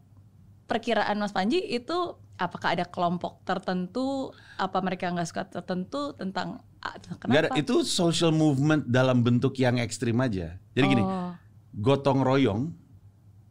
perkiraan 0.65 1.21
Mas 1.21 1.29
Panji 1.29 1.61
itu 1.61 2.17
apakah 2.41 2.73
ada 2.73 2.89
kelompok 2.89 3.45
tertentu? 3.45 4.33
Apa 4.57 4.81
mereka 4.81 5.13
nggak 5.13 5.29
suka 5.29 5.45
tertentu 5.45 6.17
tentang 6.17 6.65
kenapa? 7.19 7.53
itu 7.55 7.81
social 7.81 8.29
movement 8.29 8.85
dalam 8.85 9.21
bentuk 9.21 9.53
yang 9.55 9.77
ekstrim 9.77 10.17
aja. 10.17 10.57
Jadi 10.71 10.85
gini, 10.87 11.03
Oh, 11.03 11.31
gotong 11.73 12.19
royong 12.19 12.73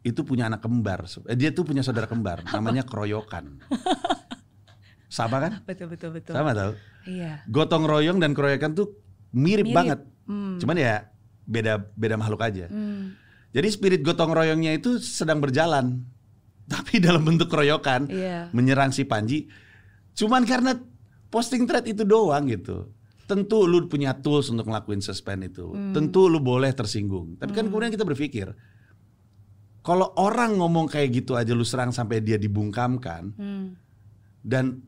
itu 0.00 0.20
punya 0.20 0.46
anak 0.46 0.60
kembar. 0.60 1.04
Eh, 1.26 1.34
Dia 1.34 1.50
tuh 1.50 1.62
punya 1.62 1.80
saudara 1.80 2.04
kembar, 2.04 2.42
namanya 2.54 2.82
keroyokan. 2.82 3.60
Sama 5.06 5.38
kan? 5.40 5.52
betul 5.64 5.90
betul 5.90 6.10
betul. 6.12 6.32
Sama 6.32 6.54
tau? 6.54 6.72
Iya. 7.02 7.42
Gotong 7.46 7.82
royong 7.82 8.18
dan 8.18 8.30
keroyokan 8.30 8.72
tuh 8.72 8.94
mirip, 9.30 9.66
Mirip. 9.66 9.74
banget. 9.74 10.00
Hmm. 10.24 10.58
Cuman 10.58 10.76
ya 10.76 11.10
beda 11.44 11.82
beda 11.92 12.14
makhluk 12.14 12.38
aja. 12.40 12.70
Hmm. 12.70 13.18
Jadi 13.50 13.66
spirit 13.68 14.00
gotong 14.00 14.30
royongnya 14.30 14.70
itu 14.70 14.98
sedang 14.98 15.42
berjalan. 15.42 16.06
Tapi 16.70 17.02
dalam 17.02 17.26
bentuk 17.26 17.50
keroyokan 17.50 18.06
Iya. 18.06 18.46
menyerang 18.50 18.90
si 18.90 19.02
Panji. 19.02 19.50
Cuman 20.14 20.46
karena 20.46 20.78
posting 21.26 21.66
thread 21.66 21.82
itu 21.84 22.06
doang 22.06 22.46
gitu. 22.46 22.86
Tentu 23.30 23.70
lu 23.70 23.86
punya 23.86 24.18
tools 24.18 24.50
untuk 24.50 24.66
ngelakuin 24.66 24.98
suspend 24.98 25.46
itu. 25.46 25.70
Hmm. 25.70 25.94
Tentu 25.94 26.26
lu 26.26 26.42
boleh 26.42 26.74
tersinggung. 26.74 27.38
Tapi 27.38 27.54
kan 27.54 27.70
kemudian 27.70 27.94
kita 27.94 28.02
berpikir 28.02 28.50
kalau 29.80 30.12
orang 30.20 30.60
ngomong 30.60 30.92
kayak 30.92 31.08
gitu 31.24 31.40
aja 31.40 31.56
lu 31.56 31.64
serang 31.64 31.88
sampai 31.88 32.20
dia 32.20 32.36
dibungkamkan 32.36 33.32
Hmm. 33.32 33.66
dan 34.44 34.84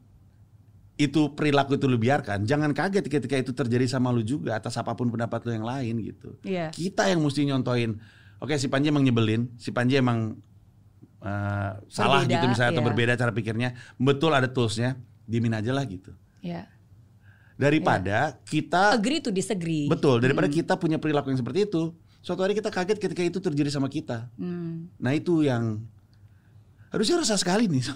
itu 1.00 1.33
perilaku 1.33 1.81
itu 1.81 1.88
lu 1.88 1.96
biarkan, 1.96 2.44
jangan 2.44 2.70
kaget 2.76 3.09
ketika 3.09 3.35
itu 3.40 3.50
terjadi 3.57 3.88
sama 3.88 4.12
lu 4.12 4.20
juga 4.22 4.55
atas 4.61 4.76
apa 4.76 4.92
pun 4.92 5.09
pendapat 5.09 5.40
lu 5.48 5.50
yang 5.57 5.66
lain 5.66 5.98
gitu. 6.05 6.37
Iya. 6.44 6.70
Kita 6.70 7.09
yang 7.09 7.24
mesti 7.24 7.48
nyontoin. 7.48 7.96
Oke, 8.38 8.61
si 8.61 8.68
Panji 8.68 8.92
emang 8.92 9.02
nyebelin, 9.02 9.50
si 9.57 9.72
Panji 9.74 9.98
emang 9.98 10.37
eh, 11.24 11.72
salah 11.88 12.22
Berbeda, 12.22 12.33
gitu 12.38 12.44
misalnya 12.46 12.70
atau 12.76 12.85
iya. 12.85 12.88
berbeda 12.92 13.12
cara 13.18 13.33
pikirnya. 13.35 13.68
Betul 13.98 14.37
ada 14.37 14.52
toolsnya, 14.52 15.00
diemin 15.26 15.57
aja 15.57 15.72
lah 15.72 15.83
gitu. 15.88 16.12
Iya. 16.44 16.68
Daripada 17.62 18.18
kita 18.42 18.92
Agree 18.92 19.18
to 19.18 19.31
disagree. 19.31 19.87
betul, 19.87 20.18
daripada 20.18 20.46
Hmm. 20.46 20.57
kita 20.57 20.75
punya 20.75 20.96
perilaku 20.96 21.31
yang 21.31 21.38
seperti 21.38 21.64
itu, 21.64 21.94
suatu 22.18 22.40
hari 22.40 22.53
kita 22.53 22.68
kaget 22.68 22.98
ketika 22.98 23.22
itu 23.22 23.38
terjadi 23.38 23.70
sama 23.70 23.87
kita. 23.87 24.27
Hmm. 24.35 24.90
Nah 24.96 25.12
itu 25.12 25.40
yang 25.40 25.79
harusnya 26.88 27.16
resah 27.16 27.37
sekali 27.37 27.70
nih. 27.70 27.83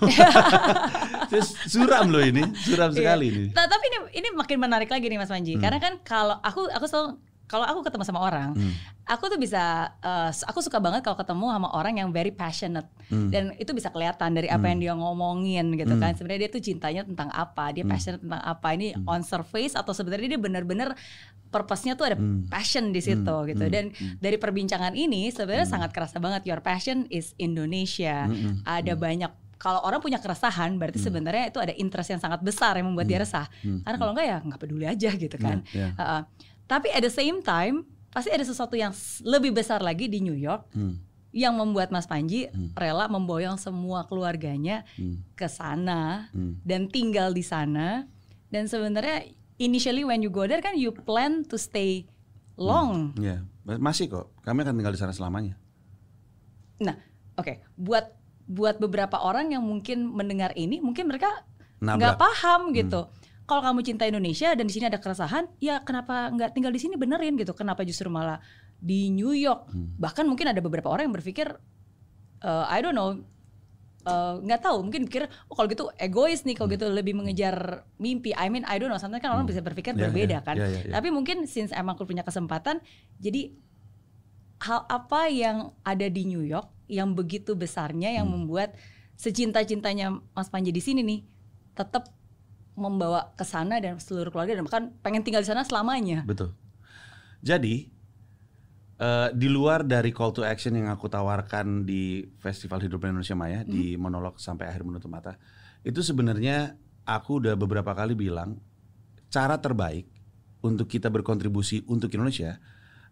Suram 1.66 2.08
loh 2.08 2.22
ini, 2.22 2.42
suram 2.56 2.90
Iya. 2.90 2.96
sekali 2.96 3.26
nih. 3.28 3.48
Nah, 3.50 3.66
tapi 3.66 3.84
ini 3.84 3.98
ini 4.14 4.28
makin 4.32 4.56
menarik 4.56 4.86
lagi 4.86 5.04
nih 5.04 5.18
Mas 5.18 5.28
Panji. 5.28 5.52
Hmm. 5.52 5.60
Karena 5.60 5.78
kan 5.78 5.94
kalau 6.00 6.38
aku 6.40 6.70
aku 6.70 6.86
selalu 6.86 7.18
kalau 7.46 7.62
aku 7.62 7.86
ketemu 7.86 8.02
sama 8.02 8.20
orang, 8.20 8.52
Hmm. 8.52 8.74
aku 9.06 9.30
tuh 9.30 9.38
bisa 9.38 9.90
eh, 9.98 10.30
aku 10.46 10.58
suka 10.58 10.82
banget 10.82 11.02
kalau 11.02 11.14
ketemu 11.14 11.46
sama 11.50 11.68
orang 11.70 11.98
yang 11.98 12.10
very 12.10 12.30
passionate 12.30 12.90
Hmm. 13.06 13.30
dan 13.30 13.54
itu 13.54 13.70
bisa 13.70 13.88
kelihatan 13.88 14.34
dari 14.34 14.50
apa 14.50 14.66
yang 14.66 14.78
dia 14.78 14.92
ngomongin 14.92 15.74
gitu 15.74 15.94
Hmm. 15.94 16.02
kan. 16.02 16.12
Sebenarnya 16.14 16.46
dia 16.46 16.50
tuh 16.50 16.62
cintanya 16.62 17.02
tentang 17.06 17.30
apa, 17.30 17.70
dia 17.70 17.86
Hmm. 17.86 17.92
passionate 17.94 18.22
tentang 18.22 18.42
apa. 18.42 18.68
Ini 18.74 18.98
on 19.06 19.22
surface 19.22 19.74
atau 19.74 19.94
sebenarnya 19.94 20.34
dia 20.34 20.40
benar-benar 20.40 20.98
purpose-nya 21.46 21.94
tuh 21.94 22.10
ada 22.10 22.18
Hmm. 22.18 22.50
passion 22.50 22.90
di 22.90 22.98
situ 22.98 23.22
Hmm. 23.22 23.46
gitu. 23.46 23.64
Hmm. 23.64 23.72
Dan 23.72 23.84
Hmm. 23.94 24.18
dari 24.18 24.36
perbincangan 24.36 24.92
ini 24.92 25.30
sebenarnya 25.30 25.70
sangat 25.70 25.94
kerasa 25.94 26.18
banget 26.18 26.42
your 26.44 26.58
passion 26.58 27.06
is 27.08 27.32
Indonesia. 27.38 28.26
Hmm. 28.26 28.66
Ada 28.66 28.98
banyak 28.98 29.30
kalau 29.56 29.80
orang 29.80 30.04
punya 30.04 30.20
keresahan 30.20 30.76
berarti 30.76 31.00
sebenarnya 31.00 31.48
itu 31.48 31.56
ada 31.56 31.72
interest 31.72 32.12
yang 32.12 32.20
sangat 32.20 32.44
besar 32.44 32.76
yang 32.76 32.92
membuat 32.92 33.08
dia 33.08 33.22
resah. 33.22 33.48
Hmm. 33.62 33.80
Karena 33.80 33.96
kalau 33.96 34.12
enggak 34.12 34.26
ya 34.26 34.38
nggak 34.44 34.60
peduli 34.60 34.84
aja 34.84 35.10
gitu 35.14 35.36
kan. 35.38 35.64
Ya, 35.72 35.80
ya. 35.80 35.88
Heeh. 35.96 36.20
Tapi 36.66 36.90
at 36.90 37.00
the 37.00 37.10
same 37.10 37.40
time 37.40 37.86
pasti 38.10 38.30
ada 38.30 38.42
sesuatu 38.42 38.74
yang 38.74 38.90
lebih 39.22 39.52
besar 39.52 39.80
lagi 39.80 40.06
di 40.06 40.18
New 40.18 40.34
York 40.34 40.66
Hmm. 40.72 40.98
yang 41.30 41.54
membuat 41.54 41.92
Mas 41.92 42.04
Panji 42.04 42.48
Hmm. 42.48 42.72
rela 42.72 43.06
memboyong 43.06 43.56
semua 43.56 44.04
keluarganya 44.04 44.82
Hmm. 44.94 45.22
ke 45.32 45.46
sana 45.46 46.30
Hmm. 46.30 46.58
dan 46.62 46.88
tinggal 46.88 47.30
di 47.30 47.44
sana. 47.44 48.08
Dan 48.48 48.66
sebenarnya 48.66 49.26
initially 49.56 50.02
when 50.02 50.20
you 50.20 50.28
go 50.28 50.44
there 50.44 50.60
kan 50.60 50.74
you 50.74 50.90
plan 50.92 51.44
to 51.44 51.54
stay 51.56 52.08
long. 52.56 53.12
Ya, 53.16 53.44
masih 53.64 54.08
kok. 54.08 54.32
Kami 54.40 54.64
akan 54.64 54.74
tinggal 54.74 54.94
di 54.94 55.00
sana 55.00 55.12
selamanya. 55.12 55.60
Nah, 56.78 56.96
oke, 57.36 57.60
buat 57.74 58.16
buat 58.46 58.78
beberapa 58.78 59.18
orang 59.18 59.50
yang 59.50 59.60
mungkin 59.60 60.06
mendengar 60.06 60.54
ini 60.54 60.78
mungkin 60.78 61.10
mereka 61.10 61.28
nggak 61.78 62.16
paham 62.16 62.72
gitu. 62.72 63.10
Kalau 63.46 63.62
kamu 63.62 63.80
cinta 63.86 64.04
Indonesia 64.04 64.50
dan 64.58 64.66
di 64.66 64.74
sini 64.74 64.90
ada 64.90 64.98
keresahan, 64.98 65.46
ya 65.62 65.78
kenapa 65.80 66.34
nggak 66.34 66.50
tinggal 66.52 66.74
di 66.74 66.82
sini 66.82 66.98
benerin 66.98 67.38
gitu? 67.38 67.54
Kenapa 67.54 67.86
justru 67.86 68.10
malah 68.10 68.42
di 68.76 69.08
New 69.08 69.30
York? 69.30 69.70
Hmm. 69.70 69.94
Bahkan 69.96 70.26
mungkin 70.26 70.50
ada 70.50 70.58
beberapa 70.58 70.90
orang 70.90 71.06
yang 71.08 71.14
berpikir, 71.14 71.54
eh, 72.42 72.64
I 72.66 72.82
don't 72.82 72.98
know, 72.98 73.14
eh, 74.02 74.34
nggak 74.42 74.66
tahu, 74.66 74.82
mungkin 74.82 75.06
pikir, 75.06 75.30
oh 75.46 75.54
kalau 75.54 75.70
gitu 75.70 75.86
egois 75.94 76.42
nih, 76.42 76.58
kalau 76.58 76.66
gitu 76.74 76.90
lebih 76.90 77.14
mengejar 77.14 77.86
mimpi. 78.02 78.34
I 78.34 78.50
mean, 78.50 78.66
I 78.66 78.82
don't 78.82 78.90
know. 78.90 78.98
Sometimes 78.98 79.22
kan 79.22 79.30
orang 79.30 79.46
bisa 79.46 79.62
berpikir 79.62 79.94
Ya, 79.94 80.10
berbeda 80.10 80.38
ya, 80.38 80.46
kan. 80.46 80.58
ya, 80.58 80.66
ya, 80.66 80.80
ya. 80.82 80.92
Tapi 80.98 81.14
mungkin 81.14 81.46
since 81.46 81.70
emang 81.70 81.94
aku 81.94 82.02
punya 82.06 82.26
kesempatan, 82.26 82.82
jadi 83.22 83.54
hal 84.58 84.88
apa 84.88 85.28
yang 85.28 85.76
ada 85.84 86.08
di 86.08 86.24
New 86.24 86.40
York 86.40 86.66
yang 86.88 87.12
begitu 87.12 87.52
besarnya 87.54 88.10
yang 88.10 88.26
Hmm. 88.26 88.42
membuat 88.42 88.74
secinta-cintanya 89.16 90.12
Mas 90.32 90.48
Panji 90.48 90.72
di 90.72 90.80
sini 90.80 91.00
nih 91.04 91.20
tetap 91.76 92.08
membawa 92.76 93.32
ke 93.34 93.42
sana 93.42 93.80
dan 93.80 93.96
seluruh 93.96 94.28
keluarga 94.28 94.52
dan 94.60 94.64
bahkan 94.68 94.84
pengen 95.00 95.24
tinggal 95.24 95.40
di 95.40 95.48
sana 95.48 95.64
selamanya. 95.64 96.22
Betul. 96.28 96.52
Jadi 97.40 97.88
eh, 99.00 99.28
di 99.32 99.48
luar 99.48 99.82
dari 99.82 100.12
call 100.12 100.36
to 100.36 100.44
action 100.44 100.76
yang 100.76 100.92
aku 100.92 101.08
tawarkan 101.08 101.88
di 101.88 102.28
Festival 102.38 102.84
Hidup 102.84 103.00
Indonesia 103.08 103.34
Maya 103.34 103.64
di 103.64 103.96
monolog 103.96 104.36
sampai 104.36 104.68
akhir 104.68 104.84
menutup 104.84 105.08
mata, 105.08 105.40
itu 105.82 106.04
sebenarnya 106.04 106.76
aku 107.08 107.40
udah 107.40 107.56
beberapa 107.56 107.96
kali 107.96 108.12
bilang 108.12 108.60
cara 109.32 109.56
terbaik 109.56 110.06
untuk 110.60 110.86
kita 110.86 111.08
berkontribusi 111.08 111.84
untuk 111.88 112.12
Indonesia 112.12 112.60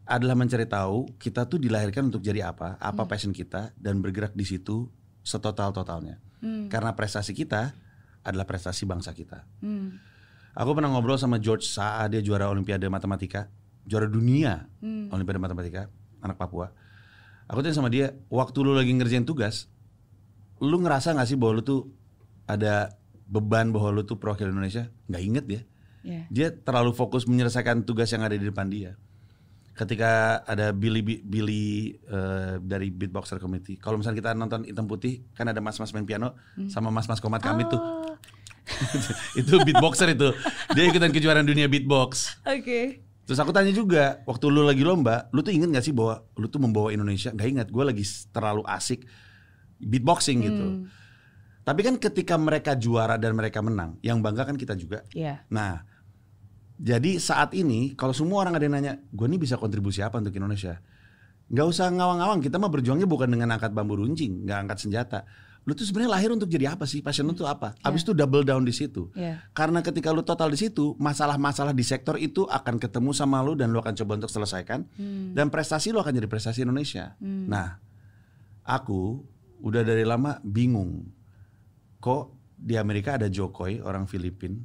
adalah 0.04 0.36
mencari 0.36 0.68
tahu 0.68 1.16
kita 1.16 1.48
tuh 1.48 1.56
dilahirkan 1.56 2.12
untuk 2.12 2.20
jadi 2.20 2.52
apa, 2.52 2.76
apa 2.76 3.08
passion 3.08 3.32
kita 3.32 3.72
dan 3.80 4.04
bergerak 4.04 4.36
di 4.36 4.44
situ 4.44 4.92
setotal 5.24 5.72
totalnya. 5.72 6.20
Hmm. 6.44 6.68
Karena 6.68 6.92
prestasi 6.92 7.32
kita 7.32 7.72
adalah 8.24 8.48
prestasi 8.48 8.88
bangsa 8.88 9.12
kita. 9.12 9.44
Hmm. 9.60 10.00
Aku 10.56 10.72
pernah 10.72 10.88
ngobrol 10.88 11.20
sama 11.20 11.36
George 11.36 11.68
Saa, 11.68 12.08
dia 12.08 12.24
juara 12.24 12.48
Olimpiade 12.48 12.88
Matematika, 12.88 13.46
juara 13.84 14.08
dunia 14.08 14.64
Hmm. 14.80 15.12
Olimpiade 15.12 15.38
Matematika, 15.38 15.92
anak 16.24 16.40
Papua. 16.40 16.72
Aku 17.44 17.60
tanya 17.60 17.76
sama 17.76 17.92
dia, 17.92 18.16
waktu 18.32 18.58
lu 18.64 18.72
lagi 18.72 18.88
ngerjain 18.96 19.28
tugas, 19.28 19.68
lu 20.64 20.80
ngerasa 20.80 21.12
gak 21.12 21.28
sih 21.28 21.36
bahwa 21.36 21.60
lu 21.60 21.62
tuh 21.62 21.80
ada 22.48 22.96
beban 23.28 23.68
bahwa 23.68 24.00
lu 24.00 24.02
tuh 24.08 24.16
perwakilan 24.16 24.52
Indonesia? 24.52 24.88
Nggak 25.08 25.22
inget 25.24 25.44
dia. 25.44 25.62
Ya. 26.04 26.22
Dia 26.28 26.48
terlalu 26.52 26.92
fokus 26.92 27.24
menyelesaikan 27.24 27.84
tugas 27.88 28.12
yang 28.12 28.24
ada 28.24 28.36
di 28.36 28.44
depan 28.44 28.68
dia. 28.68 28.96
Ketika 29.74 30.42
ada 30.46 30.70
Billy 30.70 31.02
Billy 31.02 31.98
eh, 32.06 32.62
dari 32.62 32.94
Beatboxer 32.94 33.42
Committee, 33.42 33.74
kalau 33.74 33.98
misalnya 33.98 34.22
kita 34.22 34.30
nonton 34.38 34.62
hitam 34.62 34.86
putih, 34.86 35.26
kan 35.34 35.50
ada 35.50 35.58
mas-mas 35.58 35.90
main 35.90 36.06
piano 36.06 36.38
sama 36.70 36.94
mas-mas 36.94 37.18
komat 37.18 37.42
kami 37.42 37.66
tuh, 37.66 37.82
Oh, 37.82 38.14
itu 39.40 39.54
beatboxer 39.60 40.14
itu. 40.16 40.32
Dia 40.72 40.84
ikutan 40.88 41.12
kejuaraan 41.12 41.44
dunia 41.44 41.68
beatbox. 41.68 42.40
Oke. 42.48 43.04
Terus 43.24 43.40
aku 43.40 43.56
tanya 43.56 43.72
juga, 43.72 44.20
waktu 44.28 44.52
lu 44.52 44.68
lagi 44.68 44.84
lomba, 44.84 45.32
lu 45.32 45.40
tuh 45.40 45.52
inget 45.52 45.72
gak 45.72 45.84
sih 45.84 45.96
bahwa 45.96 46.28
lu 46.36 46.44
tuh 46.48 46.60
membawa 46.60 46.92
Indonesia? 46.92 47.32
Gak 47.32 47.48
ingat, 47.48 47.68
gue 47.72 47.84
lagi 47.84 48.04
terlalu 48.32 48.62
asik 48.68 49.08
beatboxing 49.80 50.38
gitu. 50.44 50.64
Hmm. 50.64 50.84
Tapi 51.64 51.80
kan 51.80 51.96
ketika 51.96 52.36
mereka 52.36 52.76
juara 52.76 53.16
dan 53.16 53.32
mereka 53.32 53.64
menang, 53.64 53.96
yang 54.04 54.20
bangga 54.20 54.44
kan 54.44 54.60
kita 54.60 54.76
juga. 54.76 55.00
Ya. 55.16 55.40
Nah, 55.48 55.88
jadi 56.74 57.22
saat 57.22 57.54
ini 57.54 57.94
kalau 57.94 58.10
semua 58.10 58.42
orang 58.42 58.58
ada 58.58 58.64
yang 58.66 58.74
nanya, 58.74 58.94
gue 59.14 59.26
nih 59.30 59.38
bisa 59.38 59.54
kontribusi 59.54 60.02
apa 60.02 60.18
untuk 60.18 60.34
Indonesia? 60.34 60.82
Gak 61.52 61.66
usah 61.70 61.92
ngawang-ngawang, 61.92 62.40
kita 62.42 62.56
mah 62.58 62.72
berjuangnya 62.72 63.06
bukan 63.06 63.30
dengan 63.30 63.54
angkat 63.54 63.70
bambu 63.70 64.00
runcing, 64.00 64.42
gak 64.48 64.66
angkat 64.66 64.78
senjata. 64.82 65.20
Lu 65.64 65.72
tuh 65.72 65.88
sebenarnya 65.88 66.20
lahir 66.20 66.28
untuk 66.28 66.50
jadi 66.50 66.76
apa 66.76 66.84
sih? 66.84 67.00
Passion 67.00 67.24
lu 67.24 67.32
tuh 67.32 67.48
apa? 67.48 67.72
Abis 67.80 68.04
itu 68.04 68.12
double 68.12 68.44
down 68.44 68.68
di 68.68 68.74
situ. 68.74 69.08
Ya. 69.16 69.40
Karena 69.56 69.80
ketika 69.80 70.12
lu 70.12 70.20
total 70.20 70.52
di 70.52 70.60
situ, 70.60 70.92
masalah-masalah 71.00 71.72
di 71.72 71.80
sektor 71.80 72.20
itu 72.20 72.44
akan 72.44 72.76
ketemu 72.76 73.16
sama 73.16 73.40
lu 73.40 73.56
dan 73.56 73.72
lu 73.72 73.80
akan 73.80 73.96
coba 73.96 74.20
untuk 74.20 74.28
selesaikan. 74.28 74.84
Hmm. 75.00 75.32
Dan 75.32 75.48
prestasi 75.48 75.88
lu 75.88 76.04
akan 76.04 76.12
jadi 76.20 76.28
prestasi 76.28 76.68
Indonesia. 76.68 77.16
Hmm. 77.16 77.48
Nah, 77.48 77.80
aku 78.60 79.24
udah 79.64 79.80
dari 79.80 80.04
lama 80.04 80.36
bingung. 80.44 81.08
Kok 81.96 82.24
di 82.60 82.76
Amerika 82.76 83.16
ada 83.16 83.32
Jokowi 83.32 83.80
orang 83.80 84.04
Filipin, 84.04 84.60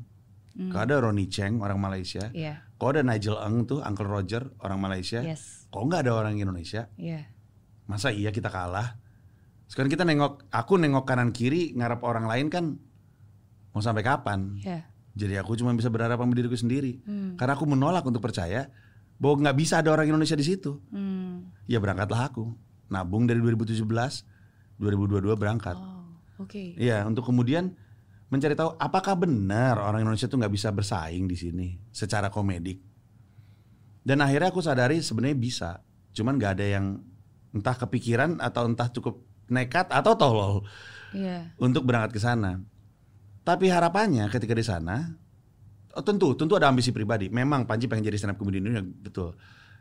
Hmm. 0.59 0.75
kok 0.75 0.81
ada 0.83 0.99
Ronnie 0.99 1.31
Cheng 1.31 1.63
orang 1.63 1.79
Malaysia, 1.79 2.27
Iya. 2.35 2.67
kok 2.75 2.91
ada 2.91 2.99
Nigel 2.99 3.39
Eng 3.39 3.63
tuh 3.63 3.79
Uncle 3.79 4.03
Roger 4.03 4.43
orang 4.59 4.75
Malaysia, 4.83 5.23
Yes. 5.23 5.63
kok 5.71 5.79
nggak 5.79 6.03
ada 6.03 6.11
orang 6.11 6.35
Indonesia? 6.35 6.91
Iya. 6.99 7.31
Masa 7.87 8.11
iya 8.11 8.35
kita 8.35 8.51
kalah? 8.51 8.99
Sekarang 9.71 9.87
kita 9.87 10.03
nengok, 10.03 10.51
aku 10.51 10.75
nengok 10.75 11.07
kanan 11.07 11.31
kiri 11.31 11.71
ngarap 11.79 12.03
orang 12.03 12.27
lain 12.27 12.51
kan 12.51 12.75
mau 13.71 13.79
sampai 13.79 14.03
kapan? 14.03 14.59
Iya. 14.59 14.83
Jadi 15.15 15.33
aku 15.39 15.55
cuma 15.55 15.71
bisa 15.71 15.87
berharap 15.87 16.19
sama 16.19 16.35
diriku 16.35 16.59
sendiri. 16.59 16.99
Hmm. 17.07 17.39
Karena 17.39 17.55
aku 17.55 17.63
menolak 17.63 18.03
untuk 18.03 18.19
percaya 18.19 18.67
bahwa 19.15 19.47
nggak 19.47 19.57
bisa 19.57 19.79
ada 19.79 19.95
orang 19.95 20.11
Indonesia 20.11 20.35
di 20.35 20.43
situ. 20.43 20.75
Hmm. 20.91 21.55
Ya 21.71 21.79
berangkatlah 21.79 22.35
aku. 22.35 22.51
Nabung 22.89 23.31
dari 23.31 23.39
2017, 23.39 24.25
2022 24.81 25.39
berangkat. 25.39 25.77
Oh, 25.77 26.03
oke. 26.41 26.75
Iya, 26.75 27.05
untuk 27.05 27.23
kemudian 27.27 27.77
mencari 28.29 28.53
tahu 28.53 28.77
apakah 28.77 29.17
benar 29.17 29.81
orang 29.81 30.05
Indonesia 30.05 30.29
tuh 30.29 30.37
nggak 30.37 30.53
bisa 30.53 30.69
bersaing 30.69 31.25
di 31.25 31.37
sini 31.37 31.67
secara 31.89 32.29
komedik. 32.29 32.77
Dan 34.05 34.21
akhirnya 34.23 34.49
aku 34.49 34.61
sadari 34.63 35.01
sebenarnya 35.03 35.37
bisa, 35.37 35.69
cuman 36.15 36.37
nggak 36.39 36.51
ada 36.57 36.65
yang 36.65 36.85
entah 37.51 37.75
kepikiran 37.75 38.37
atau 38.39 38.69
entah 38.69 38.89
cukup 38.89 39.21
nekat 39.49 39.89
atau 39.89 40.13
tolol 40.13 40.53
Iya. 41.09 41.57
untuk 41.57 41.89
berangkat 41.89 42.17
ke 42.17 42.21
sana. 42.21 42.61
Tapi 43.41 43.65
harapannya 43.65 44.29
ketika 44.29 44.53
di 44.53 44.61
sana, 44.61 45.09
oh 45.97 46.05
tentu 46.05 46.37
tentu 46.37 46.53
ada 46.53 46.69
ambisi 46.69 46.93
pribadi. 46.93 47.33
Memang 47.33 47.65
Panji 47.65 47.89
pengen 47.89 48.05
jadi 48.05 48.17
stand 48.21 48.33
up 48.33 48.37
comedian 48.37 48.93
betul. 49.01 49.33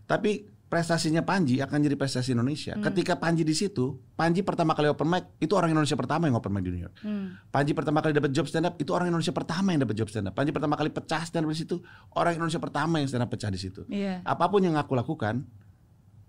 Tapi 0.08 0.48
prestasinya 0.68 1.24
Panji 1.24 1.64
akan 1.64 1.80
jadi 1.80 1.96
prestasi 1.96 2.36
Indonesia. 2.36 2.76
Ketika 2.76 3.16
Panji 3.16 3.40
di 3.40 3.56
situ, 3.56 3.96
Panji 4.14 4.44
pertama 4.44 4.76
kali 4.76 4.92
open 4.92 5.08
mic 5.08 5.24
itu 5.40 5.56
orang 5.56 5.72
Indonesia 5.72 5.96
pertama 5.96 6.28
yang 6.28 6.36
open 6.36 6.52
mic 6.52 6.60
di 6.60 6.76
New 6.76 6.84
York. 6.84 6.96
Hmm. 7.00 7.40
Panji 7.48 7.72
pertama 7.72 8.04
kali 8.04 8.12
dapat 8.12 8.30
job 8.36 8.44
stand 8.44 8.68
up 8.68 8.76
itu 8.76 8.92
orang 8.92 9.08
Indonesia 9.08 9.32
pertama 9.32 9.72
yang 9.72 9.80
dapat 9.88 9.96
job 9.96 10.12
stand 10.12 10.28
up. 10.28 10.36
Panji 10.36 10.52
pertama 10.52 10.76
kali 10.76 10.92
pecah 10.92 11.24
stand 11.24 11.48
up 11.48 11.50
di 11.50 11.58
situ, 11.58 11.80
orang 12.12 12.36
Indonesia 12.36 12.60
pertama 12.60 13.00
yang 13.00 13.08
stand 13.08 13.24
up 13.24 13.32
pecah 13.32 13.48
di 13.48 13.56
situ. 13.56 13.80
Iya. 13.88 14.20
Apa 14.28 14.44
pun 14.52 14.60
yang 14.60 14.76
aku 14.76 14.92
lakukan 14.92 15.40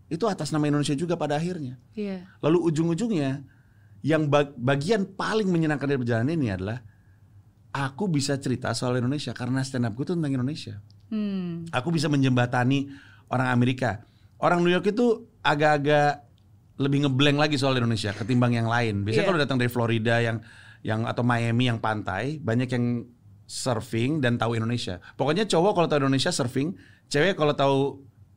itu 0.08 0.26
atas 0.26 0.56
nama 0.56 0.66
Indonesia 0.72 0.96
juga 0.96 1.20
pada 1.20 1.36
akhirnya. 1.36 1.76
Iya. 1.94 2.24
Lalu 2.40 2.64
ujung-ujungnya 2.72 3.44
yang 4.08 4.32
bag- 4.32 4.56
bagian 4.56 5.04
paling 5.04 5.52
menyenangkan 5.52 5.86
dari 5.86 6.00
perjalanan 6.00 6.32
ini 6.32 6.48
adalah 6.48 6.80
aku 7.76 8.08
bisa 8.08 8.40
cerita 8.40 8.72
soal 8.72 8.96
Indonesia 9.04 9.36
karena 9.36 9.60
stand 9.68 9.86
upku 9.92 10.08
itu 10.08 10.16
tentang 10.16 10.32
Indonesia. 10.32 10.80
Hmm. 11.12 11.68
Aku 11.76 11.92
bisa 11.92 12.08
menjembatani 12.08 12.88
orang 13.28 13.52
Amerika. 13.52 14.08
Orang 14.40 14.64
New 14.64 14.72
York 14.72 14.88
itu 14.88 15.28
agak-agak 15.44 16.24
lebih 16.80 17.04
ngeblank 17.04 17.38
lagi 17.38 17.56
soal 17.60 17.76
Indonesia 17.76 18.16
ketimbang 18.16 18.56
yang 18.56 18.72
lain. 18.72 19.04
Biasanya 19.04 19.24
Iya. 19.24 19.30
kalau 19.30 19.40
datang 19.40 19.58
dari 19.60 19.68
Florida 19.68 20.16
yang 20.24 20.40
yang 20.80 21.04
atau 21.04 21.28
Miami 21.28 21.68
yang 21.68 21.84
pantai, 21.84 22.40
banyak 22.40 22.72
yang 22.72 23.04
surfing 23.44 24.24
dan 24.24 24.40
tahu 24.40 24.56
Indonesia. 24.56 25.04
Pokoknya 25.20 25.44
cowok 25.44 25.76
kalau 25.76 25.88
tahu 25.92 26.00
Indonesia 26.08 26.32
surfing, 26.32 26.72
cewek 27.12 27.36
kalau 27.36 27.52
tahu 27.52 27.78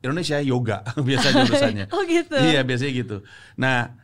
Indonesia 0.03 0.43
yoga 0.43 0.83
biasanya 1.07 1.41
urusannya. 1.47 1.85
Oh 1.95 2.03
gitu. 2.03 2.35
Iya 2.35 2.67
biasanya 2.67 2.91
gitu. 2.91 3.17
Nah 3.55 3.95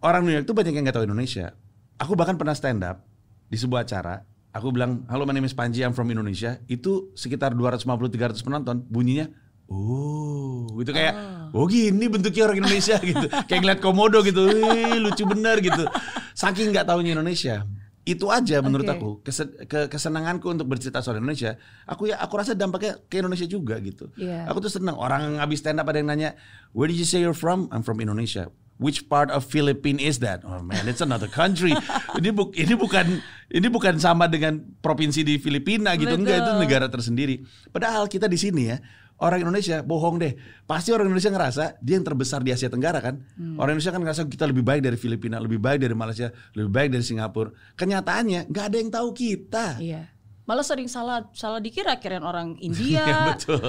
orang 0.00 0.24
New 0.24 0.32
York 0.32 0.48
tuh 0.48 0.56
banyak 0.56 0.72
yang 0.72 0.88
nggak 0.88 0.96
tahu 0.96 1.04
Indonesia. 1.04 1.52
Aku 2.00 2.16
bahkan 2.16 2.40
pernah 2.40 2.56
stand 2.56 2.80
up 2.80 3.04
di 3.44 3.60
sebuah 3.60 3.84
acara. 3.84 4.24
Aku 4.50 4.72
bilang, 4.72 5.04
halo 5.06 5.28
my 5.28 5.36
name 5.36 5.44
is 5.44 5.52
Panji, 5.52 5.84
I'm 5.84 5.92
from 5.92 6.08
Indonesia. 6.08 6.58
Itu 6.64 7.12
sekitar 7.14 7.52
250-300 7.54 8.40
penonton. 8.42 8.82
Bunyinya, 8.88 9.28
oh 9.70 10.66
gitu 10.76 10.90
kayak, 10.90 11.14
oh, 11.54 11.64
gini 11.64 12.10
bentuknya 12.10 12.42
orang 12.44 12.58
Indonesia 12.60 12.96
gitu. 13.04 13.26
kayak 13.46 13.60
ngeliat 13.62 13.80
komodo 13.80 14.20
gitu, 14.20 14.50
Wih, 14.50 14.98
lucu 14.98 15.24
bener 15.24 15.62
gitu. 15.62 15.86
Saking 16.34 16.74
nggak 16.74 16.88
tahunya 16.88 17.14
Indonesia. 17.14 17.62
Itu 18.00 18.32
aja 18.32 18.64
menurut 18.64 18.88
Oke. 18.88 18.96
aku 18.96 19.08
kese- 19.20 19.68
ke- 19.68 19.86
kesenanganku 19.86 20.48
untuk 20.48 20.66
bercerita 20.66 21.04
soal 21.04 21.20
Indonesia. 21.20 21.60
Aku 21.84 22.08
ya 22.08 22.16
aku 22.16 22.40
rasa 22.40 22.56
dampaknya 22.56 22.96
ke 23.06 23.20
Indonesia 23.20 23.44
juga 23.44 23.76
gitu. 23.78 24.08
Iya. 24.16 24.48
Aku 24.48 24.58
tuh 24.58 24.72
senang 24.72 24.96
orang 24.96 25.36
habis 25.36 25.60
stand 25.60 25.78
up 25.78 25.86
ada 25.86 26.00
yang 26.00 26.08
nanya, 26.08 26.32
"Where 26.72 26.88
did 26.88 26.96
you 26.96 27.04
say 27.04 27.20
you're 27.20 27.36
from?" 27.36 27.68
"I'm 27.70 27.84
from 27.84 28.00
Indonesia." 28.00 28.48
Which 28.80 29.12
part 29.12 29.28
of 29.28 29.44
Philippines 29.44 30.00
is 30.00 30.16
that? 30.24 30.40
Oh 30.40 30.64
man, 30.64 30.88
it's 30.88 31.04
another 31.04 31.28
country. 31.28 31.76
ini 32.18 32.32
bu 32.32 32.48
ini 32.56 32.72
bukan 32.72 33.20
ini 33.52 33.68
bukan 33.68 34.00
sama 34.00 34.24
dengan 34.24 34.56
provinsi 34.80 35.20
di 35.20 35.36
Filipina 35.36 35.92
gitu. 36.00 36.16
Enggak, 36.16 36.40
itu 36.40 36.50
Betul. 36.56 36.60
negara 36.64 36.86
tersendiri. 36.88 37.44
Padahal 37.68 38.08
kita 38.08 38.24
di 38.24 38.40
sini 38.40 38.72
ya, 38.72 38.80
orang 39.20 39.44
Indonesia 39.44 39.84
bohong 39.84 40.16
deh. 40.20 40.32
Pasti 40.64 40.90
orang 40.90 41.12
Indonesia 41.12 41.30
ngerasa 41.30 41.64
dia 41.80 41.94
yang 42.00 42.06
terbesar 42.06 42.40
di 42.40 42.50
Asia 42.50 42.72
Tenggara 42.72 42.98
kan. 43.04 43.20
Orang 43.60 43.76
Indonesia 43.76 43.92
kan 43.92 44.00
ngerasa 44.00 44.22
kita 44.26 44.48
lebih 44.48 44.64
baik 44.64 44.80
dari 44.80 44.96
Filipina, 44.96 45.36
lebih 45.36 45.60
baik 45.60 45.84
dari 45.84 45.92
Malaysia, 45.92 46.32
lebih 46.56 46.72
baik 46.72 46.88
dari 46.96 47.04
Singapura. 47.04 47.52
Kenyataannya 47.76 48.48
nggak 48.48 48.64
ada 48.64 48.76
yang 48.76 48.90
tahu 48.90 49.08
kita. 49.12 49.66
Iya. 49.78 50.08
Malah 50.48 50.66
sering 50.66 50.90
salah 50.90 51.30
salah 51.30 51.62
dikira 51.62 51.94
kirain 52.02 52.24
orang 52.26 52.58
India. 52.58 53.06
Ya, 53.06 53.36
betul. 53.36 53.62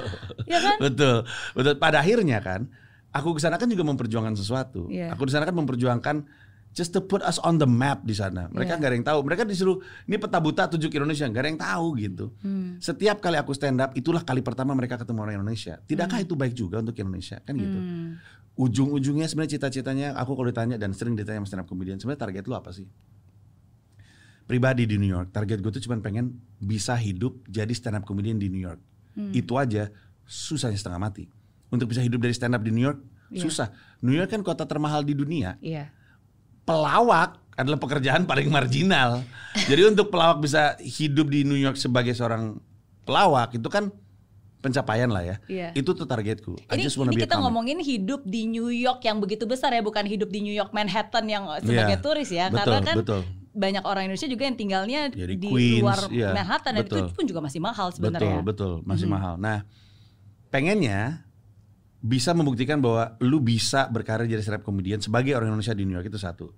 Iya 0.49 0.59
kan? 0.59 0.77
Betul. 0.81 1.17
Betul. 1.53 1.73
Pada 1.77 2.01
akhirnya 2.01 2.41
kan, 2.41 2.71
aku 3.11 3.37
ke 3.37 3.39
sana 3.43 3.59
kan 3.59 3.67
juga 3.67 3.83
memperjuangkan 3.85 4.33
sesuatu. 4.39 4.87
Iya. 4.87 5.13
Aku 5.13 5.27
di 5.27 5.31
sana 5.35 5.45
kan 5.45 5.53
memperjuangkan 5.53 6.15
just 6.71 6.95
to 6.95 7.03
put 7.03 7.19
us 7.21 7.35
on 7.43 7.59
the 7.59 7.67
map 7.67 8.03
di 8.03 8.15
sana. 8.15 8.47
Mereka 8.47 8.75
Iya. 8.75 8.79
nggak 8.79 8.89
ada 8.89 8.95
yang 8.95 9.07
tahu. 9.07 9.19
Mereka 9.27 9.43
disuruh 9.43 9.77
ini 10.05 10.15
peta 10.15 10.39
buta 10.39 10.63
tunjuk 10.67 10.87
Indonesia, 10.89 11.27
nggak 11.27 11.41
ada 11.43 11.49
yang 11.51 11.59
tahu 11.59 11.87
gitu. 11.99 12.25
Hmm. 12.39 12.79
Setiap 12.79 13.19
kali 13.19 13.35
aku 13.35 13.51
stand 13.51 13.79
up, 13.79 13.91
itulah 13.91 14.23
kali 14.23 14.39
pertama 14.39 14.71
mereka 14.71 14.95
ketemu 14.95 15.19
orang 15.21 15.35
Indonesia. 15.39 15.79
Tidakkah 15.83 16.23
itu 16.23 16.33
baik 16.33 16.55
juga 16.55 16.79
untuk 16.79 16.95
Indonesia? 16.95 17.43
Kan 17.43 17.59
gitu. 17.59 17.75
Hmm. 17.75 18.11
Ujung-ujungnya 18.55 19.27
sebenarnya 19.27 19.59
cita-citanya, 19.59 20.15
aku 20.15 20.31
kalau 20.35 20.47
ditanya 20.47 20.75
dan 20.75 20.91
sering 20.91 21.15
ditanya 21.15 21.43
sama 21.43 21.47
stand 21.47 21.61
up 21.63 21.67
comedian, 21.67 21.99
sebenarnya 21.99 22.21
target 22.23 22.43
lu 22.47 22.55
apa 22.55 22.71
sih? 22.71 22.87
Pribadi 24.43 24.83
di 24.83 24.99
New 24.99 25.07
York, 25.07 25.31
target 25.31 25.63
gue 25.63 25.71
tuh 25.71 25.79
cuma 25.79 25.95
pengen 26.03 26.35
bisa 26.59 26.91
hidup 26.99 27.39
jadi 27.47 27.71
stand 27.71 27.95
up 27.95 28.03
comedian 28.03 28.35
di 28.35 28.51
New 28.51 28.59
York. 28.59 28.79
Hmm. 29.15 29.31
Itu 29.31 29.55
aja 29.55 29.87
susahnya 30.23 30.75
setengah 30.75 30.99
mati. 30.99 31.27
Untuk 31.71 31.87
bisa 31.87 32.03
hidup 32.03 32.19
dari 32.19 32.35
stand 32.35 32.51
up 32.51 32.59
di 32.59 32.71
New 32.71 32.83
York, 32.83 32.99
Iya. 33.31 33.47
susah. 33.47 33.67
New 34.03 34.11
York 34.11 34.27
kan 34.27 34.43
kota 34.43 34.67
termahal 34.67 35.07
di 35.07 35.15
dunia 35.15 35.55
Iya. 35.63 35.87
Pelawak 36.63 37.37
adalah 37.53 37.77
pekerjaan 37.77 38.25
paling 38.25 38.47
marginal. 38.47 39.21
Jadi 39.67 39.81
untuk 39.85 40.07
pelawak 40.09 40.39
bisa 40.39 40.79
hidup 40.79 41.27
di 41.27 41.43
New 41.43 41.59
York 41.59 41.75
sebagai 41.75 42.15
seorang 42.15 42.57
pelawak 43.03 43.53
itu 43.53 43.67
kan 43.67 43.91
pencapaian 44.61 45.09
lah 45.09 45.25
ya. 45.25 45.35
Iya. 45.49 45.69
Itu 45.73 45.97
tuh 45.97 46.05
targetku. 46.05 46.53
I 46.69 46.77
Ini, 46.77 46.85
just 46.85 46.95
wanna 46.95 47.11
ini 47.11 47.25
kita 47.25 47.41
ngomongin 47.41 47.81
hidup 47.81 48.21
di 48.23 48.45
New 48.45 48.69
York 48.69 49.01
yang 49.01 49.17
begitu 49.17 49.49
besar 49.49 49.73
ya, 49.73 49.81
bukan 49.81 50.05
hidup 50.05 50.29
di 50.29 50.45
New 50.45 50.53
York 50.53 50.69
Manhattan 50.69 51.25
yang 51.25 51.49
sebagai 51.59 51.97
Iya. 51.97 52.05
turis 52.05 52.29
ya. 52.29 52.45
Betul, 52.47 52.61
Karena 52.61 52.79
kan 52.85 52.95
betul. 53.01 53.21
banyak 53.51 53.83
orang 53.83 54.01
Indonesia 54.07 54.29
juga 54.29 54.43
yang 54.45 54.55
tinggalnya 54.55 55.01
Jadi 55.09 55.33
di 55.35 55.49
Queens, 55.49 55.81
luar 55.81 55.99
iya, 56.13 56.29
Manhattan 56.31 56.77
dan 56.77 56.85
betul. 56.85 56.97
itu 57.03 57.11
pun 57.11 57.25
juga 57.25 57.41
masih 57.41 57.59
mahal 57.59 57.87
Betul, 57.89 57.97
sebenarnya. 57.99 58.37
betul, 58.45 58.71
masih 58.85 59.07
Mhm. 59.09 59.13
mahal. 59.17 59.33
Nah, 59.41 59.57
pengennya 60.47 61.25
bisa 62.01 62.33
membuktikan 62.33 62.81
bahwa 62.81 63.13
lu 63.21 63.37
bisa 63.37 63.85
berkarir 63.85 64.25
jadi 64.25 64.41
stand 64.41 64.57
up 64.59 64.65
comedian 64.65 64.97
sebagai 64.97 65.37
orang 65.37 65.53
Indonesia 65.53 65.77
di 65.77 65.85
New 65.85 65.93
York 65.93 66.09
itu 66.09 66.17
satu. 66.17 66.49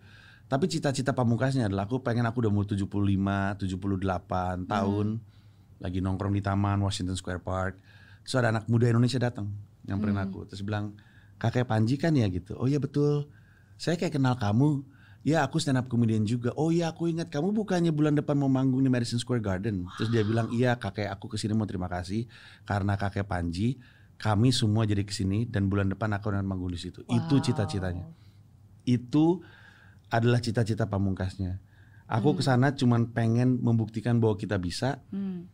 Tapi 0.47 0.71
cita-cita 0.71 1.11
pamungkasnya 1.11 1.67
adalah 1.67 1.83
aku 1.83 1.99
pengen 1.99 2.23
aku 2.23 2.47
udah 2.47 2.51
umur 2.51 2.63
75, 2.63 3.59
78 3.59 4.71
tahun 4.71 5.07
lagi 5.83 5.99
nongkrong 5.99 6.33
di 6.35 6.43
taman 6.43 6.79
Washington 6.79 7.19
Square 7.19 7.43
Park. 7.43 7.75
Terus 8.23 8.35
ada 8.39 8.55
anak 8.55 8.71
muda 8.71 8.87
Indonesia 8.87 9.19
datang 9.19 9.51
nyamperin 9.83 10.15
aku 10.15 10.47
terus 10.47 10.63
bilang, 10.63 10.95
"Kakek 11.35 11.67
Panji 11.67 11.99
kan 11.99 12.15
ya 12.15 12.23
gitu." 12.31 12.55
"Oh 12.55 12.71
iya 12.71 12.79
betul. 12.79 13.27
Saya 13.75 13.99
kayak 13.99 14.15
kenal 14.15 14.39
kamu." 14.39 14.87
Ya 15.23 15.39
aku 15.39 15.55
stand 15.55 15.79
up 15.79 15.87
comedian 15.87 16.27
juga. 16.27 16.51
Oh 16.59 16.67
iya 16.67 16.91
aku 16.91 17.07
ingat 17.07 17.31
kamu 17.31 17.55
bukannya 17.55 17.95
bulan 17.95 18.11
depan 18.11 18.35
mau 18.35 18.51
manggung 18.51 18.83
di 18.83 18.91
Madison 18.91 19.15
Square 19.15 19.39
Garden. 19.39 19.87
Terus 19.95 20.11
dia 20.11 20.19
bilang 20.19 20.51
iya 20.51 20.75
kakek 20.75 21.07
aku 21.07 21.31
ke 21.31 21.39
sini 21.39 21.55
mau 21.55 21.63
terima 21.63 21.87
kasih 21.87 22.27
karena 22.67 22.99
kakek 22.99 23.23
Panji 23.23 23.79
kami 24.23 24.55
semua 24.55 24.87
jadi 24.87 25.03
ke 25.03 25.11
sini 25.11 25.43
dan 25.43 25.67
bulan 25.67 25.91
depan 25.91 26.07
aku 26.15 26.31
akan 26.31 26.47
manggung 26.47 26.71
di 26.71 26.79
situ. 26.79 27.03
Itu 27.11 27.35
Wow. 27.37 27.43
cita-citanya. 27.43 28.07
Itu 28.87 29.43
adalah 30.07 30.39
cita-cita 30.39 30.87
pamungkasnya. 30.87 31.59
Aku 32.07 32.31
ke 32.31 32.43
sana 32.45 32.71
cuman 32.71 33.11
pengen 33.11 33.59
membuktikan 33.59 34.23
bahwa 34.23 34.39
kita 34.39 34.55
bisa 34.55 35.03
Hmm. 35.11 35.51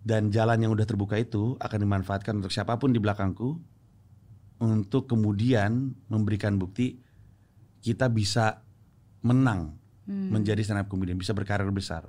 dan 0.00 0.32
jalan 0.32 0.56
yang 0.56 0.72
udah 0.72 0.88
terbuka 0.88 1.20
itu 1.20 1.58
akan 1.60 1.78
dimanfaatkan 1.84 2.40
untuk 2.40 2.48
siapa 2.48 2.80
pun 2.80 2.96
di 2.96 3.02
belakangku 3.02 3.60
untuk 4.58 5.04
kemudian 5.04 5.92
memberikan 6.08 6.56
bukti 6.56 6.96
kita 7.84 8.08
bisa 8.08 8.64
menang 9.20 9.76
Hmm. 10.08 10.32
menjadi 10.32 10.64
stand 10.64 10.80
up 10.80 10.88
comedian, 10.88 11.20
bisa 11.20 11.36
berkarir 11.36 11.68
besar. 11.68 12.08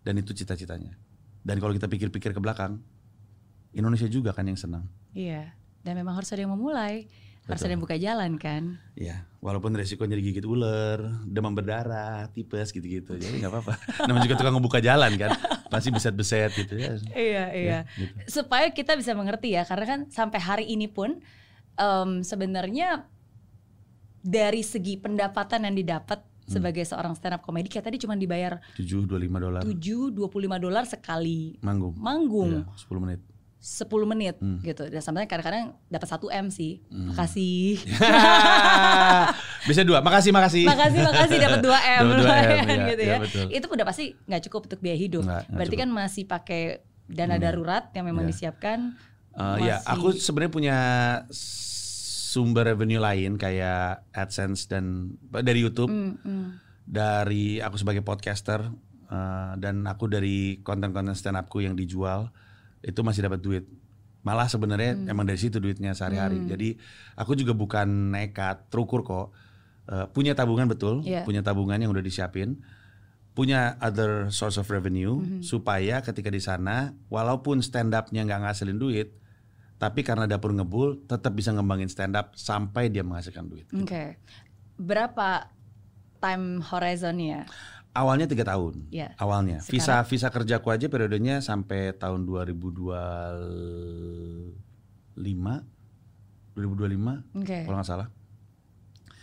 Dan 0.00 0.16
itu 0.16 0.32
cita-citanya. 0.32 0.96
Dan 1.44 1.60
kalau 1.60 1.76
kita 1.76 1.84
pikir-pikir 1.84 2.32
ke 2.32 2.40
belakang, 2.40 2.80
Indonesia 3.74 4.06
juga 4.06 4.30
kan 4.30 4.46
yang 4.46 4.56
senang. 4.56 4.86
Iya. 5.12 5.52
Dan 5.84 6.00
memang 6.00 6.16
harus 6.16 6.32
ada 6.32 6.40
yang 6.40 6.54
memulai, 6.56 7.04
harus 7.44 7.60
Betul. 7.60 7.66
ada 7.68 7.72
yang 7.76 7.82
buka 7.84 7.96
jalan 8.00 8.32
kan. 8.40 8.62
Ya, 8.96 9.28
walaupun 9.44 9.76
resikonya 9.76 10.16
digigit 10.16 10.48
ular, 10.48 10.96
demam 11.28 11.52
berdarah, 11.52 12.32
tipes 12.32 12.72
gitu-gitu. 12.72 13.20
Jadi 13.20 13.44
nggak 13.44 13.52
apa-apa. 13.52 13.74
Namanya 14.08 14.24
juga 14.24 14.36
tukang 14.40 14.54
ngebuka 14.56 14.80
jalan 14.80 15.12
kan. 15.20 15.36
Pasti 15.68 15.92
beset-beset 15.92 16.50
gitu 16.56 16.74
ya. 16.78 16.96
Iya, 17.12 17.44
iya. 17.52 17.78
gitu. 18.00 18.40
Supaya 18.40 18.72
kita 18.72 18.96
bisa 18.96 19.12
mengerti 19.12 19.52
ya, 19.52 19.68
karena 19.68 19.84
kan 19.84 20.00
sampai 20.08 20.40
hari 20.40 20.66
ini 20.72 20.88
pun 20.88 21.20
em, 21.76 22.10
sebenarnya 22.24 23.04
dari 24.24 24.64
segi 24.64 24.96
pendapatan 24.96 25.68
yang 25.68 25.76
didapat 25.76 26.24
Hmm. 26.44 26.60
sebagai 26.60 26.84
seorang 26.84 27.16
stand 27.16 27.40
up 27.40 27.42
comedy 27.42 27.72
kayak 27.72 27.88
tadi 27.88 27.96
cuma 27.96 28.12
dibayar 28.20 28.60
7 28.76 29.08
25 29.08 29.40
dolar 29.40 29.60
7 29.64 30.12
25 30.12 30.60
dolar 30.60 30.84
sekali 30.84 31.56
manggung. 31.64 31.96
manggung 31.96 32.68
Iya, 32.68 32.84
10 32.84 33.00
menit. 33.00 33.20
10 33.64 33.88
menit 34.04 34.36
Hmm. 34.36 34.60
gitu. 34.60 34.84
Dan 34.84 35.00
sampai 35.00 35.24
kadang-kadang 35.24 35.72
dapat 35.88 36.04
1 36.06 36.28
M 36.28 36.46
sih. 36.48 36.84
Makasih. 36.86 37.80
Bisa 39.64 39.80
dua. 39.80 40.04
Makasih, 40.04 40.30
makasih. 40.30 40.68
makasih, 40.68 41.00
makasih 41.00 41.38
dapat 41.40 41.60
2 41.62 41.72
M, 41.72 42.04
2M, 42.04 42.18
lumayan 42.20 42.64
iya, 42.68 42.84
gitu 42.86 43.02
iya, 43.02 43.08
ya. 43.10 43.18
betul. 43.18 43.44
Itu 43.48 43.66
udah 43.66 43.86
pasti 43.88 44.04
nggak 44.22 44.42
cukup 44.44 44.60
untuk 44.68 44.80
biaya 44.80 44.98
hidup. 44.98 45.24
Nggak, 45.24 45.42
Berarti 45.48 45.72
cukup. 45.72 45.82
kan 45.82 45.90
masih 45.90 46.22
pakai 46.24 46.62
dana 47.04 47.36
darurat 47.36 47.88
yang 47.90 48.04
memang 48.04 48.24
Iya. 48.24 48.30
disiapkan. 48.30 48.78
Ya, 49.34 49.80
Masih- 49.80 49.88
aku 49.88 50.06
sebenarnya 50.14 50.52
punya 50.52 50.78
sumber 52.30 52.68
revenue 52.68 52.98
lain 52.98 53.34
kayak 53.34 54.04
AdSense 54.10 54.66
dan 54.66 55.14
dari 55.34 55.58
YouTube, 55.58 55.88
Hmm, 55.88 56.20
hmm. 56.20 56.46
dari 56.84 57.58
aku 57.58 57.76
sebagai 57.76 58.02
podcaster 58.02 58.68
eh, 59.06 59.52
dan 59.56 59.84
aku 59.84 60.04
dari 60.06 60.58
konten-konten 60.60 61.12
stand 61.12 61.36
upku 61.36 61.60
yang 61.60 61.72
dijual 61.72 62.32
itu 62.84 63.00
masih 63.00 63.24
dapat 63.24 63.40
duit. 63.40 63.64
Malah 64.20 64.48
sebenarnya 64.48 64.96
Hmm. 64.96 65.08
emang 65.08 65.24
dari 65.24 65.36
situ 65.36 65.56
duitnya 65.56 65.92
sehari-hari. 65.92 66.44
Jadi 66.44 66.68
aku 67.12 67.32
juga 67.34 67.52
bukan 67.52 68.12
nekat, 68.12 68.68
terukur 68.68 69.00
kok. 69.00 69.32
Eh, 69.84 70.08
punya 70.12 70.32
tabungan 70.32 70.64
betul, 70.64 71.04
Iya. 71.04 71.24
punya 71.24 71.44
tabungan 71.44 71.76
yang 71.76 71.92
udah 71.92 72.00
disiapin. 72.00 72.60
Punya 73.34 73.76
other 73.82 74.30
source 74.30 74.56
of 74.56 74.70
revenue 74.70 75.20
Hmm. 75.20 75.42
supaya 75.42 76.00
ketika 76.00 76.30
di 76.30 76.40
sana 76.40 76.94
walaupun 77.10 77.60
stand 77.60 77.92
up-nya 77.92 78.24
nggak 78.24 78.48
ngasilin 78.48 78.78
duit, 78.78 79.12
tapi 79.76 80.00
karena 80.00 80.24
dapur 80.24 80.54
ngebul 80.54 81.04
tetap 81.04 81.34
bisa 81.34 81.52
ngembangin 81.52 81.90
stand 81.90 82.16
up 82.16 82.32
sampai 82.32 82.88
dia 82.88 83.04
menghasilkan 83.04 83.44
duit. 83.44 83.66
Oke. 83.74 84.16
Berapa 84.80 85.50
time 86.16 86.64
horizonnya? 86.64 87.44
Awalnya 87.94 88.26
tiga 88.26 88.42
tahun. 88.42 88.90
Iya. 88.90 89.14
Awalnya 89.14 89.62
Sekarang- 89.62 90.02
visa 90.02 90.04
visa 90.04 90.28
kerjaku 90.28 90.66
aja 90.68 90.86
periodenya 90.86 91.38
sampai 91.38 91.94
tahun 91.94 92.26
2025 92.26 94.50
2025 96.54 97.22
Oke. 97.34 97.58
kalau 97.62 97.76
nggak 97.78 97.86
salah. 97.86 98.08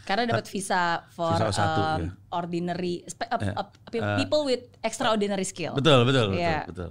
Karena 0.01 0.25
dapat 0.25 0.47
visa 0.47 1.03
for 1.07 1.31
Visa 1.31 1.47
O1, 1.47 1.61
um, 1.61 1.99
ya. 2.01 2.09
ordinary 2.31 3.03
spe- 3.05 3.27
uh, 3.27 3.39
Ya. 3.39 3.53
uh, 3.53 3.67
pe- 3.85 4.01
people 4.17 4.43
with 4.43 4.63
extraordinary 4.81 5.43
skill. 5.43 5.71
Betul 5.71 6.03
betul 6.03 6.29
betul 6.29 6.41
Iya. 6.41 6.63
betul. 6.65 6.89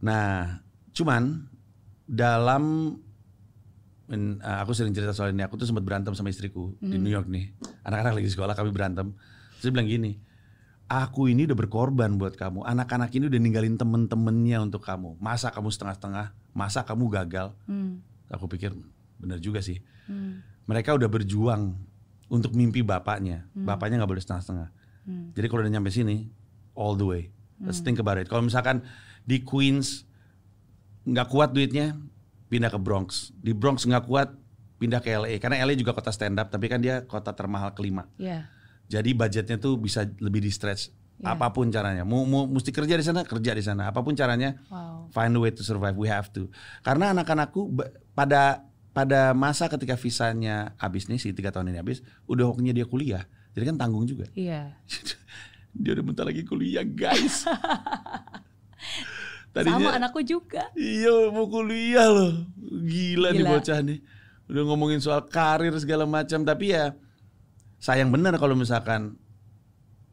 Nah 0.00 0.58
cuman 0.90 1.46
dalam 2.06 2.62
uh, 4.10 4.58
aku 4.58 4.70
sering 4.72 4.90
cerita 4.90 5.10
soal 5.10 5.30
ini 5.30 5.42
aku 5.42 5.54
tuh 5.54 5.64
sempat 5.64 5.82
berantem 5.82 6.10
sama 6.14 6.26
istriku 6.26 6.74
di 6.78 6.94
Hmm. 6.94 7.02
New 7.02 7.10
York 7.10 7.26
nih. 7.26 7.50
Anak-anak 7.82 8.14
lagi 8.14 8.26
di 8.26 8.32
sekolah 8.32 8.54
kami 8.54 8.70
berantem. 8.70 9.14
Terus 9.54 9.62
dia 9.62 9.70
bilang 9.70 9.86
gini, 9.86 10.10
aku 10.90 11.30
ini 11.30 11.46
udah 11.46 11.54
berkorban 11.54 12.18
buat 12.18 12.34
kamu. 12.34 12.66
Anak-anak 12.66 13.14
ini 13.14 13.30
udah 13.30 13.38
ninggalin 13.38 13.78
temen-temennya 13.78 14.58
untuk 14.58 14.82
kamu. 14.82 15.14
Masa 15.22 15.54
kamu 15.54 15.70
setengah-setengah? 15.70 16.34
Masa 16.50 16.82
kamu 16.82 17.06
gagal? 17.06 17.54
Hmm, 17.70 18.02
Aku 18.26 18.50
pikir 18.50 18.74
bener 19.22 19.38
juga 19.38 19.62
sih. 19.62 19.78
hmm, 20.10 20.66
Mereka 20.66 20.98
udah 20.98 21.06
berjuang 21.06 21.78
untuk 22.26 22.54
mimpi 22.54 22.82
bapaknya. 22.82 23.46
Bapaknya 23.54 24.02
nggak 24.02 24.10
boleh 24.10 24.22
setengah-setengah. 24.22 24.68
hmm. 25.06 25.26
Jadi 25.38 25.46
kalau 25.46 25.62
udah 25.62 25.72
nyampe 25.72 25.90
sini, 25.90 26.26
all 26.74 26.98
the 26.98 27.06
way. 27.06 27.22
Let's 27.60 27.78
think 27.78 28.00
about 28.00 28.16
it. 28.16 28.26
Kalau 28.26 28.40
misalkan 28.40 28.82
di 29.22 29.44
Queens 29.44 30.08
nggak 31.04 31.28
kuat 31.28 31.52
duitnya, 31.52 31.94
pindah 32.48 32.72
ke 32.72 32.78
Bronx. 32.80 33.30
Di 33.36 33.52
Bronx 33.54 33.84
nggak 33.84 34.08
kuat, 34.08 34.32
pindah 34.80 34.98
ke 34.98 35.12
LA. 35.12 35.36
Karena 35.38 35.60
LA 35.62 35.76
juga 35.76 35.92
kota 35.92 36.08
stand 36.10 36.40
up, 36.40 36.48
tapi 36.48 36.66
kan 36.66 36.80
dia 36.80 37.04
kota 37.04 37.30
termahal 37.30 37.76
kelima. 37.76 38.08
Iya. 38.16 38.48
Jadi 38.90 39.14
budgetnya 39.14 39.54
tuh 39.56 39.78
bisa 39.78 40.02
lebih 40.18 40.42
di 40.42 40.50
stretch. 40.50 40.90
Iya. 41.20 41.36
Apa 41.36 41.52
pun 41.54 41.70
caranya, 41.70 42.02
mau, 42.02 42.24
mau 42.24 42.48
mesti 42.48 42.72
kerja 42.72 42.96
di 42.96 43.04
sana, 43.04 43.22
kerja 43.22 43.52
di 43.54 43.62
sana. 43.62 43.86
Apa 43.86 44.02
pun 44.02 44.16
caranya, 44.16 44.56
Wow. 44.66 45.12
find 45.14 45.36
a 45.36 45.40
way 45.40 45.52
to 45.54 45.62
survive. 45.62 45.94
We 45.94 46.10
have 46.10 46.32
to. 46.34 46.50
Karena 46.82 47.14
anak-anakku 47.14 47.70
pada 48.10 48.66
pada 48.90 49.30
masa 49.30 49.70
ketika 49.70 49.94
visanya 49.94 50.74
habis 50.74 51.06
nih 51.06 51.22
si 51.22 51.30
tiga 51.30 51.54
tahun 51.54 51.70
ini 51.70 51.78
habis, 51.78 52.02
udah 52.26 52.50
waktunya 52.50 52.74
dia 52.74 52.82
kuliah. 52.82 53.22
Jadi 53.54 53.64
kan 53.70 53.76
tanggung 53.78 54.08
juga. 54.08 54.26
Iya. 54.34 54.74
dia 55.80 55.90
udah 55.94 56.04
bentar 56.04 56.24
lagi 56.26 56.42
kuliah 56.42 56.82
guys. 56.82 57.46
Sama 59.50 59.98
anakku 59.98 60.22
juga. 60.22 60.70
Iya 60.72 61.28
mau 61.34 61.50
kuliah 61.50 62.06
loh. 62.06 62.46
Gila, 62.80 63.34
nih 63.34 63.42
Gila. 63.44 63.50
bocah 63.58 63.78
nih. 63.82 63.98
Udah 64.46 64.62
ngomongin 64.66 65.02
soal 65.02 65.26
karir 65.26 65.74
segala 65.76 66.06
macam. 66.06 66.46
Tapi 66.46 66.70
ya 66.70 66.94
sayang 67.80 68.12
bener 68.12 68.36
kalau 68.36 68.52
misalkan 68.54 69.16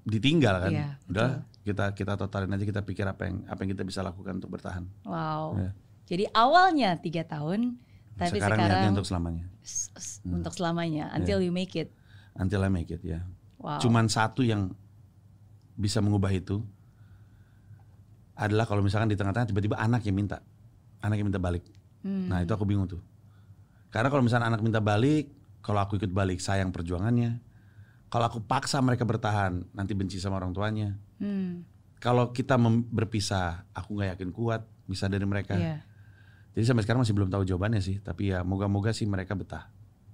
ditinggal 0.04 0.64
kan. 0.64 0.72
Iya, 0.72 0.88
Udah 1.06 1.30
kita 1.62 1.92
kita 1.92 2.16
totalin 2.16 2.48
aja 2.48 2.64
kita 2.64 2.82
pikir 2.82 3.04
apa 3.04 3.28
yang 3.28 3.44
apa 3.46 3.60
yang 3.62 3.76
kita 3.76 3.84
bisa 3.84 4.00
lakukan 4.00 4.40
untuk 4.40 4.50
bertahan. 4.50 4.88
Wow. 5.04 5.60
Iya. 5.60 5.72
Jadi 6.08 6.24
awalnya 6.32 6.96
tiga 6.96 7.28
tahun, 7.28 7.76
tapi 8.16 8.40
sekarang, 8.40 8.58
sekarang, 8.58 8.96
untuk 8.96 9.04
selamanya. 9.04 9.44
s- 9.60 10.24
untuk 10.24 10.56
selamanya, 10.56 11.12
until 11.12 11.44
you 11.44 11.52
make 11.52 11.76
it. 11.76 11.92
Until 12.34 12.64
I 12.64 12.72
make 12.72 12.88
it 12.88 13.04
ya. 13.04 13.28
Wow. 13.60 13.84
Cuman 13.84 14.08
satu 14.08 14.48
yang 14.48 14.72
bisa 15.76 16.00
mengubah 16.00 16.32
itu 16.32 16.64
adalah 18.34 18.64
kalau 18.64 18.80
misalkan 18.80 19.10
di 19.10 19.18
tengah-tengah 19.18 19.50
tiba-tiba 19.50 19.76
anak 19.76 20.06
yang 20.06 20.16
minta, 20.16 20.40
anak 21.02 21.20
yang 21.20 21.28
minta 21.28 21.42
balik. 21.42 21.66
Hmm. 22.06 22.30
Nah 22.30 22.40
itu 22.40 22.54
aku 22.54 22.64
bingung 22.64 22.88
tuh. 22.88 23.02
Karena 23.90 24.08
kalau 24.08 24.22
misalnya 24.22 24.48
anak 24.48 24.62
minta 24.62 24.78
balik, 24.78 25.28
kalau 25.60 25.82
aku 25.82 25.98
ikut 25.98 26.14
balik 26.14 26.38
sayang 26.40 26.70
perjuangannya. 26.70 27.42
Kalau 28.08 28.26
aku 28.28 28.40
paksa 28.40 28.80
mereka 28.80 29.04
bertahan, 29.04 29.68
nanti 29.76 29.92
benci 29.92 30.16
sama 30.18 30.40
orang 30.40 30.56
tuanya. 30.56 30.96
Hmm. 31.20 31.68
Kalau 32.00 32.32
kita 32.32 32.56
berpisah, 32.88 33.68
aku 33.74 33.98
nggak 33.98 34.16
yakin 34.16 34.30
kuat 34.32 34.64
bisa 34.86 35.12
dari 35.12 35.26
mereka. 35.28 35.58
Iya. 35.58 35.84
Jadi 36.56 36.66
sampai 36.66 36.84
sekarang 36.88 37.04
masih 37.04 37.14
belum 37.14 37.30
tahu 37.30 37.44
jawabannya 37.44 37.82
sih. 37.84 38.00
Tapi 38.00 38.32
ya 38.32 38.42
moga-moga 38.48 38.96
sih 38.96 39.06
mereka 39.06 39.36
betah. 39.36 39.68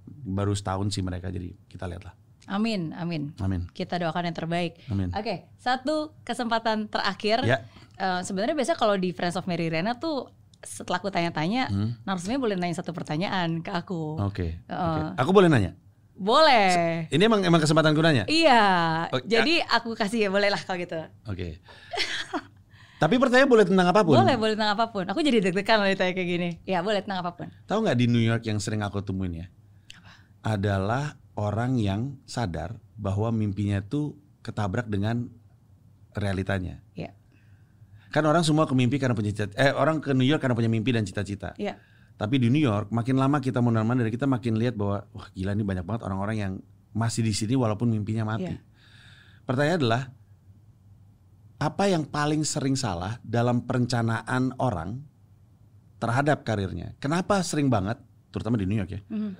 Baru 0.04 0.52
setahun 0.52 0.92
sih 0.92 1.00
mereka, 1.00 1.30
jadi 1.30 1.54
kita 1.70 1.86
lihatlah. 1.86 2.12
Amin, 2.44 2.92
amin. 2.92 3.32
Amin. 3.40 3.64
Kita 3.72 3.96
doakan 3.96 4.28
yang 4.28 4.36
terbaik. 4.36 4.76
Amin. 4.92 5.08
Oke, 5.16 5.48
satu 5.56 6.12
kesempatan 6.26 6.92
terakhir. 6.92 7.40
Ya. 7.48 7.64
Eh, 7.96 8.20
Sebenarnya 8.20 8.52
biasa 8.52 8.76
kalau 8.76 9.00
di 9.00 9.16
Friends 9.16 9.38
of 9.40 9.48
Mary 9.48 9.72
Rena 9.72 9.96
tuh 9.96 10.28
setelah 10.64 11.00
aku 11.00 11.08
tanya-tanya, 11.12 11.68
Hmm. 11.68 11.96
narasumnya 12.04 12.40
boleh 12.40 12.56
nanya 12.56 12.80
satu 12.80 12.92
pertanyaan 12.96 13.60
ke 13.60 13.70
aku. 13.72 14.16
Oke. 14.20 14.60
Heeh. 14.64 15.00
oke. 15.12 15.20
Aku 15.20 15.30
boleh 15.32 15.48
nanya? 15.48 15.76
Boleh. 16.14 17.10
Ini 17.10 17.22
emang 17.26 17.42
emang 17.42 17.58
kesempatan 17.58 17.90
nanya? 17.90 18.24
Iya. 18.30 18.64
Oh, 19.10 19.20
Jadi 19.22 19.58
aku 19.66 19.98
kasih 19.98 20.26
ya 20.26 20.30
boleh 20.30 20.46
lah 20.48 20.62
kalau 20.62 20.78
gitu. 20.78 20.98
Oke. 21.26 21.58
Tapi 23.02 23.18
pertanyaan 23.18 23.50
boleh 23.50 23.66
tentang 23.66 23.90
apa 23.90 24.00
pun. 24.06 24.16
Boleh, 24.16 24.38
boleh 24.38 24.54
tentang 24.54 24.72
apa 24.78 24.88
pun. 24.94 25.04
Aku 25.10 25.20
jadi 25.20 25.42
deg-degan 25.42 25.82
loh 25.82 25.90
ditanya 25.90 26.14
kayak 26.14 26.28
gini. 26.30 26.50
Ya 26.64 26.80
boleh 26.80 27.02
tentang 27.02 27.26
apa 27.26 27.34
pun. 27.34 27.50
Tahu 27.66 27.84
nggak 27.84 27.98
di 27.98 28.06
New 28.06 28.22
York 28.22 28.46
yang 28.46 28.62
sering 28.62 28.80
aku 28.80 29.02
temuin 29.02 29.44
ya? 29.44 29.46
Adalah 30.40 31.18
orang 31.34 31.76
yang 31.76 32.16
sadar 32.24 32.78
bahwa 32.94 33.34
mimpinya 33.34 33.82
itu 33.82 34.14
ketabrak 34.40 34.86
dengan 34.86 35.26
realitanya. 36.14 36.80
Iya. 36.94 37.12
Kan 38.14 38.22
orang 38.30 38.46
semua 38.46 38.70
ke 38.70 38.72
mimpi 38.78 39.02
karena 39.02 39.18
punya 39.18 39.34
cita 39.34 39.50
eh 39.58 39.74
orang 39.74 39.98
ke 39.98 40.14
New 40.14 40.24
York 40.24 40.38
karena 40.38 40.54
punya 40.54 40.70
mimpi 40.70 40.94
dan 40.94 41.02
cita-cita. 41.02 41.58
Iya. 41.58 41.76
Tapi 42.14 42.38
di 42.38 42.46
New 42.46 42.62
York 42.62 42.94
makin 42.94 43.18
lama 43.18 43.42
kita 43.42 43.58
mondar-mandir 43.58 44.06
kita 44.06 44.30
makin 44.30 44.54
lihat 44.54 44.78
bahwa 44.78 45.02
wah 45.10 45.26
gila 45.34 45.50
ini 45.50 45.66
banyak 45.66 45.82
banget 45.82 46.02
orang-orang 46.06 46.36
yang 46.38 46.52
masih 46.94 47.26
di 47.26 47.34
sini 47.34 47.58
walaupun 47.58 47.90
mimpinya 47.90 48.22
mati. 48.22 48.54
Iya. 48.54 48.62
Pertanyaan 49.42 49.78
adalah 49.82 50.02
apa 51.58 51.84
yang 51.90 52.06
paling 52.06 52.46
sering 52.46 52.78
salah 52.78 53.18
dalam 53.26 53.66
perencanaan 53.66 54.54
orang 54.62 55.02
terhadap 55.98 56.46
karirnya? 56.46 56.94
Kenapa 57.02 57.42
sering 57.42 57.66
banget 57.66 57.98
terutama 58.30 58.62
di 58.62 58.66
New 58.70 58.78
York 58.78 58.94
ya? 58.94 59.00
Mhm. 59.10 59.32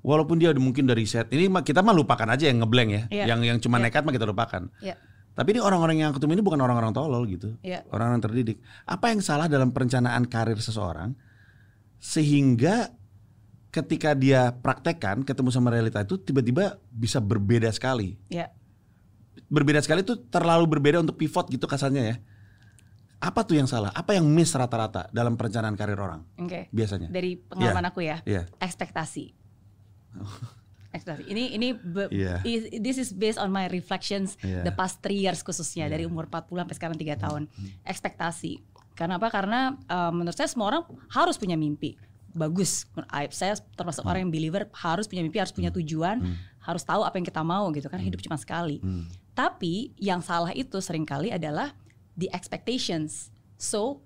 Walaupun 0.00 0.40
dia 0.40 0.48
udah 0.50 0.62
mungkin 0.64 0.88
dari 0.88 1.04
set 1.04 1.28
ini 1.30 1.46
kita 1.60 1.84
mah 1.84 1.92
lupakan 1.92 2.26
aja 2.32 2.48
yang 2.50 2.64
ngeblank 2.64 2.90
ya. 2.90 3.02
Iya. 3.12 3.24
Yang 3.36 3.40
yang 3.54 3.58
cuma 3.62 3.76
Iya. 3.78 3.84
nekat 3.86 4.02
mah 4.02 4.14
kita 4.16 4.26
lupakan. 4.26 4.62
Iya. 4.82 4.96
Tapi 5.30 5.48
ini 5.54 5.60
orang-orang 5.62 5.96
yang 6.02 6.08
aku 6.10 6.18
temui 6.18 6.34
ini 6.34 6.42
bukan 6.42 6.58
orang-orang 6.58 6.90
tolol 6.90 7.22
gitu. 7.30 7.54
Iya. 7.62 7.86
Orang-orang 7.92 8.18
terdidik. 8.18 8.58
Apa 8.82 9.14
yang 9.14 9.22
salah 9.22 9.46
dalam 9.46 9.70
perencanaan 9.70 10.26
karir 10.26 10.58
seseorang 10.58 11.14
sehingga 12.00 12.90
ketika 13.70 14.16
dia 14.16 14.50
praktekkan 14.50 15.22
ketemu 15.22 15.52
sama 15.52 15.70
realita 15.70 16.00
itu 16.00 16.18
tiba-tiba 16.18 16.80
bisa 16.90 17.20
berbeda 17.20 17.70
sekali. 17.70 18.18
Iya. 18.26 18.50
Berbeda 19.46 19.78
sekali 19.78 20.00
itu 20.00 20.18
terlalu 20.26 20.66
berbeda 20.66 20.98
untuk 20.98 21.14
pivot 21.14 21.46
gitu 21.46 21.68
kasarnya 21.68 22.02
ya. 22.02 22.16
Apa 23.20 23.44
tuh 23.44 23.54
yang 23.54 23.68
salah? 23.68 23.92
Apa 23.92 24.16
yang 24.16 24.24
miss 24.26 24.50
rata-rata 24.50 25.06
dalam 25.12 25.36
perencanaan 25.36 25.76
karir 25.76 26.00
orang 26.00 26.24
Oke. 26.34 26.72
biasanya? 26.72 27.12
Dari 27.12 27.36
pengalaman 27.36 27.84
aku 27.86 28.00
ya. 28.00 28.24
Iya. 28.24 28.48
Ekspektasi. 28.58 29.36
Ekspektasi. 30.90 31.30
Ini 31.30 31.54
ini 31.54 31.68
be- 31.70 32.10
i- 32.42 32.80
this 32.80 32.98
is 32.98 33.14
based 33.14 33.38
on 33.38 33.52
my 33.52 33.68
reflections 33.68 34.34
Iya. 34.40 34.64
the 34.64 34.72
past 34.72 34.98
three 34.98 35.20
years 35.20 35.38
khususnya 35.40 35.86
dari 35.86 36.02
umur 36.02 36.26
40 36.26 36.58
sampai 36.58 36.74
sekarang 36.74 36.96
3 36.96 37.14
tahun. 37.16 37.42
Ekspektasi. 37.84 38.58
Karena 39.00 39.16
apa? 39.16 39.32
Karena 39.32 39.60
uh, 39.88 40.12
menurut 40.12 40.36
saya 40.36 40.52
semua 40.52 40.68
orang 40.68 40.82
harus 41.08 41.40
punya 41.40 41.56
mimpi. 41.56 41.96
Bagus. 42.36 42.84
I- 43.08 43.32
Saya 43.32 43.56
termasuk 43.72 44.04
orang 44.04 44.28
yang 44.28 44.32
believer 44.32 44.68
harus 44.76 45.08
punya 45.08 45.24
mimpi, 45.24 45.40
harus 45.40 45.56
punya 45.56 45.72
tujuan, 45.72 46.20
harus 46.60 46.84
tahu 46.84 47.00
apa 47.00 47.16
yang 47.16 47.24
kita 47.24 47.40
mau 47.40 47.72
gitu 47.72 47.88
kan. 47.88 47.96
Hidup 47.96 48.20
cuma 48.20 48.36
sekali. 48.36 48.76
Hmm. 48.84 49.08
Tapi 49.32 49.96
yang 49.96 50.20
salah 50.20 50.52
itu 50.52 50.76
sering 50.84 51.08
kali 51.08 51.32
adalah 51.32 51.72
the 52.20 52.28
expectations. 52.36 53.32
So 53.56 54.04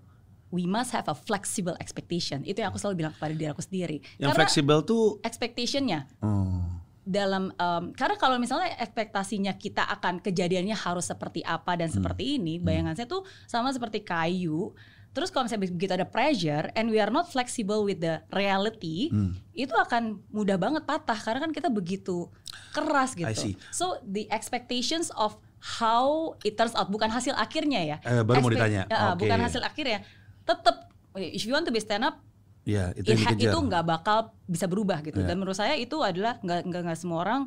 we 0.55 0.71
must 0.71 0.95
have 0.95 1.11
a 1.11 1.17
flexible 1.19 1.75
expectation. 1.83 2.47
Itu 2.47 2.63
yang 2.63 2.71
aku 2.71 2.79
selalu 2.79 3.03
bilang 3.03 3.13
kepada 3.19 3.35
diri 3.35 3.51
aku 3.51 3.67
sendiri. 3.67 3.99
Yang 4.23 4.31
Karena 4.31 4.41
fleksibel 4.47 4.79
tuh 4.87 5.19
expectationnya 5.27 6.07
oh, 6.23 6.84
dalam 7.05 7.53
um, 7.61 7.93
karena 7.93 8.17
kalau 8.17 8.41
misalnya 8.41 8.73
ekspektasinya 8.81 9.55
kita 9.61 9.85
akan 9.85 10.25
kejadiannya 10.25 10.73
harus 10.73 11.13
seperti 11.13 11.45
apa 11.45 11.77
dan 11.77 11.93
seperti 11.93 12.41
ini, 12.41 12.57
bayangan 12.57 12.97
saya 12.97 13.05
tuh 13.05 13.29
sama 13.45 13.71
seperti 13.71 14.01
kayu. 14.01 14.73
Terus 15.15 15.31
kalau 15.31 15.47
misalnya 15.47 15.71
begitu 15.71 15.93
ada 15.95 16.09
pressure 16.11 16.75
and 16.75 16.91
we 16.91 16.99
are 16.99 17.13
not 17.13 17.31
flexible 17.31 17.87
with 17.87 18.03
the 18.03 18.19
reality, 18.35 19.15
itu 19.55 19.71
akan 19.71 20.19
mudah 20.35 20.59
banget 20.59 20.83
patah 20.83 21.15
karena 21.15 21.39
kan 21.45 21.53
kita 21.55 21.71
begitu 21.71 22.27
keras 22.75 23.15
gitu. 23.15 23.55
So 23.71 24.03
the 24.03 24.27
expectations 24.35 25.15
of 25.15 25.39
how 25.65 26.35
it 26.43 26.59
turns 26.59 26.75
out 26.75 26.91
bukan 26.91 27.09
hasil 27.09 27.33
akhirnya 27.39 27.81
ya. 27.85 27.97
Eh, 28.03 28.27
baru 28.27 28.43
mau 28.43 28.51
Expect- 28.51 28.59
ditanya. 28.59 28.83
Ya, 28.91 28.99
Oke. 29.15 29.25
bukan 29.25 29.39
hasil 29.39 29.63
akhirnya. 29.63 30.03
Tetap 30.45 30.91
if 31.17 31.47
you 31.47 31.55
want 31.55 31.65
to 31.65 31.73
be 31.73 31.79
stand 31.79 32.03
up 32.03 32.19
ya 32.65 32.97
itu 32.97 33.13
yang 33.13 33.37
itu 33.37 33.59
nggak 33.61 33.85
bakal 33.85 34.33
bisa 34.49 34.65
berubah 34.65 35.05
gitu. 35.05 35.21
Iya. 35.21 35.29
Dan 35.33 35.37
menurut 35.39 35.57
saya 35.57 35.77
itu 35.77 36.01
adalah 36.01 36.41
nggak 36.41 36.65
nggak 36.65 36.99
semua 36.99 37.21
orang 37.21 37.41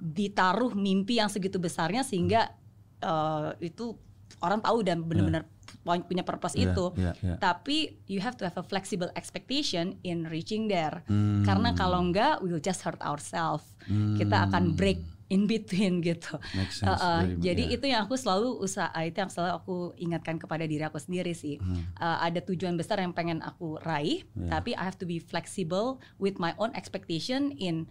ditaruh 0.00 0.74
mimpi 0.74 1.18
yang 1.18 1.30
segitu 1.30 1.56
besarnya 1.56 2.02
sehingga 2.02 2.50
eh, 2.98 3.48
itu 3.62 3.94
orang 4.40 4.58
tahu 4.58 4.80
dan 4.80 5.04
benar-benar 5.04 5.44
pu- 5.84 6.06
punya 6.06 6.24
purpose 6.24 6.56
Iya, 6.56 6.72
itu. 6.72 6.84
iya, 6.96 7.12
iya. 7.20 7.36
Tapi 7.36 8.00
you 8.08 8.18
have 8.18 8.34
to 8.34 8.48
have 8.48 8.56
a 8.56 8.64
flexible 8.64 9.12
expectation 9.14 10.00
in 10.02 10.24
reaching 10.26 10.66
there. 10.66 11.04
Hmm. 11.06 11.44
Karena 11.44 11.76
kalau 11.76 12.00
enggak, 12.00 12.40
we 12.40 12.48
will 12.48 12.62
just 12.62 12.80
hurt 12.80 12.98
ourselves. 13.04 13.76
Kita 14.16 14.48
akan 14.48 14.74
break 14.74 15.00
in 15.30 15.46
between 15.46 16.02
gitu. 16.02 16.34
Sense, 16.68 16.82
Uh, 16.82 16.98
uh, 16.98 17.20
jadi 17.38 17.70
yeah. 17.70 17.74
itu 17.78 17.84
yang 17.86 18.00
aku 18.04 18.18
selalu 18.18 18.58
usaha 18.58 18.90
itu 19.00 19.14
yang 19.14 19.30
selalu 19.30 19.52
aku 19.56 19.76
ingatkan 19.96 20.36
kepada 20.36 20.66
diri 20.66 20.82
aku 20.82 20.98
sendiri 20.98 21.30
sih. 21.32 21.56
Hmm. 21.56 21.86
Uh, 21.94 22.18
ada 22.20 22.42
tujuan 22.42 22.74
besar 22.74 22.98
yang 22.98 23.14
pengen 23.14 23.38
aku 23.40 23.78
raih, 23.80 24.26
tapi 24.50 24.74
I 24.74 24.82
have 24.82 24.98
to 24.98 25.06
be 25.06 25.22
flexible 25.22 26.02
with 26.18 26.36
my 26.36 26.52
own 26.58 26.74
expectation 26.74 27.54
in 27.54 27.86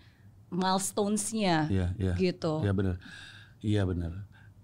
milestones-nya 0.50 1.70
Iya, 1.72 1.88
iya. 1.96 2.14
gitu. 2.20 2.60
Iya 2.60 2.74
benar. 2.76 2.96
Iya 3.62 3.82
benar. 3.86 4.12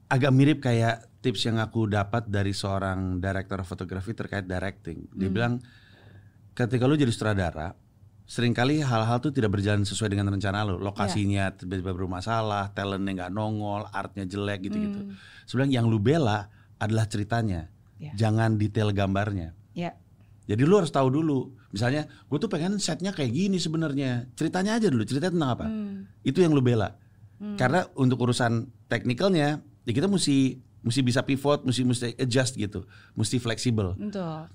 Agak 0.05 0.31
mirip 0.33 0.59
kayak 0.61 1.07
tips 1.21 1.45
yang 1.45 1.57
aku 1.57 1.89
dapat 1.89 2.27
dari 2.27 2.53
seorang 2.53 3.17
director 3.17 3.57
fotografi 3.63 4.13
terkait 4.13 4.45
directing. 4.45 5.09
Dia 5.15 5.29
Hmm. 5.29 5.35
bilang 5.35 5.53
ketika 6.53 6.85
lu 6.85 6.93
jadi 6.93 7.09
sutradara, 7.09 7.73
sering 8.25 8.51
kali 8.51 8.81
hal-hal 8.81 9.21
tuh 9.21 9.29
tidak 9.29 9.53
berjalan 9.53 9.85
sesuai 9.85 10.09
dengan 10.09 10.33
rencana 10.33 10.65
lu. 10.65 10.81
Lokasinya 10.81 11.53
Iya. 11.53 11.57
tiba-tiba 11.57 11.93
bermasalah, 11.93 12.73
talentnya 12.73 13.25
nggak 13.25 13.31
nongol, 13.31 13.85
artnya 13.93 14.25
jelek 14.25 14.65
gitu-gitu. 14.65 14.99
Hmm. 15.05 15.13
Sebenarnya 15.45 15.73
yang 15.77 15.87
lu 15.87 16.01
bela 16.01 16.49
adalah 16.77 17.05
ceritanya, 17.05 17.69
Iya. 18.01 18.11
jangan 18.17 18.57
detail 18.57 18.89
gambarnya. 18.91 19.53
Ya, 19.77 19.93
Jadi 20.45 20.61
lu 20.61 20.77
harus 20.77 20.93
tahu 20.93 21.09
dulu. 21.09 21.57
Misalnya, 21.73 22.05
gue 22.05 22.37
tuh 22.37 22.45
pengen 22.45 22.77
setnya 22.77 23.09
kayak 23.09 23.33
gini 23.33 23.57
sebenarnya. 23.57 24.29
Ceritanya 24.37 24.77
aja 24.77 24.93
dulu. 24.93 25.01
Ceritanya 25.01 25.33
tentang 25.33 25.51
apa? 25.57 25.65
Hmm. 25.65 26.05
Itu 26.21 26.45
yang 26.45 26.53
lu 26.53 26.61
bela. 26.61 27.01
Karena 27.57 27.89
untuk 27.97 28.21
urusan 28.21 28.69
teknikalnya, 28.85 29.59
ya 29.83 29.91
kita 29.91 30.05
mesti 30.05 30.61
mesti 30.85 31.01
bisa 31.01 31.25
pivot, 31.25 31.65
mesti 31.65 31.81
mesti 31.81 32.13
adjust 32.15 32.55
gitu, 32.55 32.85
mesti 33.17 33.41
fleksibel. 33.41 33.97
betul. 33.97 34.45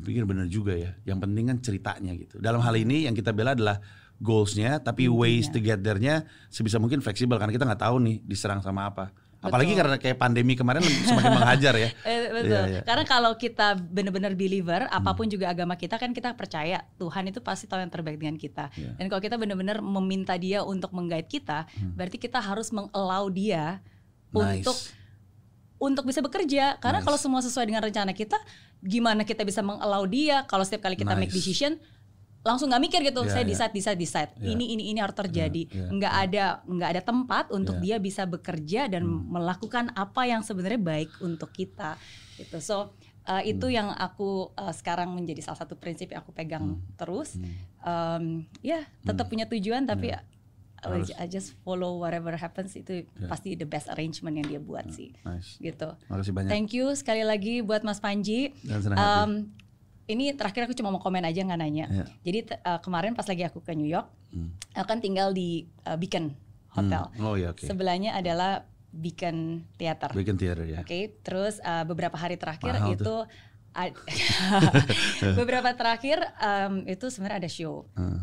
Pikir 0.00 0.24
bener 0.24 0.48
juga 0.48 0.74
ya. 0.74 0.96
Yang 1.04 1.18
penting 1.28 1.44
kan 1.48 1.56
ceritanya 1.60 2.12
gitu. 2.16 2.36
Dalam 2.40 2.60
hal 2.64 2.74
ini 2.76 3.06
yang 3.06 3.14
kita 3.14 3.30
bela 3.30 3.52
adalah 3.52 3.78
goalsnya, 4.20 4.80
tapi 4.84 5.08
ways 5.08 5.48
to 5.48 5.60
get 5.60 5.80
there-nya 5.80 6.28
sebisa 6.52 6.76
mungkin 6.76 7.00
fleksibel 7.00 7.40
karena 7.40 7.52
kita 7.56 7.64
nggak 7.64 7.82
tahu 7.82 7.96
nih 8.04 8.16
diserang 8.24 8.60
sama 8.60 8.88
apa. 8.92 9.12
Apalagi 9.40 9.72
karena 9.72 9.96
kayak 9.96 10.20
pandemi 10.20 10.52
kemarin 10.52 10.84
semakin 10.84 11.32
menghajar 11.32 11.72
ya. 11.72 11.88
Eh, 12.10 12.28
betul. 12.28 12.60
Iya, 12.60 12.60
iya. 12.68 12.80
Karena 12.84 13.04
kalau 13.08 13.32
kita 13.40 13.72
benar-benar 13.72 14.36
believer, 14.36 14.84
apa 14.92 15.16
pun 15.16 15.32
juga 15.32 15.48
agama 15.48 15.80
kita 15.80 15.96
kan 15.96 16.12
kita 16.12 16.36
percaya 16.36 16.84
Tuhan 17.00 17.32
itu 17.32 17.40
pasti 17.40 17.64
tahu 17.64 17.80
yang 17.80 17.88
terbaik 17.88 18.20
dengan 18.20 18.36
kita. 18.36 18.68
Iya. 18.76 19.00
Dan 19.00 19.08
kalau 19.08 19.24
kita 19.24 19.40
benar-benar 19.40 19.80
meminta 19.80 20.36
Dia 20.36 20.60
untuk 20.60 20.92
menggait 20.92 21.24
kita, 21.24 21.64
berarti 21.96 22.20
kita 22.20 22.36
harus 22.36 22.68
mengelau 22.68 23.32
Dia 23.32 23.80
Nice. 24.30 24.60
untuk 24.60 24.76
untuk 25.80 26.04
bisa 26.04 26.20
bekerja. 26.20 26.76
Karena 26.76 27.00
Nice. 27.00 27.08
kalau 27.08 27.18
semua 27.18 27.40
sesuai 27.40 27.64
dengan 27.64 27.80
rencana 27.80 28.12
kita, 28.12 28.36
gimana 28.80 29.22
kita 29.28 29.44
bisa 29.44 29.60
mengelau 29.60 30.04
Dia 30.08 30.44
kalau 30.48 30.64
setiap 30.64 30.88
kali 30.88 30.96
kita 30.96 31.12
make 31.16 31.28
Nice. 31.32 31.36
decision 31.36 31.76
langsung 32.40 32.72
nggak 32.72 32.80
mikir 32.80 33.00
gitu, 33.04 33.20
Iya, 33.20 33.32
saya 33.36 33.44
decide, 33.44 33.72
decide, 33.76 33.98
decide. 34.00 34.32
Iya. 34.40 34.56
Ini, 34.56 34.64
ini, 34.72 34.82
ini 34.96 34.98
harus 35.04 35.12
terjadi. 35.12 35.68
Iya, 35.68 35.76
iya, 35.76 35.88
Nggak 35.92 36.14
ada, 36.24 36.44
nggak 36.64 36.90
ada 36.96 37.02
tempat 37.04 37.44
untuk 37.52 37.76
Iya. 37.76 37.84
dia 37.84 37.96
bisa 38.00 38.22
bekerja 38.24 38.88
dan 38.88 39.04
melakukan 39.04 39.92
apa 39.92 40.24
yang 40.24 40.40
sebenarnya 40.40 40.80
baik 40.80 41.12
untuk 41.20 41.52
kita. 41.52 42.00
Gitu. 42.40 42.56
So 42.64 42.96
uh, 43.28 43.42
itu 43.44 43.68
yang 43.68 43.92
aku 43.92 44.56
uh, 44.56 44.72
sekarang 44.72 45.12
menjadi 45.12 45.44
salah 45.44 45.60
satu 45.60 45.76
prinsip 45.76 46.16
yang 46.16 46.24
aku 46.24 46.32
pegang 46.32 46.80
terus. 46.96 47.36
Um, 47.84 48.48
ya 48.64 48.88
tetap 49.04 49.28
punya 49.28 49.44
tujuan 49.44 49.84
tapi 49.84 50.16
I, 50.16 50.20
Harus. 50.82 51.12
I 51.14 51.26
just 51.26 51.54
follow 51.60 51.96
whatever 51.96 52.32
happens 52.32 52.72
itu 52.72 53.02
pasti 53.26 53.52
the 53.52 53.64
best 53.64 53.88
arrangement 53.88 54.32
yang 54.34 54.46
dia 54.46 54.58
buat 54.58 54.88
sih 54.88 55.12
Nice. 55.20 55.58
gitu 55.58 55.92
Makasih 56.06 56.32
banyak. 56.32 56.48
thank 56.48 56.70
you 56.70 56.88
sekali 56.92 57.20
lagi 57.20 57.60
buat 57.60 57.80
Mas 57.80 57.98
Panji 57.98 58.56
Dan 58.60 58.80
senang 58.80 58.96
Um, 58.96 59.30
ini 60.06 60.32
terakhir 60.32 60.64
aku 60.64 60.72
cuma 60.72 60.88
mau 60.88 60.98
komen 60.98 61.22
aja 61.22 61.38
nggak 61.38 61.58
nanya 61.58 61.86
Iya. 61.86 62.04
jadi 62.22 62.38
uh, 62.60 62.78
kemarin 62.78 63.12
pas 63.12 63.24
lagi 63.24 63.42
aku 63.42 63.58
ke 63.58 63.72
New 63.72 63.86
York 63.86 64.08
Hmm. 64.30 64.54
aku 64.72 64.86
kan 64.86 64.98
tinggal 64.98 65.30
di 65.30 65.66
uh, 65.84 65.94
Beacon 65.94 66.30
Hotel 66.70 67.02
Hmm. 67.10 67.24
Oh 67.24 67.34
iya 67.34 67.50
oke. 67.50 67.62
sebelahnya 67.62 68.14
adalah 68.14 68.62
Beacon 68.88 69.66
Theater 69.74 70.10
Weekend 70.12 70.36
theater 70.36 70.64
ya. 70.64 70.80
Oke, 70.80 71.14
terus 71.20 71.58
uh, 71.60 71.82
beberapa 71.84 72.14
hari 72.14 72.34
terakhir 72.34 72.74
Mahal 72.74 72.94
itu 72.94 73.14
ad- 73.70 73.94
beberapa 75.38 75.70
terakhir 75.72 76.18
um, 76.36 76.82
itu 76.84 77.06
sebenarnya 77.06 77.38
ada 77.38 77.50
show. 77.50 77.86
Hmm. 77.92 78.18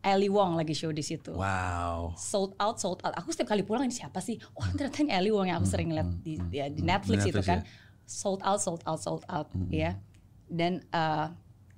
Ali 0.00 0.32
Wong 0.32 0.56
lagi 0.56 0.72
show 0.72 0.88
di 0.88 1.04
situ. 1.04 1.36
Wow. 1.36 2.16
Sold 2.16 2.56
out, 2.56 2.80
sold 2.80 3.04
out. 3.04 3.12
Aku 3.20 3.32
setiap 3.36 3.52
kali 3.52 3.60
pulang 3.60 3.84
ini 3.84 3.92
siapa 3.92 4.24
sih? 4.24 4.40
Oh 4.56 4.64
ternyata 4.72 5.04
ini 5.04 5.12
Ali 5.12 5.28
Wong 5.28 5.48
yang 5.48 5.60
aku 5.60 5.68
sering 5.68 5.92
lihat 5.92 6.08
di, 6.24 6.40
ya, 6.48 6.72
di 6.72 6.80
Netflix, 6.80 7.28
Di 7.28 7.30
itu 7.32 7.40
Netflix, 7.40 7.48
kan. 7.48 7.60
ya. 7.60 7.68
Sold 8.08 8.40
out, 8.42 8.58
sold 8.64 8.82
out, 8.88 8.98
sold 8.98 9.24
out, 9.28 9.46
ya. 9.70 9.94
Dan 10.50 10.82
uh, 10.90 11.30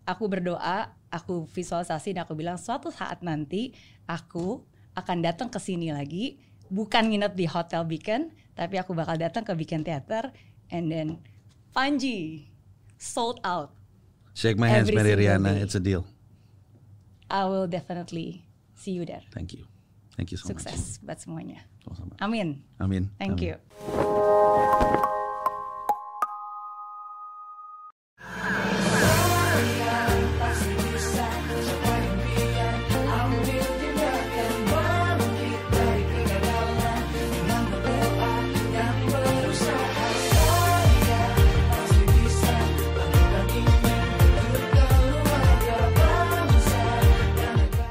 aku 0.09 0.31
berdoa, 0.31 0.95
aku 1.13 1.45
visualisasi 1.51 2.17
dan 2.17 2.25
aku 2.25 2.33
bilang 2.33 2.57
suatu 2.57 2.89
saat 2.89 3.21
nanti 3.21 3.77
aku 4.09 4.65
akan 4.97 5.19
datang 5.21 5.53
ke 5.53 5.61
sini 5.61 5.93
lagi, 5.93 6.41
bukan 6.73 7.13
nginep 7.13 7.33
di 7.37 7.45
Hotel 7.45 7.85
Beacon, 7.85 8.33
tapi 8.57 8.81
aku 8.81 8.97
bakal 8.97 9.21
datang 9.21 9.45
ke 9.45 9.53
Beacon 9.53 9.85
Theater, 9.85 10.33
and 10.73 10.89
then 10.89 11.21
Panji 11.77 12.49
sold 12.97 13.41
out. 13.45 13.73
Shake 14.33 14.57
my 14.57 14.69
hands, 14.69 14.89
Mary 14.89 15.13
Riana. 15.13 15.53
day. 15.57 15.65
It's 15.65 15.77
a 15.77 15.81
deal. 15.85 16.09
I 17.33 17.49
will 17.49 17.67
definitely 17.67 18.45
see 18.77 18.93
you 18.93 19.09
there. 19.09 19.23
Thank 19.33 19.55
you. 19.57 19.65
Thank 20.17 20.31
you 20.31 20.37
so 20.37 20.53
much. 20.53 20.69
Sukses 20.69 21.01
buat 21.01 21.17
semuanya. 21.17 21.65
Sama-sama. 21.81 22.13
Amin. 22.21 22.61
Amin. 22.77 23.09
Thank 23.17 23.41
Amin. 23.41 23.57
you. 23.57 25.12